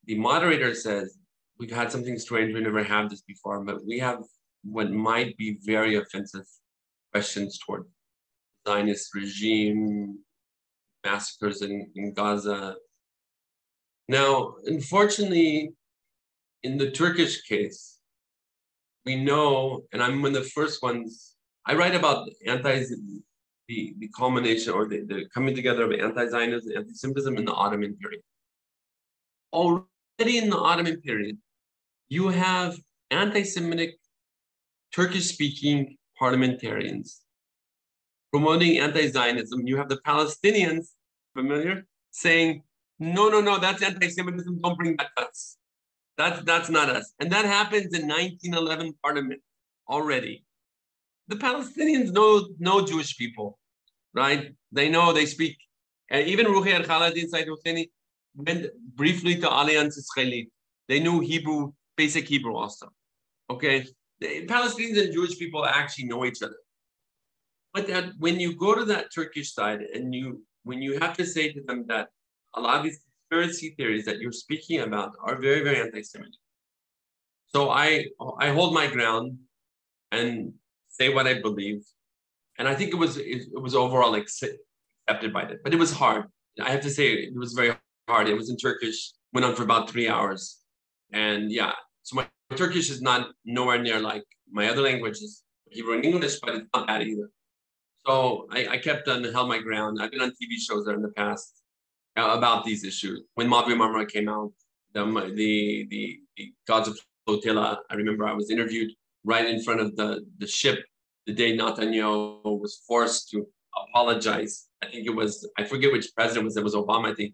the 0.05 0.17
moderator 0.17 0.73
says, 0.75 1.17
we've 1.59 1.71
had 1.71 1.91
something 1.91 2.17
strange, 2.19 2.53
we 2.53 2.61
never 2.61 2.83
had 2.83 3.09
this 3.09 3.21
before, 3.21 3.63
but 3.63 3.85
we 3.85 3.97
have 3.99 4.19
what 4.63 4.91
might 4.91 5.35
be 5.37 5.57
very 5.63 5.95
offensive 5.95 6.45
questions 7.11 7.57
toward 7.59 7.85
Zionist 8.67 9.13
regime, 9.13 10.19
massacres 11.03 11.61
in, 11.61 11.89
in 11.95 12.13
Gaza. 12.13 12.75
Now, 14.07 14.55
unfortunately, 14.65 15.71
in 16.63 16.77
the 16.77 16.91
Turkish 16.91 17.43
case, 17.43 17.99
we 19.05 19.15
know, 19.15 19.83
and 19.91 20.01
I'm 20.01 20.21
one 20.21 20.35
of 20.35 20.43
the 20.43 20.49
first 20.49 20.81
ones, 20.81 21.35
I 21.65 21.75
write 21.75 21.95
about 21.95 22.27
anti 22.45 22.83
the, 23.67 23.95
the 23.99 24.07
culmination 24.09 24.73
or 24.73 24.87
the, 24.87 25.01
the 25.01 25.25
coming 25.33 25.55
together 25.55 25.83
of 25.83 25.91
anti-Zionism 25.91 26.69
and 26.69 26.77
anti-Semitism 26.79 27.37
in 27.37 27.45
the 27.45 27.53
Ottoman 27.53 27.95
period. 27.97 28.21
Already 29.53 30.37
in 30.37 30.49
the 30.49 30.57
Ottoman 30.57 31.01
period, 31.01 31.37
you 32.09 32.29
have 32.29 32.77
anti-Semitic 33.11 33.97
Turkish-speaking 34.93 35.97
parliamentarians 36.17 37.21
promoting 38.31 38.77
anti-Zionism. 38.79 39.65
You 39.65 39.77
have 39.77 39.89
the 39.89 39.99
Palestinians, 40.05 40.89
familiar, 41.33 41.85
saying, 42.11 42.61
no, 42.99 43.29
no, 43.29 43.41
no, 43.41 43.59
that's 43.59 43.81
anti-Semitism, 43.81 44.59
don't 44.61 44.77
bring 44.77 44.95
that 44.97 45.09
to 45.17 45.25
us. 45.25 45.57
That's, 46.17 46.41
that's 46.43 46.69
not 46.69 46.89
us. 46.89 47.13
And 47.19 47.31
that 47.31 47.45
happens 47.45 47.93
in 47.93 48.07
1911 48.07 48.93
parliament 49.03 49.41
already 49.89 50.44
the 51.27 51.35
Palestinians 51.35 52.11
know 52.11 52.47
know 52.59 52.85
Jewish 52.85 53.17
people, 53.17 53.57
right? 54.13 54.53
They 54.71 54.89
know 54.89 55.13
they 55.13 55.25
speak. 55.25 55.57
And 56.09 56.27
even 56.27 56.45
Ruhi 56.45 56.73
al 56.73 56.83
Khalidi 56.83 57.27
Said 57.27 57.47
Husseini 57.47 57.89
went 58.35 58.67
briefly 58.95 59.35
to 59.41 59.49
Alliance 59.49 59.97
Israelite. 59.97 60.49
They 60.87 60.99
knew 60.99 61.19
Hebrew, 61.19 61.73
basic 61.97 62.27
Hebrew 62.27 62.55
also. 62.55 62.89
Okay, 63.49 63.85
the 64.19 64.45
Palestinians 64.45 65.01
and 65.03 65.13
Jewish 65.13 65.37
people 65.37 65.65
actually 65.65 66.05
know 66.05 66.25
each 66.25 66.41
other. 66.43 66.57
But 67.73 67.87
that 67.87 68.05
when 68.19 68.39
you 68.39 68.55
go 68.55 68.75
to 68.75 68.85
that 68.85 69.13
Turkish 69.13 69.53
side 69.53 69.81
and 69.81 70.13
you 70.13 70.43
when 70.63 70.81
you 70.81 70.99
have 70.99 71.15
to 71.17 71.25
say 71.25 71.51
to 71.51 71.61
them 71.67 71.85
that 71.87 72.09
a 72.55 72.61
lot 72.61 72.77
of 72.77 72.83
these 72.83 72.99
conspiracy 73.29 73.75
theories 73.77 74.05
that 74.05 74.19
you're 74.19 74.31
speaking 74.31 74.79
about 74.81 75.11
are 75.23 75.39
very, 75.39 75.61
very 75.63 75.79
anti-Semitic. 75.81 76.39
So 77.47 77.69
I 77.69 78.05
I 78.39 78.49
hold 78.49 78.73
my 78.73 78.87
ground 78.87 79.37
and 80.11 80.53
say 80.97 81.13
what 81.13 81.27
I 81.27 81.41
believe. 81.41 81.83
And 82.57 82.67
I 82.67 82.75
think 82.75 82.91
it 82.93 82.97
was 82.97 83.17
it, 83.17 83.47
it 83.53 83.61
was 83.61 83.75
overall 83.75 84.15
accepted 84.15 85.33
by 85.33 85.45
them. 85.45 85.59
But 85.63 85.73
it 85.73 85.79
was 85.79 85.91
hard. 85.91 86.25
I 86.61 86.69
have 86.69 86.81
to 86.81 86.89
say 86.89 87.13
it 87.13 87.35
was 87.35 87.53
very 87.53 87.75
hard. 88.07 88.27
It 88.29 88.35
was 88.35 88.49
in 88.49 88.57
Turkish, 88.57 89.11
went 89.33 89.45
on 89.45 89.55
for 89.55 89.63
about 89.63 89.89
three 89.89 90.07
hours. 90.07 90.59
And 91.11 91.51
yeah, 91.51 91.73
so 92.03 92.15
my 92.15 92.27
Turkish 92.55 92.89
is 92.89 93.01
not 93.01 93.29
nowhere 93.43 93.81
near 93.81 93.99
like 93.99 94.23
my 94.51 94.69
other 94.69 94.81
languages, 94.81 95.43
Hebrew 95.69 95.95
and 95.95 96.05
English, 96.05 96.39
but 96.39 96.55
it's 96.55 96.69
not 96.73 96.87
that 96.87 97.01
either. 97.01 97.29
So 98.05 98.47
I, 98.51 98.67
I 98.67 98.77
kept 98.77 99.07
on 99.07 99.23
held 99.23 99.49
my 99.49 99.59
ground. 99.59 99.97
I've 100.01 100.11
been 100.11 100.21
on 100.21 100.29
TV 100.29 100.57
shows 100.59 100.85
there 100.85 100.95
in 100.95 101.01
the 101.01 101.09
past 101.09 101.61
uh, 102.17 102.35
about 102.37 102.63
these 102.63 102.83
issues. 102.83 103.21
When 103.33 103.49
Mavi 103.49 103.75
Marmara 103.75 104.07
came 104.07 104.29
out, 104.29 104.51
the, 104.93 105.03
the, 105.35 105.87
the, 105.89 106.19
the 106.37 106.53
Gaza 106.67 106.93
Flotilla, 107.27 107.79
I 107.89 107.95
remember 107.95 108.25
I 108.25 108.33
was 108.33 108.49
interviewed 108.49 108.91
right 109.25 109.47
in 109.47 109.61
front 109.61 109.81
of 109.81 109.95
the, 109.95 110.25
the 110.37 110.47
ship 110.47 110.85
the 111.25 111.33
day 111.33 111.57
Netanyahu 111.57 112.59
was 112.59 112.81
forced 112.87 113.29
to 113.31 113.45
apologize. 113.87 114.67
I 114.81 114.87
think 114.87 115.07
it 115.07 115.15
was, 115.15 115.49
I 115.57 115.63
forget 115.63 115.91
which 115.91 116.13
president 116.15 116.45
was, 116.45 116.55
it 116.55 116.63
was 116.63 116.75
Obama, 116.75 117.11
I 117.11 117.15
think, 117.15 117.33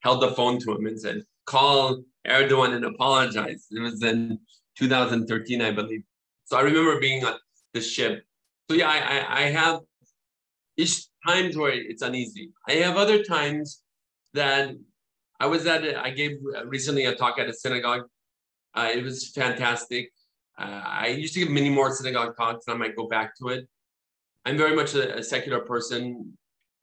held 0.00 0.22
the 0.22 0.30
phone 0.30 0.58
to 0.60 0.72
him 0.72 0.86
and 0.86 0.98
said, 0.98 1.22
call 1.46 2.02
Erdogan 2.26 2.74
and 2.74 2.84
apologize. 2.84 3.66
It 3.70 3.80
was 3.80 4.02
in 4.02 4.38
2013, 4.78 5.60
I 5.60 5.72
believe. 5.72 6.02
So 6.44 6.56
I 6.56 6.62
remember 6.62 7.00
being 7.00 7.24
on 7.24 7.34
the 7.74 7.80
ship. 7.80 8.24
So 8.70 8.76
yeah, 8.76 8.88
I, 8.88 8.96
I, 8.96 9.40
I 9.40 9.50
have 9.50 9.80
each 10.76 11.06
times 11.26 11.56
where 11.56 11.72
it's 11.72 12.02
uneasy. 12.02 12.52
I 12.68 12.74
have 12.74 12.96
other 12.96 13.22
times 13.22 13.82
that 14.34 14.70
I 15.40 15.46
was 15.46 15.66
at, 15.66 15.84
I 15.96 16.10
gave 16.10 16.38
recently 16.66 17.04
a 17.06 17.14
talk 17.14 17.38
at 17.38 17.48
a 17.48 17.52
synagogue. 17.52 18.02
Uh, 18.74 18.90
it 18.94 19.02
was 19.02 19.28
fantastic. 19.30 20.12
Uh, 20.58 20.82
I 20.84 21.06
used 21.08 21.34
to 21.34 21.40
give 21.40 21.50
many 21.50 21.70
more 21.70 21.90
synagogue 21.90 22.36
talks, 22.36 22.66
and 22.66 22.74
I 22.74 22.78
might 22.78 22.96
go 22.96 23.08
back 23.08 23.36
to 23.38 23.48
it. 23.48 23.68
I'm 24.44 24.56
very 24.56 24.74
much 24.76 24.94
a, 24.94 25.18
a, 25.18 25.22
secular 25.22 25.60
person, 25.60 26.36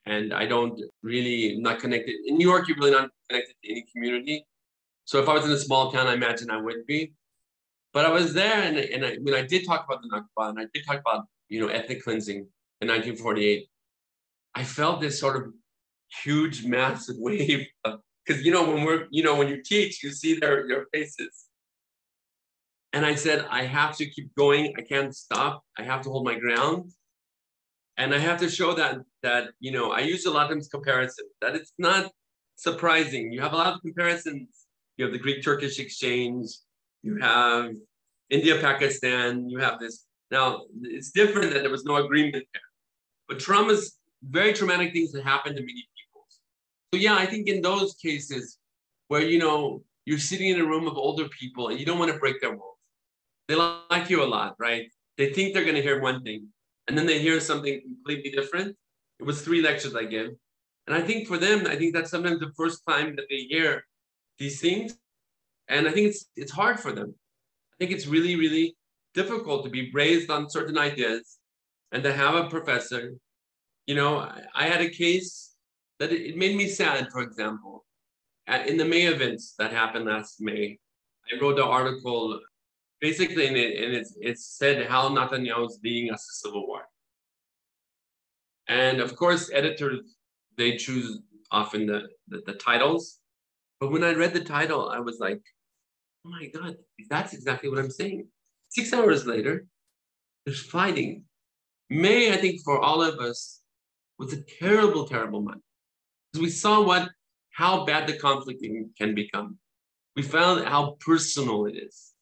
and 0.06 0.34
I 0.34 0.46
don't 0.46 0.80
really 1.04 1.56
I'm 1.56 1.62
not 1.62 1.80
connected. 1.80 2.16
In 2.26 2.38
New 2.38 2.48
York, 2.48 2.68
you're 2.68 2.78
really 2.78 2.92
not 2.92 3.10
connected 3.30 3.54
to 3.64 3.72
any 3.72 3.86
community. 3.92 4.46
So 5.06 5.22
if 5.22 5.30
I 5.30 5.34
was 5.34 5.46
in 5.46 5.52
a 5.52 5.58
small 5.58 5.92
town, 5.92 6.08
I 6.08 6.14
imagine 6.14 6.50
I 6.50 6.62
would 6.62 6.86
be. 6.88 7.14
But 7.94 8.06
I 8.06 8.12
was 8.12 8.34
there, 8.34 8.62
and, 8.62 8.78
and 8.78 9.06
I, 9.06 9.16
when 9.22 9.34
I 9.34 9.42
did 9.42 9.66
talk 9.66 9.86
about 9.86 10.02
the 10.02 10.10
Nakba, 10.10 10.50
and 10.50 10.60
I 10.60 10.66
did 10.74 10.86
talk 10.86 11.00
about 11.00 11.26
you 11.48 11.60
know 11.60 11.68
ethnic 11.68 12.04
cleansing 12.04 12.38
in 12.38 12.88
1948, 12.88 13.68
I 14.56 14.64
felt 14.64 15.02
this 15.02 15.20
sort 15.20 15.36
of 15.36 15.54
huge, 16.24 16.66
massive 16.66 17.16
wave 17.20 17.68
because 17.84 18.44
you 18.44 18.52
know 18.52 18.68
when 18.72 18.84
we're 18.84 19.08
you 19.12 19.22
know 19.22 19.36
when 19.36 19.48
you 19.48 19.62
teach, 19.62 20.04
you 20.04 20.12
see 20.12 20.36
their 20.36 20.68
their 20.68 20.86
faces 20.92 21.49
and 22.94 23.06
I 23.06 23.16
said, 23.16 23.46
I 23.50 23.64
have 23.64 23.96
to 23.98 24.10
keep 24.10 24.34
going. 24.36 24.74
I 24.78 24.82
can't 24.82 25.16
stop. 25.16 25.64
I 25.78 25.84
have 25.84 26.02
to 26.04 26.10
hold 26.10 26.26
my 26.26 26.36
ground. 26.36 26.92
And 27.98 28.16
I 28.16 28.18
have 28.18 28.40
to 28.40 28.50
show 28.50 28.74
that 28.76 29.00
that, 29.24 29.50
you 29.60 29.72
know, 29.72 29.92
I 29.92 30.00
use 30.00 30.26
a 30.26 30.32
lot 30.32 30.52
of 30.52 30.70
comparison, 30.72 31.26
that 31.42 31.56
it's 31.56 31.74
not 31.78 32.12
surprising. 32.56 33.32
You 33.32 33.42
have 33.42 33.54
a 33.54 33.58
lot 33.58 33.74
of 33.74 33.82
comparisons. 33.82 34.48
You 34.98 35.06
have 35.06 35.14
the 35.14 35.20
Greek 35.20 35.44
Turkish 35.44 35.80
exchange, 35.80 36.48
you 37.04 37.18
have 37.18 37.74
India, 38.30 38.60
Pakistan, 38.60 39.50
you 39.50 39.60
have 39.60 39.80
this. 39.80 40.06
Now 40.32 40.66
it's 40.82 41.12
different 41.12 41.54
that 41.54 41.62
there 41.62 41.72
was 41.72 41.86
no 41.86 41.98
agreement 41.98 42.46
there. 42.54 42.62
But 43.28 43.40
traumas, 43.40 43.92
very 44.24 44.54
traumatic 44.54 44.94
things 44.94 45.12
that 45.14 45.24
happen 45.24 45.56
to 45.56 45.62
many 45.62 45.88
people. 45.98 46.26
So 46.94 47.00
yeah, 47.00 47.16
I 47.16 47.26
think 47.26 47.48
in 47.48 47.62
those 47.62 47.96
cases 47.96 48.58
where 49.08 49.22
you 49.22 49.40
know 49.40 49.84
you're 50.06 50.20
sitting 50.20 50.50
in 50.50 50.60
a 50.60 50.66
room 50.66 50.88
of 50.88 50.98
older 50.98 51.30
people 51.30 51.70
and 51.70 51.80
you 51.80 51.86
don't 51.86 52.00
want 52.00 52.12
to 52.12 52.18
break 52.18 52.42
their 52.42 52.56
walls 52.56 52.79
they 53.50 53.56
like 53.56 54.10
you 54.10 54.24
a 54.24 54.30
lot, 54.30 54.56
right? 54.60 54.86
They 55.18 55.34
think 55.34 55.54
they're 55.54 55.66
going 55.66 55.76
to 55.76 55.82
hear 55.82 56.00
one 56.00 56.24
thing, 56.24 56.47
and 56.88 56.95
then 56.95 57.08
they 57.08 57.20
hear 57.20 57.39
something 57.39 57.82
completely 57.82 58.30
different. 58.30 58.78
It 59.20 59.26
was 59.26 59.41
three 59.41 59.62
lectures 59.62 59.95
I 59.95 60.06
gave, 60.06 60.30
And 60.88 60.95
I 60.95 61.02
think 61.02 61.28
for 61.28 61.38
them, 61.38 61.68
I 61.68 61.76
think 61.76 61.93
that's 61.93 62.12
sometimes 62.12 62.39
the 62.39 62.54
first 62.56 62.84
time 62.88 63.16
that 63.16 63.26
they 63.30 63.41
hear 63.54 63.84
these 64.38 64.62
things. 64.62 64.97
And 65.68 65.88
I 65.88 65.91
think 65.91 66.08
it's 66.08 66.26
it's 66.36 66.52
hard 66.52 66.80
for 66.80 66.91
them. 66.91 67.14
I 67.74 67.76
think 67.80 67.91
it's 67.91 68.08
really, 68.08 68.36
really 68.36 68.78
difficult 69.14 69.64
to 69.64 69.70
be 69.70 69.91
raised 69.93 70.30
on 70.30 70.50
certain 70.50 70.78
ideas 70.78 71.39
and 71.91 72.04
to 72.04 72.14
have 72.14 72.36
a 72.36 72.50
professor. 72.50 73.16
You 73.88 73.95
know, 73.95 74.20
I, 74.20 74.41
I 74.56 74.64
had 74.68 74.82
a 74.82 74.89
case 74.89 75.56
that 76.00 76.12
it, 76.12 76.22
it 76.30 76.38
made 76.38 76.56
me 76.56 76.68
sad, 76.68 77.12
for 77.12 77.22
example. 77.22 77.84
At, 78.47 78.68
in 78.68 78.78
the 78.78 78.86
May 78.86 79.06
events 79.08 79.56
that 79.58 79.72
happened 79.72 80.06
last 80.06 80.39
May, 80.39 80.78
I 81.28 81.39
wrote 81.41 81.60
an 81.60 81.66
article 81.66 82.39
basically, 83.02 83.47
and 83.47 83.58
it, 83.58 83.84
and 83.84 83.93
it, 83.95 84.08
it 84.20 84.39
said 84.39 84.88
how 84.88 85.10
Netanyahu 85.10 85.68
is 85.68 85.80
leading 85.84 86.12
us 86.12 86.26
to 86.26 86.47
civil 86.47 86.68
war. 86.68 86.82
And 88.68 89.00
of 89.00 89.16
course, 89.16 89.50
editors, 89.54 90.16
they 90.58 90.78
choose 90.78 91.20
often 91.52 91.88
the, 91.88 92.08
the, 92.28 92.41
the 92.45 92.54
titles. 92.54 93.20
But 93.80 93.91
when 93.91 94.04
I 94.04 94.14
read 94.14 94.34
the 94.34 94.43
title, 94.43 94.89
I 94.89 95.00
was 95.00 95.20
like, 95.20 95.41
oh 96.26 96.30
my 96.30 96.47
God, 96.47 96.76
that's 97.10 97.34
exactly 97.34 97.70
what 97.70 97.80
I'm 97.80 97.89
saying. 97.89 98.28
Six 98.70 98.93
hours 98.93 99.26
later, 99.26 99.66
there's 100.45 100.64
fighting. 100.64 101.24
May, 101.89 102.32
I 102.32 102.38
think, 102.38 102.62
for 102.64 102.80
all 102.80 103.02
of 103.02 103.20
us, 103.20 103.62
was 104.20 104.34
a 104.34 104.43
terrible, 104.60 105.08
terrible 105.08 105.41
month. 105.41 105.62
Because 106.32 106.43
we 106.43 106.50
saw 106.52 106.86
what 106.86 107.10
how 107.52 107.86
bad 107.86 108.08
the 108.08 108.18
conflict 108.18 108.64
can 108.97 109.16
become. 109.16 109.58
We 110.16 110.22
found 110.22 110.66
how 110.66 110.97
personal 111.00 111.66
it 111.66 111.76
is. 111.76 112.14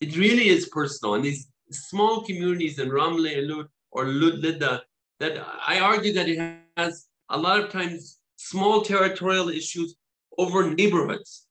It 0.00 0.16
really 0.16 0.48
is 0.48 0.68
personal. 0.68 1.14
And 1.14 1.24
these 1.24 1.48
small 1.70 2.22
communities 2.22 2.78
in 2.78 2.88
Ramle 2.88 3.38
and 3.38 3.48
Lud 3.48 3.66
or 3.90 4.06
Lud 4.06 4.38
Lida, 4.38 4.82
that 5.20 5.44
I 5.66 5.80
argue 5.80 6.12
that 6.14 6.28
it 6.28 6.38
has 6.76 7.06
a 7.28 7.38
lot 7.38 7.60
of 7.60 7.70
times 7.70 8.18
small 8.36 8.82
territorial 8.82 9.50
issues 9.50 9.96
over 10.38 10.70
neighborhoods. 10.70 11.46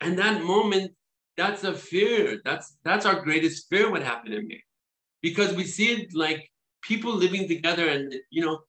And 0.00 0.18
that 0.18 0.42
moment, 0.42 0.92
that's 1.36 1.64
a 1.64 1.74
fear. 1.74 2.40
That's 2.44 2.76
that's 2.84 3.06
our 3.06 3.20
greatest 3.20 3.68
fear 3.68 3.90
what 3.90 4.02
happened 4.02 4.34
in 4.34 4.46
me. 4.46 4.62
Because 5.22 5.54
we 5.54 5.64
see 5.64 5.92
it 5.92 6.14
like 6.14 6.50
people 6.82 7.12
living 7.14 7.46
together 7.46 7.88
and 7.88 8.14
you 8.30 8.44
know, 8.44 8.60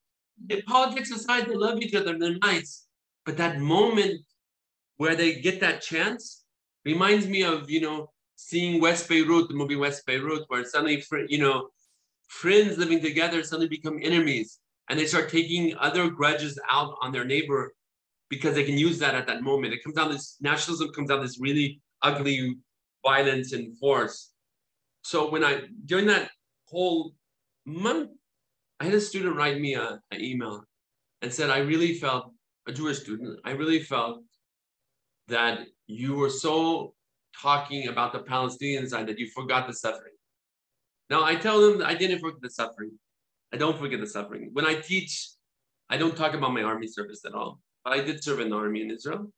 the 0.48 0.62
politics 0.64 1.12
aside, 1.12 1.46
they 1.46 1.56
love 1.56 1.82
each 1.82 1.96
other, 1.96 2.18
they're 2.18 2.38
nice. 2.44 2.88
But 3.26 3.38
that 3.38 3.60
moment 3.60 4.22
where 4.98 5.16
they 5.16 5.42
get 5.42 5.60
that 5.62 5.82
chance 5.82 6.44
reminds 6.84 7.28
me 7.28 7.44
of, 7.44 7.70
you 7.70 7.82
know, 7.82 8.12
seeing 8.48 8.82
West 8.82 9.08
Beirut, 9.08 9.48
the 9.48 9.54
movie 9.54 9.76
West 9.76 10.06
Beirut, 10.06 10.44
where 10.48 10.66
suddenly, 10.66 11.04
you 11.28 11.38
know, 11.38 11.70
friends 12.28 12.78
living 12.78 13.00
together 13.00 13.44
suddenly 13.44 13.68
become 13.68 14.00
enemies 14.02 14.60
and 14.90 15.00
they 15.00 15.06
start 15.06 15.30
taking 15.30 15.76
other 15.78 16.10
grudges 16.10 16.60
out 16.70 16.96
on 17.02 17.12
their 17.12 17.24
neighbor 17.24 17.74
because 18.30 18.56
they 18.56 18.64
can 18.64 18.78
use 18.78 18.98
that 19.00 19.16
at 19.16 19.28
that 19.28 19.44
moment. 19.44 19.74
It 19.74 19.84
comes 19.84 19.96
down 19.96 20.12
this 20.12 20.38
nationalism 20.42 20.90
comes 20.90 21.12
out 21.12 21.22
this 21.22 21.40
really 21.40 21.82
ugly 22.02 22.58
violence 23.06 23.54
and 23.54 23.78
force. 23.78 24.32
So 25.04 25.30
when 25.30 25.44
I 25.44 25.62
during 25.86 26.08
that 26.08 26.32
whole 26.66 27.14
month, 27.66 28.10
I 28.80 28.86
had 28.86 28.94
a 28.94 29.02
student 29.02 29.36
write 29.36 29.60
me 29.60 29.76
a, 29.76 30.00
an 30.10 30.22
email 30.22 30.64
and 31.22 31.32
said, 31.32 31.50
I 31.50 31.60
really 31.60 31.94
felt 31.96 32.32
a 32.68 32.72
Jewish 32.72 33.00
student, 33.00 33.40
I 33.46 33.52
really 33.52 33.82
felt 33.82 34.24
that 35.28 35.60
you 35.88 36.16
were 36.16 36.30
so 36.30 36.96
talking 37.40 37.88
about 37.88 38.14
the 38.14 38.20
Palestinian 38.20 38.88
side 38.88 39.08
that 39.08 39.20
you 39.20 39.28
forgot 39.28 39.68
the 39.68 39.74
suffering. 39.74 40.14
Now 41.10 41.24
I 41.24 41.36
tell 41.36 41.60
them 41.62 41.82
I 41.86 41.94
didn't 41.94 42.20
forget 42.20 42.42
the 42.42 42.50
suffering. 42.50 42.92
I 43.54 43.58
don't 43.58 43.78
forget 43.78 44.00
the 44.00 44.08
suffering. 44.08 44.50
When 44.54 44.66
I 44.66 44.76
teach, 44.76 45.30
I 45.90 45.98
don't 45.98 46.16
talk 46.16 46.34
about 46.34 46.54
my 46.54 46.64
army 46.64 46.88
service 46.88 47.26
at 47.26 47.34
all. 47.34 47.60
But 47.84 47.94
I 47.94 48.02
did 48.02 48.24
serve 48.24 48.40
in 48.40 48.50
the 48.50 48.56
army 48.56 48.82
in 48.82 48.92
Israel. 48.92 49.32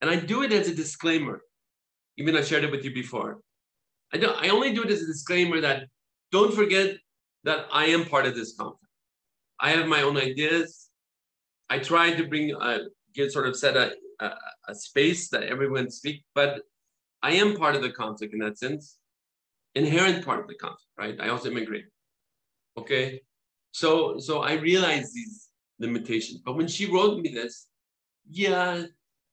And 0.00 0.10
I 0.10 0.16
do 0.16 0.42
it 0.42 0.52
as 0.52 0.68
a 0.68 0.74
disclaimer. 0.74 1.42
Even 2.16 2.36
I 2.36 2.42
shared 2.42 2.64
it 2.64 2.70
with 2.70 2.84
you 2.84 2.92
before. 2.92 3.40
I 4.12 4.18
don't 4.18 4.36
I 4.44 4.48
only 4.48 4.72
do 4.74 4.82
it 4.82 4.90
as 4.90 5.02
a 5.02 5.06
disclaimer 5.06 5.60
that 5.60 5.84
don't 6.32 6.52
forget 6.52 6.96
that 7.44 7.66
I 7.72 7.86
am 7.86 8.04
part 8.04 8.26
of 8.26 8.34
this 8.34 8.54
conflict. 8.56 8.84
I 9.58 9.70
have 9.70 9.86
my 9.86 10.02
own 10.02 10.16
ideas. 10.16 10.88
I 11.68 11.78
try 11.78 12.12
to 12.12 12.26
bring 12.26 12.52
a 12.52 12.80
get 13.14 13.32
sort 13.32 13.46
of 13.46 13.56
set 13.56 13.76
a, 13.76 13.92
a, 14.20 14.30
a 14.68 14.74
space 14.74 15.28
that 15.28 15.44
everyone 15.44 15.90
speak, 15.90 16.24
but 16.34 16.62
I 17.22 17.32
am 17.32 17.56
part 17.56 17.74
of 17.76 17.82
the 17.82 17.90
conflict 17.90 18.32
in 18.32 18.40
that 18.40 18.58
sense, 18.58 18.98
inherent 19.74 20.24
part 20.24 20.40
of 20.40 20.48
the 20.48 20.54
conflict, 20.54 20.92
right? 20.98 21.16
I 21.20 21.28
also 21.28 21.50
immigrate. 21.50 21.86
Okay. 22.76 23.20
So 23.72 24.18
so 24.18 24.40
I 24.42 24.54
realize 24.54 25.12
these 25.12 25.48
limitations. 25.78 26.40
But 26.44 26.56
when 26.56 26.68
she 26.68 26.86
wrote 26.86 27.20
me 27.20 27.30
this, 27.30 27.66
yeah, 28.28 28.84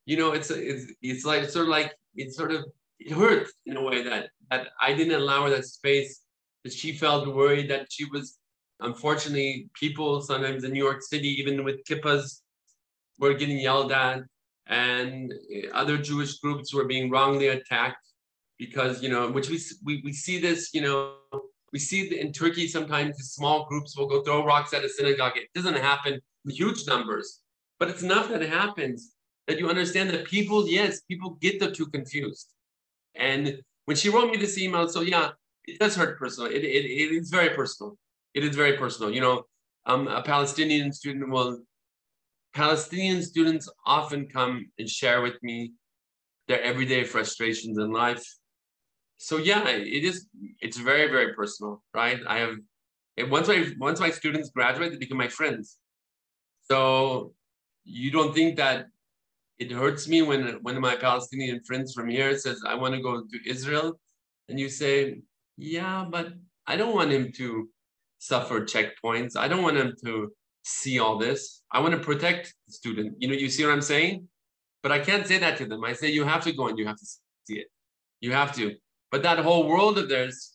you 0.06 0.18
know, 0.18 0.32
it's 0.32 0.52
a, 0.52 0.72
it's 0.72 0.92
it's 1.02 1.26
like 1.26 1.44
it's 1.44 1.54
sort 1.54 1.66
of 1.66 1.70
like 1.70 1.94
it 2.16 2.34
sort 2.34 2.52
of 2.52 2.66
it 3.00 3.12
hurt 3.12 3.48
in 3.66 3.78
a 3.78 3.82
way 3.82 4.04
that 4.04 4.30
that 4.50 4.70
I 4.82 4.94
didn't 4.94 5.20
allow 5.22 5.44
her 5.44 5.50
that 5.52 5.66
space 5.66 6.22
that 6.64 6.74
she 6.74 6.92
felt 6.94 7.34
worried 7.34 7.70
that 7.70 7.88
she 7.90 8.06
was 8.06 8.38
unfortunately 8.80 9.70
people 9.74 10.22
sometimes 10.22 10.64
in 10.64 10.72
New 10.72 10.84
York 10.84 11.02
City, 11.02 11.30
even 11.40 11.64
with 11.64 11.84
kippas, 11.86 12.42
were 13.20 13.34
getting 13.34 13.60
yelled 13.60 13.92
at, 13.92 14.22
and 14.70 15.34
other 15.74 15.98
Jewish 15.98 16.40
groups 16.40 16.74
were 16.74 16.86
being 16.86 17.10
wrongly 17.10 17.48
attacked 17.48 18.06
because 18.58 19.02
you 19.02 19.10
know, 19.10 19.30
which 19.32 19.50
we 19.50 19.60
we, 19.84 20.02
we 20.04 20.14
see 20.14 20.40
this, 20.40 20.74
you 20.74 20.82
know, 20.82 21.16
we 21.74 21.80
see 21.80 22.20
in 22.20 22.32
Turkey 22.32 22.68
sometimes 22.68 23.18
small 23.34 23.66
groups 23.66 23.98
will 23.98 24.08
go 24.08 24.24
throw 24.24 24.46
rocks 24.46 24.74
at 24.74 24.84
a 24.84 24.90
synagogue. 24.90 25.34
It 25.36 25.50
doesn't 25.54 25.78
happen 25.78 26.20
in 26.46 26.52
huge 26.52 26.88
numbers, 26.88 27.42
but 27.80 27.90
it's 27.90 28.04
enough 28.04 28.30
that 28.30 28.42
it 28.42 28.50
happens 28.50 29.14
that 29.48 29.60
you 29.60 29.70
understand 29.70 30.10
that 30.10 30.26
people, 30.26 30.68
yes, 30.68 31.02
people 31.02 31.38
get 31.42 31.60
the 31.60 31.72
two 31.72 31.88
confused. 31.88 32.54
And 33.16 33.62
when 33.86 33.98
she 33.98 34.10
wrote 34.10 34.30
me 34.30 34.38
this 34.38 34.58
email, 34.58 34.88
so 34.90 35.02
yeah, 35.02 35.30
it 35.66 35.80
does 35.80 35.96
hurt 35.96 36.20
personally. 36.20 36.56
It, 36.56 36.64
it, 36.64 36.86
it 36.86 37.16
is 37.16 37.30
very 37.30 37.56
personal. 37.56 37.98
It 38.34 38.44
is 38.44 38.56
very 38.56 38.78
personal. 38.78 39.12
You 39.12 39.22
know, 39.22 39.44
um, 39.86 40.08
a 40.08 40.22
Palestinian 40.22 40.92
student 40.92 41.30
will, 41.30 41.60
Palestinian 42.62 43.22
students 43.32 43.66
often 43.98 44.22
come 44.38 44.54
and 44.80 44.88
share 45.00 45.20
with 45.22 45.38
me 45.48 45.58
their 46.48 46.62
everyday 46.72 47.04
frustrations 47.14 47.78
in 47.78 47.90
life 48.06 48.26
so 49.18 49.38
yeah, 49.38 49.68
it 49.68 50.04
is. 50.04 50.28
It's 50.62 50.78
very 50.78 51.10
very 51.10 51.34
personal, 51.34 51.84
right? 51.94 52.20
I 52.28 52.38
have 52.38 52.56
once 53.30 53.48
my 53.48 53.72
once 53.80 54.00
my 54.00 54.12
students 54.12 54.52
graduate, 54.52 54.92
they 54.92 54.98
become 54.98 55.18
my 55.18 55.28
friends. 55.28 55.78
So 56.70 57.34
you 57.84 58.12
don't 58.12 58.34
think 58.34 58.58
that 58.58 58.88
it 59.58 59.72
hurts 59.72 60.08
me 60.08 60.22
when 60.22 60.60
one 60.62 60.76
of 60.76 60.82
my 60.82 60.96
Palestinian 60.96 61.62
friends 61.66 61.94
from 61.94 62.10
here 62.10 62.38
says 62.38 62.62
I 62.66 62.76
want 62.76 62.94
to 62.94 63.02
go 63.02 63.22
to 63.22 63.50
Israel, 63.50 64.00
and 64.50 64.60
you 64.60 64.70
say, 64.70 65.22
yeah, 65.58 66.06
but 66.08 66.34
I 66.68 66.76
don't 66.76 66.94
want 66.94 67.12
him 67.12 67.32
to 67.38 67.70
suffer 68.20 68.62
checkpoints. 68.62 69.36
I 69.36 69.48
don't 69.48 69.64
want 69.64 69.78
him 69.78 69.96
to 70.06 70.32
see 70.68 71.00
all 71.00 71.18
this. 71.18 71.64
I 71.72 71.80
want 71.80 71.94
to 71.94 72.00
protect 72.00 72.54
the 72.68 72.74
student. 72.74 73.16
You 73.20 73.28
know, 73.30 73.34
you 73.34 73.50
see 73.50 73.66
what 73.66 73.74
I'm 73.74 73.82
saying? 73.82 74.28
But 74.84 74.92
I 74.92 75.00
can't 75.00 75.26
say 75.26 75.38
that 75.40 75.58
to 75.58 75.66
them. 75.66 75.84
I 75.84 75.94
say 75.94 76.12
you 76.12 76.24
have 76.24 76.44
to 76.44 76.52
go 76.54 76.68
and 76.68 76.78
you 76.78 76.86
have 76.86 76.98
to 76.98 77.06
see 77.46 77.60
it. 77.60 77.68
You 78.20 78.34
have 78.34 78.54
to. 78.56 78.76
But 79.12 79.24
that 79.24 79.40
whole 79.40 79.68
world 79.68 79.98
of 79.98 80.10
theirs, 80.10 80.54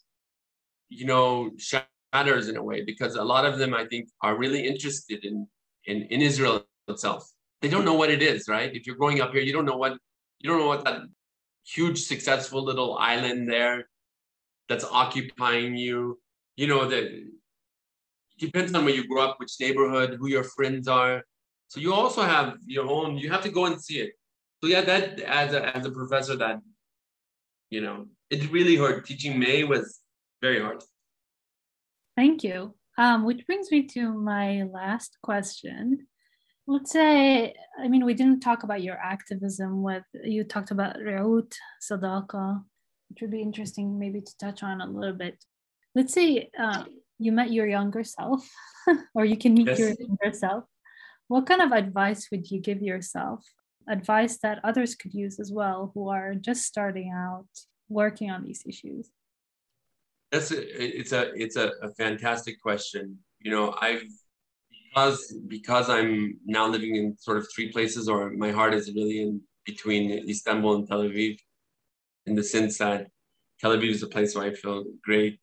you 0.88 1.06
know, 1.06 1.50
shatters 1.58 2.48
in 2.48 2.56
a 2.56 2.62
way 2.62 2.82
because 2.84 3.14
a 3.16 3.24
lot 3.24 3.44
of 3.44 3.58
them, 3.58 3.72
I 3.74 3.86
think, 3.86 4.08
are 4.22 4.36
really 4.36 4.66
interested 4.66 5.24
in 5.24 5.46
in, 5.86 6.02
in 6.02 6.20
Israel 6.20 6.64
itself. 6.88 7.28
They 7.60 7.68
don't 7.68 7.84
know 7.84 7.94
what 7.94 8.10
it 8.10 8.22
is, 8.22 8.48
right? 8.48 8.74
If 8.74 8.86
you're 8.86 8.96
growing 8.96 9.20
up 9.20 9.32
here, 9.32 9.42
you 9.42 9.52
don't 9.52 9.64
know 9.64 9.76
what 9.76 9.94
you 10.40 10.50
don't 10.50 10.58
know 10.58 10.66
what 10.66 10.84
that 10.84 11.00
huge 11.64 12.02
successful 12.02 12.62
little 12.62 12.98
island 12.98 13.50
there 13.50 13.88
that's 14.68 14.84
occupying 14.84 15.76
you. 15.76 16.18
You 16.56 16.66
know 16.66 16.86
that 16.88 17.06
depends 18.46 18.74
on 18.74 18.84
where 18.84 18.94
you 18.94 19.08
grew 19.08 19.22
up, 19.26 19.34
which 19.38 19.54
neighborhood, 19.60 20.16
who 20.18 20.28
your 20.28 20.44
friends 20.44 20.86
are. 20.88 21.22
So 21.68 21.80
you 21.80 21.94
also 21.94 22.22
have 22.22 22.48
your 22.66 22.86
own. 22.96 23.16
You 23.16 23.30
have 23.30 23.42
to 23.42 23.50
go 23.58 23.64
and 23.66 23.80
see 23.80 23.98
it. 24.04 24.12
So 24.60 24.68
yeah, 24.68 24.82
that 24.82 25.20
as 25.20 25.54
a 25.54 25.60
as 25.76 25.86
a 25.86 25.90
professor, 25.90 26.36
that 26.36 26.60
you 27.70 27.80
know, 27.80 28.06
it 28.30 28.50
really 28.52 28.76
hurt. 28.76 29.06
Teaching 29.06 29.38
May 29.38 29.64
was 29.64 30.00
very 30.42 30.60
hard. 30.60 30.82
Thank 32.16 32.44
you. 32.44 32.74
Um, 32.98 33.24
which 33.24 33.46
brings 33.46 33.70
me 33.70 33.86
to 33.94 34.12
my 34.12 34.64
last 34.64 35.16
question. 35.22 36.06
Let's 36.66 36.92
say, 36.92 37.54
I 37.82 37.88
mean, 37.88 38.04
we 38.04 38.14
didn't 38.14 38.40
talk 38.40 38.62
about 38.62 38.82
your 38.82 38.96
activism 38.96 39.82
with, 39.82 40.04
you 40.22 40.44
talked 40.44 40.70
about 40.70 40.96
Reut, 40.96 41.52
Sadaka, 41.82 42.62
which 43.08 43.22
would 43.22 43.30
be 43.30 43.40
interesting 43.40 43.98
maybe 43.98 44.20
to 44.20 44.38
touch 44.38 44.62
on 44.62 44.80
a 44.80 44.86
little 44.86 45.16
bit. 45.16 45.42
Let's 45.94 46.12
say 46.12 46.50
uh, 46.58 46.84
you 47.24 47.32
met 47.32 47.52
your 47.52 47.66
younger 47.66 48.04
self, 48.04 48.48
or 49.14 49.24
you 49.24 49.36
can 49.36 49.54
meet 49.54 49.68
yes. 49.68 49.78
your 49.78 49.92
younger 49.98 50.32
self. 50.32 50.64
What 51.28 51.46
kind 51.46 51.62
of 51.62 51.72
advice 51.72 52.28
would 52.30 52.50
you 52.50 52.60
give 52.60 52.82
yourself? 52.82 53.44
Advice 53.88 54.38
that 54.38 54.60
others 54.64 54.94
could 54.94 55.14
use 55.14 55.40
as 55.40 55.50
well 55.50 55.90
who 55.94 56.08
are 56.08 56.34
just 56.34 56.64
starting 56.64 57.10
out 57.10 57.46
working 57.88 58.30
on 58.30 58.44
these 58.44 58.62
issues? 58.66 59.10
That's 60.30 60.50
a, 60.50 60.98
it's 61.00 61.12
a 61.12 61.32
it's 61.34 61.56
a, 61.56 61.72
a 61.82 61.90
fantastic 61.94 62.60
question. 62.60 63.18
You 63.40 63.50
know, 63.50 63.74
I've 63.80 64.02
because 64.94 65.34
because 65.48 65.88
I'm 65.88 66.38
now 66.44 66.66
living 66.66 66.96
in 66.96 67.16
sort 67.18 67.38
of 67.38 67.46
three 67.54 67.72
places, 67.72 68.08
or 68.08 68.30
my 68.30 68.50
heart 68.50 68.74
is 68.74 68.92
really 68.94 69.22
in 69.22 69.40
between 69.64 70.28
Istanbul 70.28 70.76
and 70.76 70.88
Tel 70.88 71.02
Aviv, 71.02 71.38
in 72.26 72.34
the 72.34 72.42
sense 72.42 72.78
that 72.78 73.08
Tel 73.60 73.76
Aviv 73.76 73.90
is 73.90 74.02
a 74.02 74.08
place 74.08 74.34
where 74.34 74.44
I 74.44 74.54
feel 74.54 74.84
great, 75.02 75.40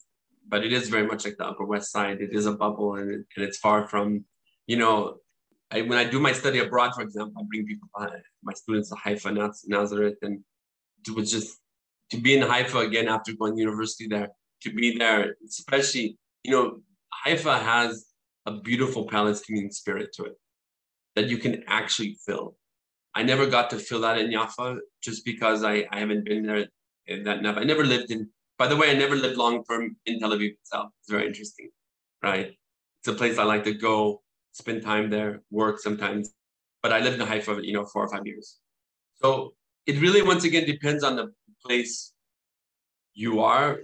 but 0.50 0.66
it 0.66 0.74
is 0.74 0.90
very 0.90 1.06
much 1.06 1.26
like 1.26 1.38
the 1.38 1.46
Upper 1.46 1.66
West 1.66 1.92
Side. 1.92 2.22
It 2.22 2.34
is 2.34 2.46
a 2.46 2.54
bubble, 2.54 2.96
and, 2.96 3.12
it, 3.12 3.26
and 3.36 3.46
it's 3.46 3.58
far 3.58 3.88
from, 3.88 4.26
you 4.68 4.78
know, 4.78 5.18
I, 5.72 5.82
when 5.82 6.00
I 6.00 6.06
do 6.10 6.20
my 6.20 6.34
study 6.34 6.60
abroad, 6.60 6.94
for 6.96 7.02
example, 7.02 7.42
I 7.42 7.46
bring 7.48 7.66
people, 7.66 7.90
my 8.44 8.54
students 8.54 8.90
to 8.90 8.96
Haifa, 8.96 9.32
Nazareth, 9.68 10.18
and 10.24 10.44
it 11.08 11.16
was 11.16 11.32
just 11.32 11.60
to 12.12 12.18
be 12.18 12.36
in 12.36 12.42
Haifa 12.42 12.80
again 12.80 13.08
after 13.08 13.34
going 13.34 13.56
to 13.56 13.62
university 13.62 14.08
there, 14.08 14.30
to 14.64 14.74
be 14.74 14.98
there, 14.98 15.36
especially, 15.48 16.18
you 16.44 16.52
know, 16.52 16.82
Haifa 17.24 17.60
has 17.60 18.08
a 18.46 18.60
beautiful 18.60 19.06
Palestinian 19.06 19.72
spirit 19.72 20.10
to 20.14 20.24
it 20.24 20.38
that 21.16 21.30
you 21.30 21.38
can 21.38 21.64
actually 21.68 22.18
feel. 22.26 22.56
I 23.14 23.24
never 23.24 23.46
got 23.48 23.70
to 23.72 23.78
feel 23.78 24.02
that 24.02 24.18
in 24.18 24.32
Jaffa 24.32 24.78
just 25.04 25.26
because 25.26 25.64
I, 25.64 25.86
I 25.92 26.00
haven't 26.00 26.26
been 26.26 26.44
there 26.46 26.68
that 27.26 27.42
never 27.42 27.60
I 27.60 27.64
never 27.64 27.86
lived 27.86 28.12
in 28.12 28.30
by 28.60 28.68
the 28.68 28.76
way, 28.76 28.92
I 28.92 28.94
never 28.94 29.16
lived 29.16 29.38
long 29.38 29.64
term 29.64 29.96
in 30.06 30.20
Tel 30.20 30.32
Aviv 30.32 30.52
itself. 30.52 30.90
It's 31.00 31.10
very 31.10 31.26
interesting, 31.26 31.70
right? 32.22 32.52
It's 33.00 33.08
a 33.08 33.14
place 33.14 33.38
I 33.38 33.44
like 33.44 33.64
to 33.64 33.74
go, 33.74 34.22
spend 34.52 34.84
time 34.84 35.10
there, 35.10 35.42
work 35.50 35.80
sometimes. 35.80 36.34
But 36.84 36.92
I 36.92 37.00
lived 37.00 37.22
in 37.22 37.26
Haifa, 37.26 37.60
you 37.64 37.74
know, 37.74 37.86
four 37.86 38.04
or 38.04 38.10
five 38.10 38.28
years. 38.28 38.60
So 39.16 39.54
it 39.86 40.00
really 40.02 40.22
once 40.22 40.44
again 40.44 40.66
depends 40.66 41.06
on 41.06 41.16
the 41.16 41.32
place 41.66 42.14
you 43.14 43.40
are. 43.40 43.80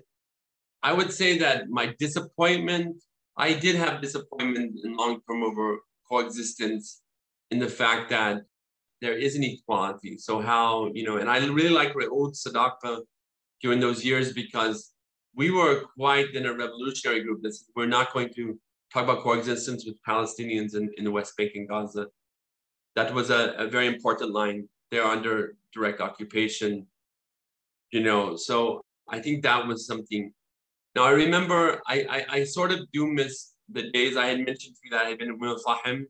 I 0.83 0.91
would 0.91 1.11
say 1.11 1.37
that 1.39 1.69
my 1.69 1.95
disappointment, 1.97 2.97
I 3.37 3.53
did 3.53 3.75
have 3.77 4.01
disappointment 4.01 4.75
in 4.83 4.97
long 4.97 5.21
term 5.27 5.43
over 5.43 5.79
coexistence 6.09 7.01
in 7.49 7.59
the 7.59 7.69
fact 7.69 8.09
that 8.09 8.41
there 9.01 9.17
is 9.17 9.35
an 9.35 9.43
equality. 9.43 10.17
So 10.17 10.41
how, 10.41 10.91
you 10.93 11.05
know, 11.05 11.17
and 11.17 11.29
I 11.29 11.37
really 11.45 11.69
like 11.69 11.93
Re'ut 11.93 12.35
Sadaka 12.35 13.01
during 13.61 13.79
those 13.79 14.03
years 14.03 14.33
because 14.33 14.93
we 15.35 15.51
were 15.51 15.83
quite 15.97 16.33
in 16.33 16.45
a 16.45 16.53
revolutionary 16.53 17.23
group 17.23 17.41
that 17.43 17.55
we're 17.75 17.85
not 17.85 18.13
going 18.13 18.29
to 18.35 18.57
talk 18.93 19.03
about 19.03 19.23
coexistence 19.23 19.85
with 19.85 19.97
Palestinians 20.07 20.75
in, 20.75 20.89
in 20.97 21.03
the 21.03 21.11
West 21.11 21.35
Bank 21.37 21.51
and 21.55 21.67
Gaza. 21.67 22.07
That 22.95 23.13
was 23.13 23.29
a, 23.29 23.53
a 23.57 23.67
very 23.67 23.87
important 23.87 24.31
line. 24.31 24.69
They're 24.91 25.03
under 25.03 25.55
direct 25.73 25.99
occupation, 25.99 26.87
you 27.91 28.01
know. 28.01 28.37
So 28.37 28.81
I 29.09 29.19
think 29.19 29.43
that 29.43 29.67
was 29.67 29.85
something. 29.85 30.31
Now 30.95 31.03
I 31.03 31.11
remember 31.11 31.81
I, 31.87 32.05
I, 32.09 32.25
I 32.37 32.43
sort 32.45 32.71
of 32.71 32.79
do 32.93 33.05
miss 33.07 33.53
the 33.69 33.91
days 33.91 34.15
I 34.15 34.27
had 34.27 34.37
mentioned 34.37 34.75
to 34.75 34.81
you 34.83 34.91
that 34.91 35.05
I 35.05 35.09
had 35.09 35.17
been 35.17 35.29
in 35.29 35.39
Fahim. 35.39 36.05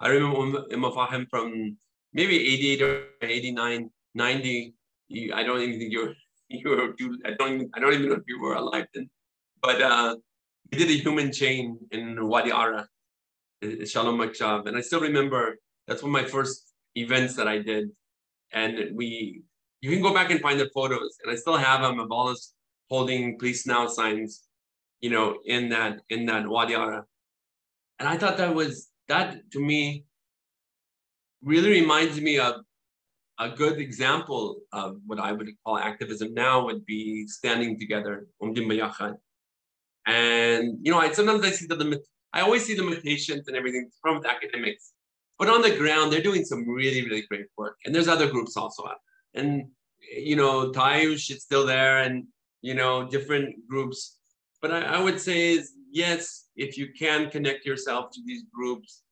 I 0.00 0.08
remember 0.08 0.64
Umm 0.72 0.82
Fahim 0.92 1.26
from 1.28 1.76
maybe 2.12 2.36
88 2.36 2.82
or 2.82 3.04
89, 3.22 3.90
90. 4.14 4.74
I 5.34 5.42
don't 5.42 5.60
even 5.60 5.78
think 5.80 5.92
you're 5.92 6.14
you 6.48 6.68
were 6.68 6.94
you, 6.98 7.18
I 7.24 7.32
don't 7.38 7.54
even, 7.54 7.70
I 7.74 7.80
don't 7.80 7.92
even 7.92 8.08
know 8.08 8.14
if 8.14 8.22
you 8.26 8.40
were 8.40 8.54
alive 8.54 8.86
then. 8.94 9.08
But 9.62 9.82
uh, 9.82 10.16
we 10.70 10.78
did 10.78 10.88
a 10.88 11.02
human 11.02 11.32
chain 11.32 11.78
in 11.90 12.26
Wadi 12.26 12.50
Ara, 12.50 12.88
Shalom 13.84 14.18
Achshav. 14.18 14.66
And 14.66 14.76
I 14.76 14.80
still 14.80 15.00
remember 15.00 15.58
that's 15.86 16.02
one 16.02 16.14
of 16.14 16.22
my 16.22 16.28
first 16.28 16.72
events 16.94 17.34
that 17.36 17.48
I 17.48 17.58
did. 17.58 17.90
And 18.52 18.96
we, 18.96 19.42
you 19.80 19.90
can 19.90 20.02
go 20.02 20.14
back 20.14 20.30
and 20.30 20.40
find 20.40 20.58
the 20.58 20.70
photos. 20.74 21.16
And 21.22 21.32
I 21.32 21.36
still 21.36 21.56
have 21.56 21.82
them 21.82 22.00
of 22.00 22.10
all 22.10 22.28
us 22.28 22.54
holding 22.88 23.38
Peace 23.38 23.66
Now 23.66 23.86
signs, 23.86 24.44
you 25.00 25.10
know, 25.10 25.38
in 25.44 25.68
that, 25.70 26.00
in 26.08 26.24
that 26.26 26.48
Wadi 26.48 26.74
Ara. 26.74 27.04
And 27.98 28.08
I 28.08 28.16
thought 28.16 28.38
that 28.38 28.54
was, 28.54 28.88
that 29.08 29.50
to 29.52 29.60
me 29.60 30.04
really 31.42 31.70
reminds 31.80 32.20
me 32.20 32.38
of 32.38 32.56
a 33.38 33.48
good 33.48 33.78
example 33.78 34.60
of 34.72 34.98
what 35.06 35.20
I 35.20 35.32
would 35.32 35.48
call 35.64 35.78
activism 35.78 36.34
now 36.34 36.64
would 36.64 36.84
be 36.84 37.26
standing 37.28 37.78
together, 37.78 38.26
And 40.06 40.78
you 40.82 40.90
know, 40.90 40.98
I 40.98 41.12
sometimes 41.12 41.44
I 41.44 41.50
see 41.50 41.66
the 41.66 41.76
limit. 41.76 42.00
I 42.32 42.40
always 42.40 42.64
see 42.66 42.74
the 42.74 42.82
limitations 42.82 43.46
and 43.46 43.56
everything 43.56 43.90
from 44.02 44.20
the 44.22 44.28
academics, 44.28 44.92
but 45.38 45.48
on 45.48 45.62
the 45.62 45.76
ground 45.76 46.12
they're 46.12 46.22
doing 46.22 46.44
some 46.44 46.68
really 46.68 47.02
really 47.04 47.22
great 47.22 47.46
work. 47.56 47.76
And 47.84 47.94
there's 47.94 48.08
other 48.08 48.28
groups 48.28 48.56
also 48.56 48.86
out. 48.86 49.00
And 49.34 49.68
you 50.16 50.36
know, 50.36 50.72
Ta'ayush 50.72 51.30
is 51.30 51.42
still 51.42 51.64
there, 51.64 51.98
and 52.02 52.24
you 52.60 52.74
know, 52.74 53.08
different 53.08 53.68
groups. 53.68 54.18
But 54.60 54.72
I, 54.72 54.80
I 54.96 54.98
would 55.00 55.20
say 55.20 55.52
is 55.52 55.74
yes, 55.92 56.48
if 56.56 56.76
you 56.76 56.88
can 56.98 57.30
connect 57.30 57.64
yourself 57.64 58.10
to 58.14 58.20
these 58.26 58.42
groups, 58.52 59.02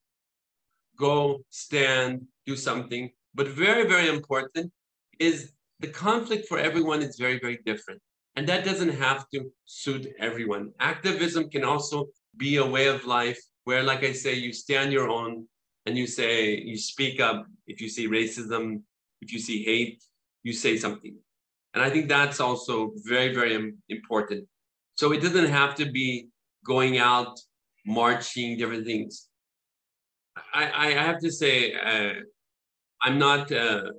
go 0.99 1.43
stand, 1.51 2.27
do 2.45 2.57
something 2.57 3.11
but 3.37 3.49
very, 3.49 3.87
very 3.87 4.09
important 4.09 4.73
is 5.19 5.53
the 5.81 5.89
conflict 5.89 6.49
for 6.49 6.59
everyone 6.59 7.03
is 7.03 7.17
very, 7.19 7.39
very 7.39 7.59
different. 7.67 8.01
And 8.35 8.49
that 8.49 8.65
doesn't 8.65 8.95
have 9.07 9.29
to 9.33 9.51
suit 9.67 10.09
everyone. 10.19 10.73
Activism 10.81 11.51
can 11.51 11.63
also 11.63 12.09
be 12.37 12.57
a 12.57 12.67
way 12.67 12.87
of 12.87 13.05
life 13.05 13.41
where, 13.65 13.83
like 13.83 14.03
I 14.05 14.13
say, 14.13 14.35
you 14.35 14.53
stand 14.53 14.93
your 14.93 15.09
own 15.09 15.47
and 15.85 15.97
you 15.99 16.07
say, 16.07 16.57
you 16.71 16.79
speak 16.79 17.21
up. 17.21 17.47
If 17.67 17.81
you 17.81 17.89
see 17.89 18.09
racism, 18.09 18.83
if 19.21 19.33
you 19.33 19.39
see 19.39 19.63
hate, 19.65 20.03
you 20.43 20.53
say 20.53 20.77
something. 20.79 21.17
And 21.75 21.85
I 21.85 21.91
think 21.91 22.09
that's 22.09 22.41
also 22.41 22.93
very, 23.05 23.35
very 23.35 23.75
important. 23.91 24.49
So 24.95 25.13
it 25.13 25.21
doesn't 25.21 25.49
have 25.61 25.75
to 25.77 25.87
be 25.91 26.29
going 26.65 26.97
out, 26.99 27.39
marching, 27.85 28.57
different 28.57 28.87
things. 28.87 29.29
I, 30.55 30.89
I 30.89 30.91
have 30.93 31.19
to 31.21 31.31
say, 31.31 31.75
uh, 31.75 32.21
I'm 33.07 33.21
not 33.21 33.53
uh, 33.53 33.93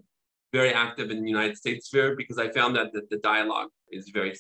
very 0.52 0.74
active 0.74 1.12
in 1.12 1.24
the 1.24 1.30
United 1.30 1.56
States 1.56 1.88
sphere 1.88 2.14
because 2.18 2.38
I 2.38 2.50
found 2.50 2.76
that 2.76 2.92
the, 2.92 3.04
the 3.10 3.20
dialogue 3.20 3.70
is 3.90 4.10
very, 4.10 4.34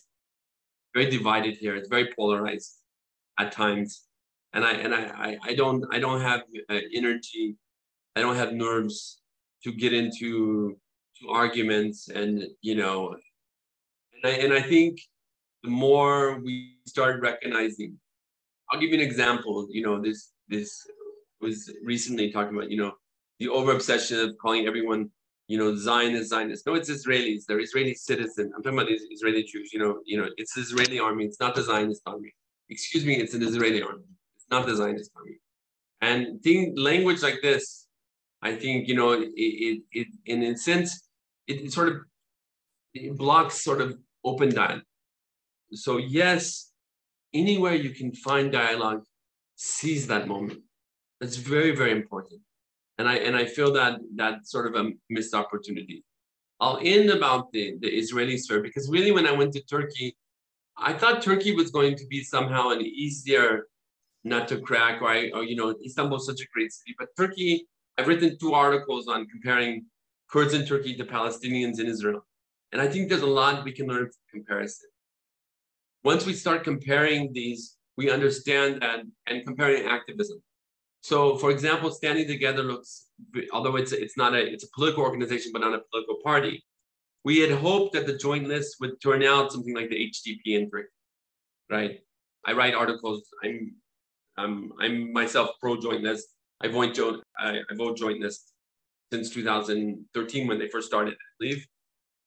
very 0.93 1.09
divided 1.09 1.55
here. 1.55 1.77
It's 1.77 1.87
very 1.87 2.09
polarized 2.13 2.73
at 3.39 3.53
times, 3.53 4.03
and 4.51 4.65
I 4.65 4.73
and 4.73 4.93
I 4.93 5.37
I, 5.41 5.53
don't 5.55 5.85
I 5.89 5.99
don't 5.99 6.19
have 6.19 6.41
uh, 6.69 6.79
energy, 6.93 7.55
I 8.17 8.19
don't 8.19 8.35
have 8.35 8.51
nerves 8.51 9.21
to 9.63 9.71
get 9.71 9.93
into 9.93 10.77
to 11.21 11.29
arguments 11.29 12.09
and 12.09 12.43
you 12.61 12.75
know, 12.75 13.15
and 14.15 14.23
I 14.25 14.35
and 14.43 14.53
I 14.53 14.61
think 14.61 14.99
the 15.63 15.69
more 15.69 16.41
we 16.43 16.75
start 16.85 17.21
recognizing, 17.21 17.97
I'll 18.69 18.81
give 18.81 18.89
you 18.89 18.95
an 18.95 19.07
example. 19.11 19.65
You 19.71 19.83
know, 19.83 20.01
this 20.01 20.33
this 20.49 20.85
was 21.39 21.71
recently 21.85 22.33
talking 22.33 22.53
about 22.57 22.69
you 22.69 22.79
know 22.81 22.91
the 23.39 23.49
over 23.49 23.71
obsession 23.71 24.19
of 24.19 24.37
calling 24.37 24.65
everyone, 24.67 25.09
you 25.47 25.57
know, 25.57 25.75
Zionist, 25.75 26.29
Zionist. 26.29 26.65
No, 26.65 26.73
it's 26.73 26.89
Israelis. 26.89 27.45
They're 27.45 27.59
Israeli 27.59 27.93
citizens. 27.93 28.51
I'm 28.55 28.63
talking 28.63 28.79
about 28.79 28.91
Israeli 28.91 29.43
Jews. 29.43 29.71
You 29.71 29.79
know, 29.79 29.99
you 30.05 30.17
know, 30.17 30.29
it's 30.37 30.53
the 30.53 30.61
Israeli 30.61 30.99
army. 30.99 31.25
It's 31.25 31.39
not 31.39 31.55
the 31.55 31.63
Zionist 31.63 32.01
army. 32.05 32.33
Excuse 32.69 33.05
me, 33.05 33.15
it's 33.15 33.33
an 33.33 33.43
Israeli 33.43 33.81
army. 33.81 34.03
It's 34.35 34.45
not 34.49 34.65
the 34.65 34.75
Zionist 34.75 35.11
army. 35.15 35.37
And 36.01 36.41
think 36.43 36.77
language 36.77 37.23
like 37.23 37.41
this, 37.41 37.87
I 38.41 38.55
think 38.55 38.87
you 38.87 38.95
know, 38.95 39.13
it, 39.13 39.29
it, 39.35 39.81
it 39.91 40.07
in 40.25 40.43
a 40.43 40.57
sense, 40.57 41.07
it, 41.47 41.61
it 41.61 41.73
sort 41.73 41.89
of 41.89 41.95
it 42.93 43.15
blocks 43.15 43.63
sort 43.63 43.81
of 43.81 43.97
open 44.23 44.53
dialogue. 44.53 44.81
So 45.73 45.97
yes, 45.97 46.71
anywhere 47.33 47.75
you 47.75 47.91
can 47.91 48.13
find 48.13 48.51
dialogue, 48.51 49.03
seize 49.55 50.07
that 50.07 50.27
moment. 50.27 50.59
That's 51.19 51.37
very, 51.37 51.75
very 51.75 51.91
important 51.91 52.41
and 52.97 53.07
I 53.07 53.15
and 53.17 53.35
I 53.35 53.45
feel 53.45 53.71
that 53.73 53.99
that 54.15 54.47
sort 54.47 54.67
of 54.67 54.75
a 54.75 54.91
missed 55.09 55.33
opportunity. 55.33 56.03
I'll 56.59 56.79
end 56.81 57.09
about 57.11 57.51
the, 57.51 57.77
the 57.81 57.87
Israeli 57.87 58.37
sphere 58.37 58.61
because 58.61 58.89
really 58.89 59.11
when 59.11 59.27
I 59.27 59.31
went 59.31 59.53
to 59.53 59.61
Turkey, 59.61 60.17
I 60.75 60.93
thought 60.93 61.21
Turkey 61.21 61.53
was 61.55 61.69
going 61.69 61.95
to 61.95 62.05
be 62.07 62.23
somehow 62.23 62.69
an 62.69 62.81
easier 62.81 63.67
nut 64.23 64.47
to 64.47 64.59
crack, 64.59 65.01
or, 65.01 65.13
or 65.35 65.43
you 65.43 65.55
know, 65.55 65.75
Istanbul 65.85 66.17
is 66.17 66.25
such 66.25 66.41
a 66.41 66.47
great 66.53 66.71
city. 66.71 66.95
But 66.97 67.09
Turkey, 67.15 67.67
I've 67.97 68.07
written 68.07 68.37
two 68.39 68.53
articles 68.53 69.07
on 69.07 69.27
comparing 69.27 69.85
Kurds 70.29 70.53
in 70.53 70.65
Turkey 70.65 70.95
to 70.95 71.05
Palestinians 71.05 71.79
in 71.79 71.87
Israel. 71.87 72.25
And 72.71 72.81
I 72.81 72.87
think 72.87 73.07
there's 73.07 73.21
a 73.21 73.27
lot 73.27 73.63
we 73.63 73.71
can 73.71 73.87
learn 73.87 74.05
from 74.05 74.23
comparison. 74.31 74.89
Once 76.03 76.25
we 76.25 76.33
start 76.33 76.63
comparing 76.63 77.31
these, 77.33 77.77
we 77.97 78.11
understand 78.11 78.81
that 78.81 78.99
and 79.27 79.45
comparing 79.45 79.85
activism. 79.85 80.41
So, 81.07 81.37
for 81.37 81.51
example, 81.51 81.89
Standing 81.89 82.27
Together 82.27 82.63
looks, 82.63 83.05
although 83.53 83.77
it's 83.77 83.93
it's 83.93 84.17
not 84.17 84.33
a 84.33 84.41
it's 84.53 84.65
a 84.65 84.71
political 84.75 85.03
organization, 85.03 85.53
but 85.53 85.61
not 85.61 85.73
a 85.73 85.79
political 85.89 86.17
party. 86.21 86.65
We 87.23 87.39
had 87.39 87.51
hoped 87.51 87.93
that 87.93 88.05
the 88.07 88.17
joint 88.17 88.45
list 88.45 88.75
would 88.81 88.99
turn 89.01 89.23
out 89.23 89.53
something 89.53 89.73
like 89.73 89.89
the 89.89 89.95
HDP 89.95 90.41
in 90.59 90.69
Turkey, 90.69 90.89
right? 91.69 92.01
I 92.45 92.51
write 92.51 92.73
articles. 92.73 93.21
I'm 93.41 93.75
I'm 94.37 94.73
I'm 94.81 95.13
myself 95.13 95.51
pro 95.61 95.79
joint 95.79 96.03
list. 96.03 96.27
I 96.59 96.67
vote 96.67 96.93
joint 96.93 97.23
I, 97.39 97.59
I 97.69 97.73
vote 97.77 97.95
joint 97.95 98.19
list 98.19 98.51
since 99.09 99.29
2013 99.29 100.45
when 100.45 100.59
they 100.59 100.67
first 100.67 100.87
started. 100.87 101.13
I 101.13 101.27
believe 101.39 101.65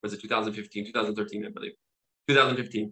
was 0.01 0.13
it 0.13 0.21
2015, 0.23 0.87
2013, 0.87 1.45
I 1.45 1.49
believe, 1.49 1.73
2015, 2.27 2.91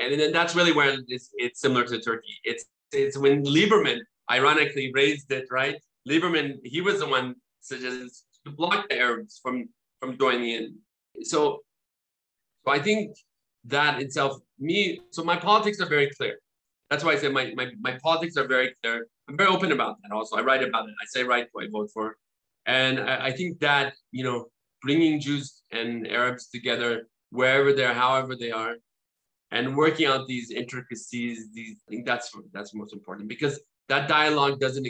and 0.00 0.18
then 0.18 0.32
that's 0.32 0.56
really 0.56 0.72
where 0.72 0.96
it's, 1.08 1.28
it's 1.34 1.60
similar 1.60 1.84
to 1.84 2.00
Turkey. 2.00 2.40
It's 2.42 2.64
it's 2.90 3.18
when 3.18 3.44
Lieberman 3.44 4.00
ironically 4.30 4.90
raised 4.94 5.30
it, 5.30 5.46
right? 5.50 5.76
Lieberman, 6.08 6.58
he 6.64 6.80
was 6.80 7.00
the 7.00 7.08
one 7.08 7.34
suggested 7.60 8.10
to 8.44 8.50
block 8.52 8.88
the 8.88 8.98
Arabs 8.98 9.40
from, 9.42 9.68
from 10.00 10.18
joining 10.18 10.50
in. 10.50 10.74
So, 11.22 11.60
so 12.64 12.72
I 12.72 12.78
think 12.78 13.16
that 13.64 14.00
itself, 14.00 14.38
me, 14.58 15.00
so 15.10 15.24
my 15.24 15.36
politics 15.36 15.80
are 15.80 15.86
very 15.86 16.10
clear. 16.10 16.38
That's 16.90 17.02
why 17.02 17.12
I 17.12 17.16
say 17.16 17.28
my, 17.28 17.52
my, 17.56 17.70
my 17.80 17.98
politics 18.02 18.36
are 18.36 18.46
very 18.46 18.74
clear. 18.82 19.06
I'm 19.28 19.36
very 19.36 19.48
open 19.48 19.72
about 19.72 19.96
that 20.02 20.14
also. 20.14 20.36
I 20.36 20.42
write 20.42 20.62
about 20.62 20.88
it. 20.88 20.94
I 21.00 21.06
say 21.06 21.24
right 21.24 21.46
who 21.52 21.62
I 21.62 21.68
vote 21.70 21.90
for. 21.92 22.16
And 22.66 23.00
I, 23.00 23.26
I 23.26 23.32
think 23.32 23.58
that, 23.60 23.94
you 24.12 24.24
know, 24.24 24.46
bringing 24.82 25.18
Jews 25.18 25.62
and 25.72 26.06
Arabs 26.06 26.48
together 26.48 27.08
wherever 27.30 27.72
they 27.72 27.84
are, 27.84 27.94
however 27.94 28.36
they 28.36 28.50
are, 28.50 28.76
and 29.50 29.76
working 29.76 30.06
out 30.06 30.26
these 30.26 30.50
intricacies, 30.50 31.50
these 31.52 31.78
I 31.88 31.90
think 31.90 32.06
that's 32.06 32.30
that's 32.52 32.74
most 32.74 32.92
important 32.92 33.28
because 33.28 33.60
that 33.88 34.08
dialogue 34.08 34.60
doesn't 34.60 34.86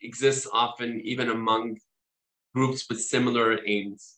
exist 0.00 0.46
often 0.52 1.00
even 1.04 1.30
among 1.30 1.78
groups 2.54 2.88
with 2.88 3.00
similar 3.00 3.58
aims. 3.66 4.16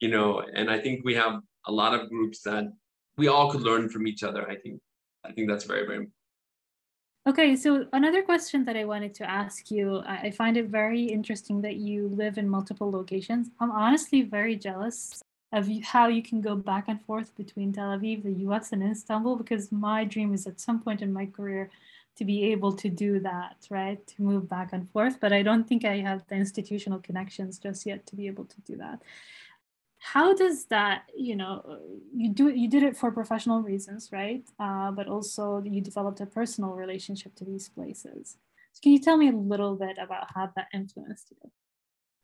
You 0.00 0.08
know, 0.08 0.42
and 0.54 0.70
I 0.70 0.78
think 0.80 1.04
we 1.04 1.14
have 1.14 1.40
a 1.66 1.72
lot 1.72 1.98
of 1.98 2.10
groups 2.10 2.42
that 2.42 2.64
we 3.16 3.28
all 3.28 3.50
could 3.50 3.62
learn 3.62 3.88
from 3.88 4.06
each 4.06 4.22
other. 4.22 4.48
I 4.50 4.56
think 4.56 4.80
I 5.24 5.32
think 5.32 5.48
that's 5.48 5.64
very, 5.64 5.86
very 5.86 5.96
important. 5.96 6.12
Okay, 7.26 7.56
so 7.56 7.86
another 7.94 8.22
question 8.22 8.66
that 8.66 8.76
I 8.76 8.84
wanted 8.84 9.14
to 9.14 9.30
ask 9.30 9.70
you, 9.70 10.02
I 10.06 10.30
find 10.30 10.58
it 10.58 10.66
very 10.66 11.04
interesting 11.04 11.62
that 11.62 11.76
you 11.76 12.08
live 12.08 12.36
in 12.36 12.46
multiple 12.46 12.90
locations. 12.90 13.48
I'm 13.60 13.70
honestly 13.70 14.20
very 14.20 14.56
jealous 14.56 15.22
of 15.50 15.66
how 15.84 16.08
you 16.08 16.22
can 16.22 16.42
go 16.42 16.54
back 16.54 16.84
and 16.88 17.00
forth 17.00 17.34
between 17.34 17.72
Tel 17.72 17.96
Aviv, 17.96 18.24
the 18.24 18.44
US, 18.48 18.72
and 18.72 18.82
Istanbul, 18.82 19.36
because 19.36 19.72
my 19.72 20.04
dream 20.04 20.34
is 20.34 20.46
at 20.46 20.60
some 20.60 20.80
point 20.82 21.00
in 21.00 21.14
my 21.14 21.24
career 21.24 21.70
to 22.16 22.24
be 22.24 22.44
able 22.52 22.72
to 22.72 22.88
do 22.88 23.20
that, 23.20 23.66
right? 23.70 24.04
To 24.06 24.22
move 24.22 24.48
back 24.48 24.72
and 24.72 24.90
forth. 24.90 25.18
But 25.20 25.32
I 25.32 25.42
don't 25.42 25.66
think 25.66 25.84
I 25.84 25.98
have 25.98 26.26
the 26.28 26.36
institutional 26.36 27.00
connections 27.00 27.58
just 27.58 27.86
yet 27.86 28.06
to 28.06 28.16
be 28.16 28.26
able 28.26 28.44
to 28.44 28.60
do 28.62 28.76
that. 28.76 29.02
How 29.98 30.34
does 30.34 30.66
that, 30.66 31.04
you 31.16 31.34
know, 31.34 31.78
you 32.14 32.28
do 32.28 32.50
you 32.50 32.68
did 32.68 32.82
it 32.82 32.96
for 32.96 33.10
professional 33.10 33.62
reasons, 33.62 34.10
right? 34.12 34.44
Uh, 34.60 34.90
but 34.90 35.08
also 35.08 35.62
you 35.64 35.80
developed 35.80 36.20
a 36.20 36.26
personal 36.26 36.72
relationship 36.72 37.34
to 37.36 37.44
these 37.44 37.68
places. 37.70 38.36
So 38.72 38.80
can 38.82 38.92
you 38.92 38.98
tell 38.98 39.16
me 39.16 39.28
a 39.28 39.32
little 39.32 39.76
bit 39.76 39.96
about 39.98 40.26
how 40.34 40.50
that 40.56 40.66
influenced 40.74 41.30
you? 41.30 41.50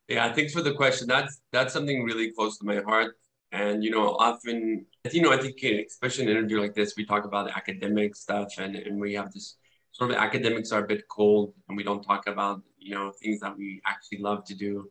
Yeah, 0.09 0.33
thanks 0.33 0.53
for 0.53 0.61
the 0.61 0.75
question. 0.75 1.09
That's 1.09 1.41
that's 1.53 1.73
something 1.73 2.03
really 2.03 2.33
close 2.33 2.59
to 2.59 2.67
my 2.67 2.81
heart. 2.81 3.17
And 3.53 3.83
you 3.83 3.91
know, 3.91 4.17
often, 4.19 4.85
you 5.11 5.23
know, 5.23 5.33
I 5.33 5.39
think 5.39 5.57
especially 5.63 6.25
in 6.25 6.31
an 6.31 6.37
interview 6.37 6.61
like 6.61 6.75
this, 6.75 6.95
we 6.97 7.07
talk 7.07 7.25
about 7.25 7.51
academic 7.57 8.15
stuff, 8.15 8.59
and 8.59 8.77
and 8.77 9.01
we 9.01 9.15
have 9.15 9.33
this 9.33 9.57
sort 9.93 10.11
of 10.11 10.17
academics 10.17 10.73
are 10.73 10.85
a 10.85 10.87
bit 10.87 11.09
cold, 11.09 11.55
and 11.69 11.77
we 11.77 11.83
don't 11.83 12.03
talk 12.03 12.27
about 12.27 12.63
you 12.79 12.95
know 12.95 13.13
things 13.23 13.41
that 13.41 13.57
we 13.57 13.81
actually 13.87 14.19
love 14.19 14.45
to 14.45 14.55
do, 14.55 14.91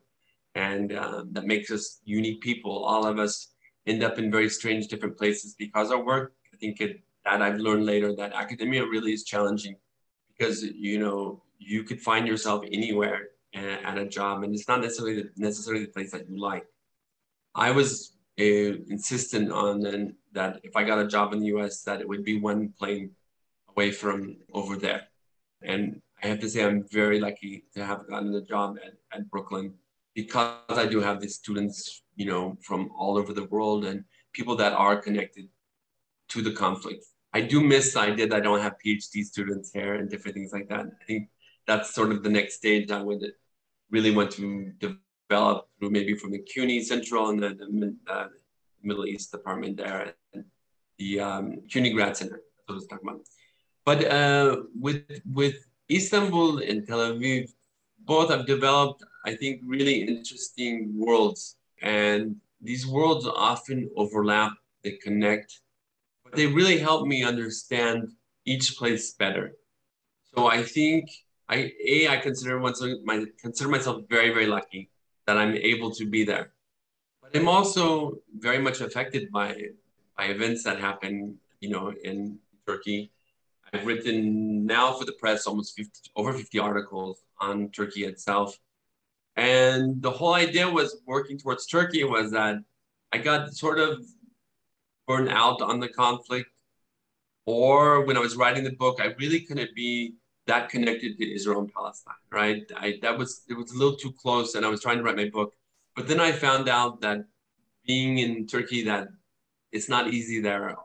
and 0.55 0.93
uh, 0.93 1.23
that 1.31 1.45
makes 1.45 1.71
us 1.71 2.01
unique 2.03 2.41
people. 2.41 2.83
All 2.83 3.05
of 3.05 3.19
us 3.19 3.49
end 3.87 4.03
up 4.03 4.19
in 4.19 4.31
very 4.31 4.49
strange 4.49 4.87
different 4.87 5.17
places 5.17 5.55
because 5.57 5.91
of 5.91 6.03
work. 6.03 6.33
I 6.53 6.57
think 6.57 6.81
it, 6.81 7.01
that 7.25 7.41
I've 7.41 7.57
learned 7.57 7.85
later 7.85 8.15
that 8.15 8.33
academia 8.33 8.85
really 8.85 9.13
is 9.13 9.23
challenging 9.23 9.75
because 10.29 10.63
you 10.63 10.99
know 10.99 11.43
you 11.57 11.83
could 11.83 12.01
find 12.01 12.27
yourself 12.27 12.63
anywhere 12.71 13.29
at 13.53 13.97
a 13.97 14.05
job, 14.05 14.43
and 14.43 14.53
it's 14.53 14.67
not 14.67 14.81
necessarily 14.81 15.23
the, 15.23 15.29
necessarily 15.37 15.85
the 15.85 15.91
place 15.91 16.11
that 16.11 16.29
you 16.29 16.39
like. 16.39 16.65
I 17.55 17.71
was 17.71 18.13
uh, 18.39 18.43
insistent 18.43 19.51
on 19.51 19.81
then 19.81 20.15
that 20.33 20.59
if 20.63 20.75
I 20.75 20.83
got 20.83 20.99
a 20.99 21.07
job 21.07 21.33
in 21.33 21.39
the 21.39 21.47
U.S., 21.47 21.81
that 21.83 21.99
it 21.99 22.07
would 22.07 22.23
be 22.23 22.39
one 22.39 22.73
plane 22.77 23.11
away 23.79 23.91
from 23.91 24.35
over 24.53 24.75
there. 24.75 25.03
And 25.61 26.01
I 26.21 26.27
have 26.27 26.39
to 26.41 26.49
say, 26.49 26.65
I'm 26.65 26.83
very 27.01 27.19
lucky 27.27 27.63
to 27.75 27.85
have 27.85 28.09
gotten 28.09 28.35
a 28.35 28.41
job 28.41 28.75
at, 28.85 28.93
at 29.15 29.29
Brooklyn 29.31 29.73
because 30.13 30.77
I 30.83 30.85
do 30.85 30.99
have 30.99 31.21
these 31.21 31.35
students, 31.35 32.03
you 32.17 32.25
know, 32.25 32.57
from 32.67 32.81
all 32.99 33.17
over 33.17 33.31
the 33.33 33.45
world 33.45 33.85
and 33.85 34.03
people 34.33 34.57
that 34.57 34.73
are 34.73 34.97
connected 34.97 35.47
to 36.33 36.41
the 36.41 36.51
conflict. 36.51 37.05
I 37.33 37.39
do 37.53 37.61
miss 37.61 37.93
the 37.93 38.01
idea 38.01 38.27
that 38.27 38.35
I 38.35 38.45
don't 38.47 38.65
have 38.67 38.75
PhD 38.85 39.23
students 39.23 39.71
here 39.71 39.93
and 39.95 40.09
different 40.09 40.35
things 40.35 40.51
like 40.51 40.67
that. 40.73 40.85
I 41.01 41.05
think 41.05 41.29
that's 41.65 41.93
sort 41.93 42.11
of 42.11 42.21
the 42.21 42.35
next 42.37 42.55
stage 42.55 42.91
I 42.91 43.01
would 43.01 43.23
really 43.95 44.11
want 44.11 44.31
to 44.39 44.73
develop 44.85 45.69
through 45.77 45.91
maybe 45.97 46.15
from 46.15 46.31
the 46.31 46.43
CUNY 46.51 46.83
Central 46.83 47.29
and 47.29 47.41
the, 47.41 47.49
the 47.59 47.95
uh, 48.13 48.27
Middle 48.83 49.05
East 49.05 49.31
department 49.31 49.77
there 49.77 50.13
and 50.33 50.43
the 50.97 51.19
um, 51.21 51.45
CUNY 51.71 51.91
Grad 51.93 52.17
Center. 52.17 52.41
That's 52.41 52.67
what 52.67 52.73
I 52.73 52.79
was 52.81 52.87
talking 52.87 53.09
about. 53.09 53.21
But 53.89 54.05
uh, 54.05 54.57
with 54.79 55.01
with 55.25 55.55
Istanbul 55.89 56.59
and 56.59 56.85
Tel 56.85 57.01
Aviv, 57.09 57.49
both 58.05 58.29
have 58.29 58.45
developed, 58.45 59.01
I 59.25 59.33
think, 59.35 59.61
really 59.65 59.95
interesting 60.03 60.93
worlds. 60.93 61.57
And 61.81 62.35
these 62.61 62.85
worlds 62.85 63.25
often 63.25 63.89
overlap, 63.97 64.53
they 64.83 64.91
connect, 65.05 65.61
but 66.23 66.35
they 66.35 66.45
really 66.45 66.77
help 66.77 67.07
me 67.07 67.23
understand 67.23 67.99
each 68.45 68.77
place 68.77 69.05
better. 69.23 69.45
So 70.35 70.45
I 70.45 70.61
think 70.61 71.09
I 71.55 71.57
a 71.93 72.09
I 72.13 72.17
consider 72.17 72.59
myself 72.59 72.91
my 73.11 73.25
consider 73.41 73.69
myself 73.75 73.97
very 74.15 74.29
very 74.37 74.49
lucky 74.57 74.81
that 75.25 75.35
I'm 75.41 75.55
able 75.71 75.89
to 75.99 76.05
be 76.05 76.21
there. 76.31 76.45
But 77.23 77.35
I'm 77.35 77.49
also 77.57 78.19
very 78.47 78.61
much 78.67 78.81
affected 78.81 79.31
by 79.31 79.49
by 80.15 80.25
events 80.35 80.61
that 80.67 80.77
happen, 80.79 81.39
you 81.59 81.69
know, 81.73 81.85
in 82.09 82.37
Turkey. 82.67 83.01
I've 83.73 83.85
written 83.85 84.65
now 84.65 84.93
for 84.93 85.05
the 85.05 85.13
press 85.13 85.45
almost 85.45 85.75
50, 85.75 86.11
over 86.15 86.33
50 86.33 86.59
articles 86.59 87.21
on 87.39 87.69
Turkey 87.69 88.05
itself. 88.05 88.57
And 89.35 90.01
the 90.01 90.11
whole 90.11 90.33
idea 90.33 90.69
was 90.69 91.01
working 91.05 91.37
towards 91.37 91.65
Turkey 91.65 92.03
was 92.03 92.31
that 92.31 92.57
I 93.11 93.19
got 93.19 93.53
sort 93.53 93.79
of 93.79 94.05
burned 95.07 95.29
out 95.29 95.61
on 95.61 95.79
the 95.79 95.87
conflict. 95.89 96.49
Or 97.45 98.05
when 98.05 98.17
I 98.17 98.19
was 98.19 98.35
writing 98.35 98.63
the 98.63 98.73
book, 98.73 98.99
I 99.01 99.15
really 99.17 99.41
couldn't 99.41 99.73
be 99.75 100.13
that 100.45 100.69
connected 100.69 101.17
to 101.17 101.33
Israel 101.33 101.61
and 101.61 101.73
Palestine, 101.73 102.23
right? 102.31 102.63
I 102.75 102.99
that 103.01 103.17
was 103.17 103.41
it 103.47 103.55
was 103.55 103.71
a 103.71 103.77
little 103.77 103.95
too 103.95 104.11
close, 104.11 104.55
and 104.55 104.65
I 104.65 104.69
was 104.69 104.81
trying 104.81 104.97
to 104.97 105.03
write 105.03 105.15
my 105.15 105.29
book, 105.29 105.53
but 105.95 106.07
then 106.07 106.19
I 106.19 106.31
found 106.31 106.69
out 106.69 107.01
that 107.01 107.25
being 107.85 108.19
in 108.19 108.45
Turkey, 108.45 108.83
that 108.83 109.07
it's 109.71 109.89
not 109.89 110.13
easy 110.13 110.41
there. 110.41 110.75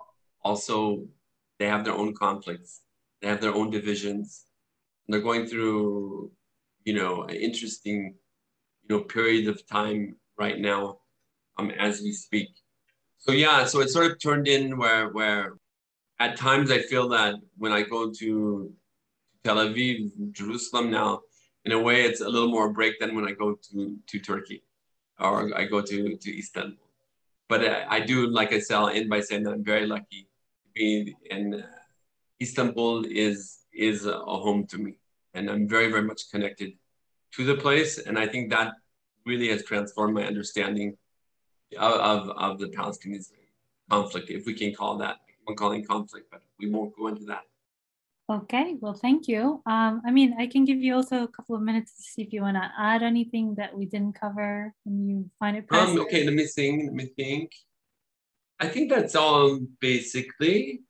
Also, 0.43 1.07
they 1.59 1.67
have 1.67 1.85
their 1.85 1.95
own 1.95 2.15
conflicts, 2.15 2.83
they 3.21 3.29
have 3.29 3.41
their 3.41 3.55
own 3.55 3.71
divisions, 3.71 4.45
they're 5.09 5.21
going 5.21 5.47
through, 5.47 6.31
you 6.85 6.95
know, 6.95 7.23
an 7.25 7.37
interesting, 7.37 8.15
you 8.83 8.97
know, 8.97 9.03
period 9.03 9.49
of 9.49 9.67
time 9.67 10.17
right 10.39 10.59
now, 10.59 10.99
um, 11.59 11.71
as 11.71 12.01
we 12.01 12.13
speak. 12.13 12.49
So 13.19 13.33
yeah, 13.33 13.65
so 13.65 13.81
it 13.81 13.91
sort 13.91 14.11
of 14.11 14.21
turned 14.21 14.49
in 14.49 14.77
where 14.77 15.09
where 15.09 15.55
at 16.19 16.37
times 16.37 16.71
I 16.71 16.81
feel 16.81 17.09
that 17.11 17.37
when 17.57 17.73
I 17.73 17.83
go 17.83 18.11
to 18.11 18.73
Tel 19.45 19.57
Aviv, 19.57 20.11
Jerusalem 20.33 20.91
now, 20.91 21.21
in 21.65 21.73
a 21.73 21.79
way, 21.79 22.03
it's 22.03 22.21
a 22.21 22.29
little 22.29 22.51
more 22.51 22.73
break 22.73 22.99
than 22.99 23.15
when 23.15 23.27
I 23.27 23.33
go 23.33 23.59
to, 23.71 23.97
to 24.07 24.19
Turkey 24.19 24.63
or 25.19 25.57
I 25.57 25.65
go 25.65 25.81
to, 25.81 26.17
to 26.17 26.39
Istanbul. 26.39 26.85
But 27.49 27.65
I, 27.65 27.97
I 27.97 28.01
do, 28.01 28.27
like 28.27 28.53
I 28.53 28.59
said, 28.59 28.77
I'll 28.77 28.89
end 28.89 29.09
by 29.09 29.21
saying 29.21 29.45
that 29.45 29.53
I'm 29.53 29.65
very 29.65 29.87
lucky 29.87 30.29
be 30.75 31.17
in 31.31 31.55
uh, 31.55 31.67
Istanbul 32.41 33.05
is 33.07 33.59
is 33.73 34.07
a 34.07 34.19
home 34.19 34.67
to 34.69 34.79
me, 34.79 34.97
and 35.35 35.51
I'm 35.51 35.69
very 35.69 35.91
very 35.91 36.03
much 36.03 36.31
connected 36.31 36.73
to 37.37 37.45
the 37.45 37.57
place, 37.57 37.99
and 37.99 38.19
I 38.19 38.27
think 38.27 38.51
that 38.51 38.75
really 39.27 39.49
has 39.49 39.65
transformed 39.65 40.15
my 40.15 40.25
understanding 40.25 40.97
of, 41.79 41.95
of, 41.95 42.29
of 42.31 42.59
the 42.59 42.69
Palestinian 42.69 43.23
conflict, 43.91 44.31
if 44.31 44.47
we 44.47 44.55
can 44.55 44.75
call 44.75 44.99
that. 44.99 45.17
I'm 45.49 45.57
calling 45.57 45.85
conflict, 45.85 46.29
but 46.31 46.43
we 46.59 46.71
won't 46.71 46.97
go 46.97 47.09
into 47.09 47.25
that. 47.25 47.43
Okay, 48.31 48.77
well, 48.81 48.95
thank 48.95 49.29
you. 49.29 49.63
Um, 49.67 50.01
I 50.07 50.11
mean, 50.11 50.35
I 50.39 50.47
can 50.47 50.65
give 50.65 50.79
you 50.79 50.95
also 50.95 51.25
a 51.25 51.29
couple 51.29 51.57
of 51.57 51.63
minutes 51.63 51.95
to 51.97 52.03
see 52.03 52.23
if 52.23 52.33
you 52.33 52.41
want 52.41 52.57
to 52.57 52.71
add 52.79 53.03
anything 53.03 53.55
that 53.57 53.77
we 53.77 53.85
didn't 53.85 54.19
cover 54.19 54.73
and 54.87 55.09
you 55.09 55.31
find 55.39 55.59
it. 55.59 55.67
Um, 55.71 56.01
okay, 56.01 56.25
let 56.25 56.33
me 56.33 56.47
think. 56.47 56.85
Let 56.85 56.95
me 56.95 57.07
think. 57.07 57.53
I 58.61 58.69
think 58.69 58.91
that's 58.91 59.15
all 59.15 59.61
basically. 59.81 60.83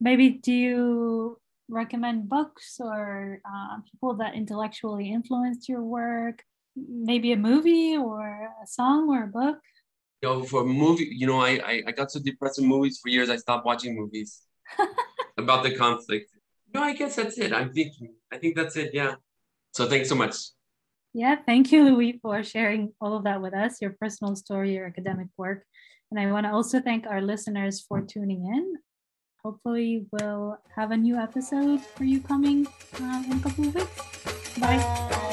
Maybe 0.00 0.30
do 0.30 0.52
you 0.52 1.38
recommend 1.68 2.28
books 2.28 2.76
or 2.80 3.40
uh, 3.44 3.78
people 3.90 4.14
that 4.14 4.34
intellectually 4.34 5.12
influenced 5.12 5.68
your 5.68 5.82
work? 5.82 6.42
Maybe 6.76 7.32
a 7.32 7.36
movie 7.36 7.96
or 7.96 8.50
a 8.62 8.66
song 8.66 9.10
or 9.10 9.24
a 9.24 9.26
book? 9.26 9.58
You 10.22 10.28
know, 10.28 10.42
for 10.42 10.62
a 10.62 10.66
movie, 10.66 11.08
you 11.10 11.26
know, 11.26 11.40
I, 11.40 11.60
I, 11.64 11.82
I 11.88 11.92
got 11.92 12.10
so 12.10 12.20
depressed 12.20 12.58
in 12.58 12.66
movies 12.66 12.98
for 13.02 13.08
years, 13.08 13.30
I 13.30 13.36
stopped 13.36 13.64
watching 13.64 13.96
movies 13.96 14.42
about 15.38 15.62
the 15.62 15.74
conflict 15.74 16.30
no, 16.74 16.82
I 16.82 16.94
guess 16.94 17.16
that's 17.16 17.38
it. 17.38 17.52
I'm 17.52 17.72
thinking. 17.72 18.14
I 18.32 18.38
think 18.38 18.56
that's 18.56 18.76
it. 18.76 18.90
Yeah. 18.92 19.14
So 19.72 19.88
thanks 19.88 20.08
so 20.08 20.14
much. 20.14 20.36
Yeah, 21.12 21.36
thank 21.44 21.72
you, 21.72 21.84
Louis, 21.84 22.20
for 22.22 22.42
sharing 22.44 22.92
all 23.00 23.16
of 23.16 23.24
that 23.24 23.42
with 23.42 23.52
us, 23.52 23.82
your 23.82 23.96
personal 24.00 24.36
story, 24.36 24.74
your 24.74 24.86
academic 24.86 25.26
work. 25.36 25.64
And 26.10 26.18
I 26.18 26.30
want 26.32 26.46
to 26.46 26.52
also 26.52 26.80
thank 26.80 27.06
our 27.06 27.20
listeners 27.22 27.80
for 27.80 28.00
tuning 28.00 28.44
in. 28.46 28.76
Hopefully, 29.44 30.06
we'll 30.12 30.58
have 30.76 30.90
a 30.90 30.96
new 30.96 31.16
episode 31.16 31.80
for 31.80 32.04
you 32.04 32.20
coming 32.20 32.66
uh, 33.00 33.22
in 33.26 33.38
a 33.38 33.40
couple 33.40 33.68
of 33.68 33.74
weeks. 33.74 34.58
Bye. 34.58 35.29